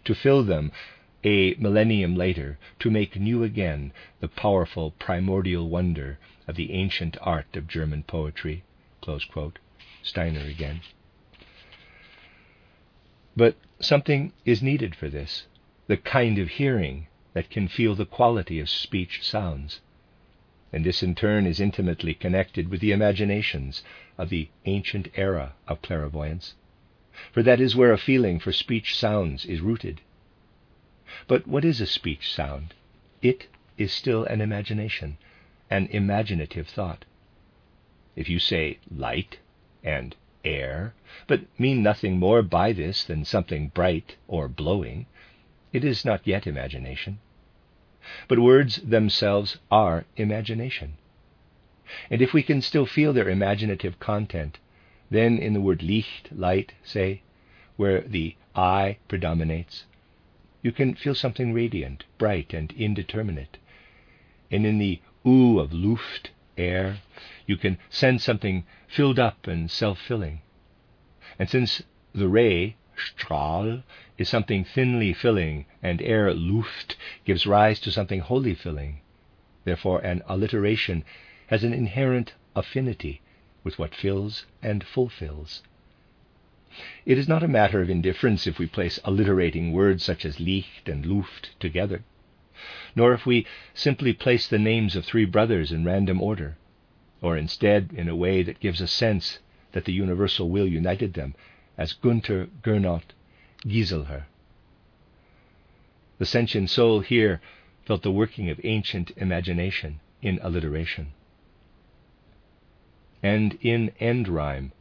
to 0.03 0.13
fill 0.13 0.43
them 0.43 0.71
a 1.23 1.55
millennium 1.55 2.15
later, 2.15 2.59
to 2.79 2.91
make 2.91 3.15
new 3.15 3.43
again 3.43 3.93
the 4.19 4.27
powerful 4.27 4.91
primordial 4.91 5.69
wonder 5.69 6.19
of 6.47 6.55
the 6.55 6.73
ancient 6.73 7.17
art 7.21 7.55
of 7.55 7.67
German 7.67 8.03
poetry. 8.03 8.61
Steiner 10.01 10.45
again. 10.45 10.81
But 13.35 13.57
something 13.79 14.31
is 14.45 14.61
needed 14.61 14.95
for 14.95 15.09
this 15.09 15.47
the 15.87 15.97
kind 15.97 16.39
of 16.39 16.47
hearing 16.47 17.07
that 17.33 17.49
can 17.49 17.67
feel 17.67 17.95
the 17.95 18.05
quality 18.05 18.59
of 18.59 18.69
speech 18.69 19.21
sounds. 19.21 19.81
And 20.71 20.85
this 20.85 21.03
in 21.03 21.15
turn 21.15 21.45
is 21.45 21.59
intimately 21.59 22.13
connected 22.13 22.69
with 22.69 22.79
the 22.79 22.91
imaginations 22.91 23.83
of 24.17 24.29
the 24.29 24.49
ancient 24.65 25.09
era 25.15 25.53
of 25.67 25.81
clairvoyance, 25.81 26.55
for 27.31 27.43
that 27.43 27.59
is 27.59 27.75
where 27.75 27.91
a 27.91 27.97
feeling 27.97 28.39
for 28.39 28.51
speech 28.51 28.95
sounds 28.95 29.45
is 29.45 29.61
rooted. 29.61 30.01
But 31.27 31.45
what 31.45 31.65
is 31.65 31.81
a 31.81 31.85
speech 31.85 32.33
sound? 32.33 32.73
It 33.21 33.47
is 33.77 33.91
still 33.91 34.23
an 34.23 34.41
imagination, 34.41 35.17
an 35.69 35.87
imaginative 35.87 36.67
thought. 36.67 37.05
If 38.15 38.29
you 38.29 38.39
say 38.39 38.79
light 38.95 39.39
and 39.83 40.15
air, 40.45 40.93
but 41.27 41.41
mean 41.57 41.81
nothing 41.81 42.19
more 42.19 42.41
by 42.41 42.73
this 42.73 43.03
than 43.03 43.25
something 43.25 43.69
bright 43.69 44.17
or 44.27 44.47
blowing, 44.47 45.05
it 45.71 45.83
is 45.83 46.05
not 46.05 46.27
yet 46.27 46.45
imagination. 46.45 47.19
But 48.27 48.39
words 48.39 48.77
themselves 48.77 49.57
are 49.71 50.05
imagination. 50.17 50.97
And 52.09 52.21
if 52.21 52.33
we 52.33 52.43
can 52.43 52.61
still 52.61 52.85
feel 52.85 53.13
their 53.13 53.29
imaginative 53.29 53.99
content, 53.99 54.59
then 55.09 55.37
in 55.37 55.53
the 55.53 55.61
word 55.61 55.81
Licht, 55.81 56.29
light, 56.31 56.73
say, 56.83 57.21
where 57.77 58.01
the 58.01 58.35
I 58.55 58.97
predominates, 59.07 59.85
you 60.61 60.71
can 60.71 60.95
feel 60.95 61.15
something 61.15 61.53
radiant, 61.53 62.05
bright, 62.17 62.53
and 62.53 62.71
indeterminate. 62.73 63.57
And 64.51 64.65
in 64.65 64.77
the 64.79 65.01
U 65.25 65.59
of 65.59 65.73
Luft, 65.73 66.31
air, 66.57 66.99
you 67.45 67.57
can 67.57 67.77
sense 67.89 68.23
something 68.23 68.65
filled 68.87 69.19
up 69.19 69.47
and 69.47 69.69
self 69.69 69.99
filling. 69.99 70.41
And 71.37 71.49
since 71.49 71.83
the 72.13 72.27
ray, 72.27 72.77
Strahl, 72.95 73.83
is 74.17 74.29
something 74.29 74.63
thinly 74.63 75.13
filling, 75.13 75.65
and 75.81 76.01
air, 76.01 76.33
Luft, 76.33 76.95
gives 77.25 77.45
rise 77.45 77.79
to 77.81 77.91
something 77.91 78.21
wholly 78.21 78.55
filling, 78.55 79.01
therefore 79.65 79.99
an 80.01 80.21
alliteration 80.27 81.03
has 81.47 81.63
an 81.63 81.73
inherent 81.73 82.33
affinity 82.55 83.21
with 83.63 83.77
what 83.77 83.95
fills 83.95 84.45
and 84.61 84.83
fulfills. 84.83 85.63
It 87.05 87.17
is 87.17 87.27
not 87.27 87.43
a 87.43 87.47
matter 87.47 87.81
of 87.81 87.89
indifference 87.89 88.47
if 88.47 88.59
we 88.59 88.67
place 88.67 88.99
alliterating 89.03 89.71
words 89.71 90.03
such 90.03 90.23
as 90.23 90.39
Licht 90.39 90.87
and 90.87 91.05
Luft 91.05 91.59
together 91.59 92.03
nor 92.95 93.13
if 93.13 93.25
we 93.25 93.45
simply 93.73 94.13
place 94.13 94.47
the 94.47 94.59
names 94.59 94.95
of 94.95 95.03
three 95.03 95.25
brothers 95.25 95.71
in 95.71 95.83
random 95.83 96.21
order, 96.21 96.55
or 97.23 97.37
instead 97.37 97.91
in 97.95 98.09
a 98.09 98.15
way 98.15 98.43
that 98.43 98.59
gives 98.59 98.81
a 98.81 98.87
sense 98.87 99.39
that 99.71 99.85
the 99.85 99.93
universal 99.93 100.49
will 100.49 100.67
united 100.67 101.13
them, 101.13 101.33
as 101.77 101.93
Gunther, 101.93 102.49
Gernot, 102.61 103.13
Giselher. 103.65 104.25
The 106.19 106.25
sentient 106.25 106.69
soul 106.69 106.99
here 106.99 107.41
felt 107.85 108.03
the 108.03 108.11
working 108.11 108.49
of 108.49 108.59
ancient 108.63 109.11
imagination 109.17 109.99
in 110.21 110.37
alliteration. 110.43 111.13
And 113.23 113.57
in 113.61 113.93
end 113.99 114.27
rhyme, 114.27 114.73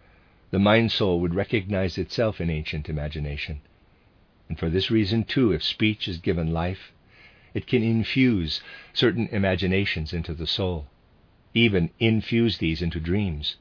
the 0.51 0.59
mind 0.59 0.93
soul 0.93 1.21
would 1.21 1.35
recognize 1.35 1.97
itself 1.97 2.41
in 2.41 2.51
ancient 2.51 2.89
imagination. 2.89 3.61
And 4.49 4.59
for 4.59 4.69
this 4.69 4.91
reason, 4.91 5.25
too, 5.25 5.53
if 5.53 5.63
speech 5.63 6.09
is 6.09 6.19
given 6.19 6.53
life, 6.53 6.93
it 7.55 7.67
can 7.67 7.83
infuse 7.83 8.61
certain 8.93 9.29
imaginations 9.29 10.13
into 10.13 10.35
the 10.35 10.47
soul, 10.47 10.89
even 11.55 11.91
infuse 11.99 12.59
these 12.59 12.81
into 12.83 12.99
dreams, 12.99 13.57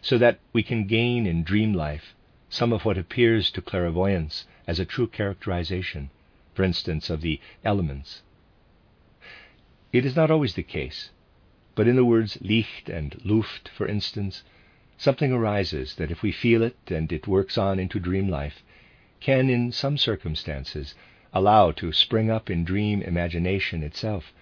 so 0.00 0.18
that 0.18 0.40
we 0.52 0.62
can 0.62 0.86
gain 0.86 1.26
in 1.26 1.42
dream 1.44 1.72
life 1.72 2.14
some 2.48 2.72
of 2.72 2.84
what 2.84 2.98
appears 2.98 3.50
to 3.50 3.62
clairvoyance 3.62 4.46
as 4.66 4.78
a 4.78 4.84
true 4.84 5.06
characterization, 5.06 6.10
for 6.54 6.62
instance, 6.64 7.08
of 7.08 7.20
the 7.20 7.40
elements. 7.64 8.22
It 9.92 10.04
is 10.04 10.16
not 10.16 10.30
always 10.30 10.54
the 10.54 10.62
case, 10.62 11.10
but 11.74 11.88
in 11.88 11.96
the 11.96 12.04
words 12.04 12.36
Licht 12.40 12.88
and 12.88 13.18
Luft, 13.24 13.68
for 13.68 13.86
instance, 13.86 14.42
something 14.98 15.32
arises 15.32 15.94
that, 15.94 16.10
if 16.10 16.22
we 16.22 16.32
feel 16.32 16.62
it 16.62 16.76
and 16.88 17.10
it 17.12 17.26
works 17.26 17.56
on 17.56 17.78
into 17.78 17.98
dream 17.98 18.28
life, 18.28 18.62
can, 19.20 19.48
in 19.48 19.72
some 19.72 19.96
circumstances, 19.96 20.94
allow 21.32 21.70
to 21.72 21.92
spring 21.92 22.30
up 22.30 22.50
in 22.50 22.64
dream 22.64 23.00
imagination 23.02 23.82
itself 23.82 24.32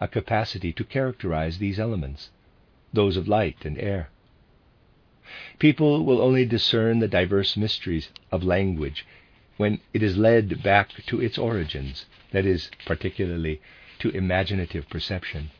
a 0.00 0.08
capacity 0.08 0.72
to 0.72 0.84
characterize 0.84 1.58
these 1.58 1.78
elements, 1.78 2.30
those 2.92 3.16
of 3.16 3.28
light 3.28 3.64
and 3.64 3.78
air. 3.78 4.10
People 5.58 6.04
will 6.04 6.20
only 6.20 6.44
discern 6.44 6.98
the 6.98 7.08
diverse 7.08 7.56
mysteries 7.56 8.10
of 8.30 8.44
language 8.44 9.04
when 9.56 9.80
it 9.92 10.02
is 10.02 10.16
led 10.16 10.62
back 10.62 10.90
to 11.06 11.20
its 11.20 11.38
origins, 11.38 12.06
that 12.30 12.44
is, 12.44 12.70
particularly 12.84 13.60
to 13.98 14.10
imaginative 14.10 14.88
perception. 14.88 15.50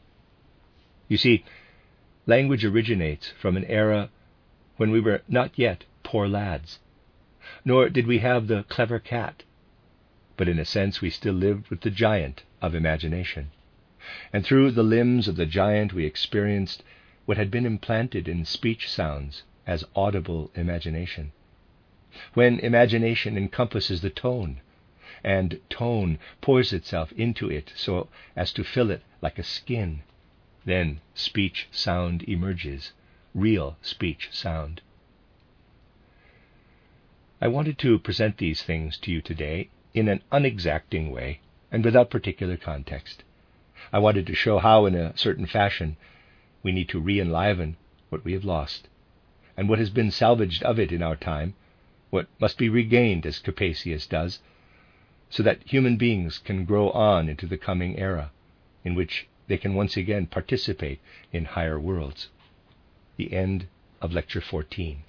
You 1.08 1.16
see, 1.16 1.44
language 2.26 2.64
originates 2.64 3.32
from 3.40 3.56
an 3.56 3.64
era 3.64 4.10
when 4.76 4.90
we 4.90 5.00
were 5.00 5.22
not 5.28 5.58
yet 5.58 5.84
poor 6.02 6.28
lads, 6.28 6.78
nor 7.64 7.88
did 7.88 8.06
we 8.06 8.18
have 8.18 8.46
the 8.46 8.64
clever 8.64 8.98
cat 8.98 9.42
but 10.36 10.48
in 10.48 10.58
a 10.58 10.64
sense 10.64 11.00
we 11.00 11.10
still 11.10 11.34
lived 11.34 11.68
with 11.68 11.80
the 11.80 11.90
giant 11.90 12.42
of 12.60 12.74
imagination. 12.74 13.50
And 14.32 14.44
through 14.44 14.70
the 14.70 14.82
limbs 14.82 15.26
of 15.26 15.36
the 15.36 15.46
giant 15.46 15.92
we 15.92 16.04
experienced 16.04 16.82
what 17.24 17.36
had 17.36 17.50
been 17.50 17.66
implanted 17.66 18.28
in 18.28 18.44
speech 18.44 18.88
sounds 18.88 19.42
as 19.66 19.84
audible 19.96 20.50
imagination. 20.54 21.32
When 22.34 22.60
imagination 22.60 23.36
encompasses 23.36 24.00
the 24.00 24.10
tone, 24.10 24.60
and 25.24 25.60
tone 25.68 26.18
pours 26.40 26.72
itself 26.72 27.10
into 27.12 27.50
it 27.50 27.72
so 27.74 28.08
as 28.36 28.52
to 28.52 28.62
fill 28.62 28.90
it 28.90 29.02
like 29.20 29.38
a 29.38 29.42
skin. 29.42 30.02
Then 30.64 31.00
speech 31.14 31.66
sound 31.72 32.22
emerges, 32.28 32.92
real 33.34 33.76
speech 33.82 34.28
sound. 34.30 34.82
I 37.40 37.48
wanted 37.48 37.78
to 37.80 37.98
present 37.98 38.38
these 38.38 38.62
things 38.62 38.96
to 38.98 39.10
you 39.10 39.20
today 39.20 39.68
in 39.94 40.08
an 40.08 40.22
unexacting 40.32 41.10
way 41.10 41.40
and 41.70 41.84
without 41.84 42.08
particular 42.08 42.56
context. 42.56 43.24
I 43.92 43.98
wanted 43.98 44.26
to 44.28 44.34
show 44.34 44.58
how, 44.58 44.86
in 44.86 44.94
a 44.94 45.14
certain 45.18 45.44
fashion, 45.44 45.98
we 46.62 46.72
need 46.72 46.88
to 46.88 46.98
re 46.98 47.20
enliven 47.20 47.76
what 48.08 48.24
we 48.24 48.32
have 48.32 48.44
lost, 48.44 48.88
and 49.54 49.68
what 49.68 49.78
has 49.78 49.90
been 49.90 50.10
salvaged 50.10 50.62
of 50.62 50.78
it 50.78 50.92
in 50.92 51.02
our 51.02 51.14
time, 51.14 51.52
what 52.08 52.26
must 52.40 52.56
be 52.56 52.70
regained, 52.70 53.26
as 53.26 53.38
Capesius 53.38 54.06
does, 54.06 54.40
so 55.28 55.42
that 55.42 55.62
human 55.70 55.98
beings 55.98 56.38
can 56.38 56.64
grow 56.64 56.88
on 56.92 57.28
into 57.28 57.46
the 57.46 57.58
coming 57.58 57.98
era, 57.98 58.30
in 58.82 58.94
which 58.94 59.26
they 59.46 59.58
can 59.58 59.74
once 59.74 59.94
again 59.96 60.26
participate 60.26 61.00
in 61.30 61.44
higher 61.44 61.78
worlds. 61.78 62.30
The 63.18 63.32
end 63.34 63.66
of 64.00 64.12
Lecture 64.12 64.40
14. 64.40 65.02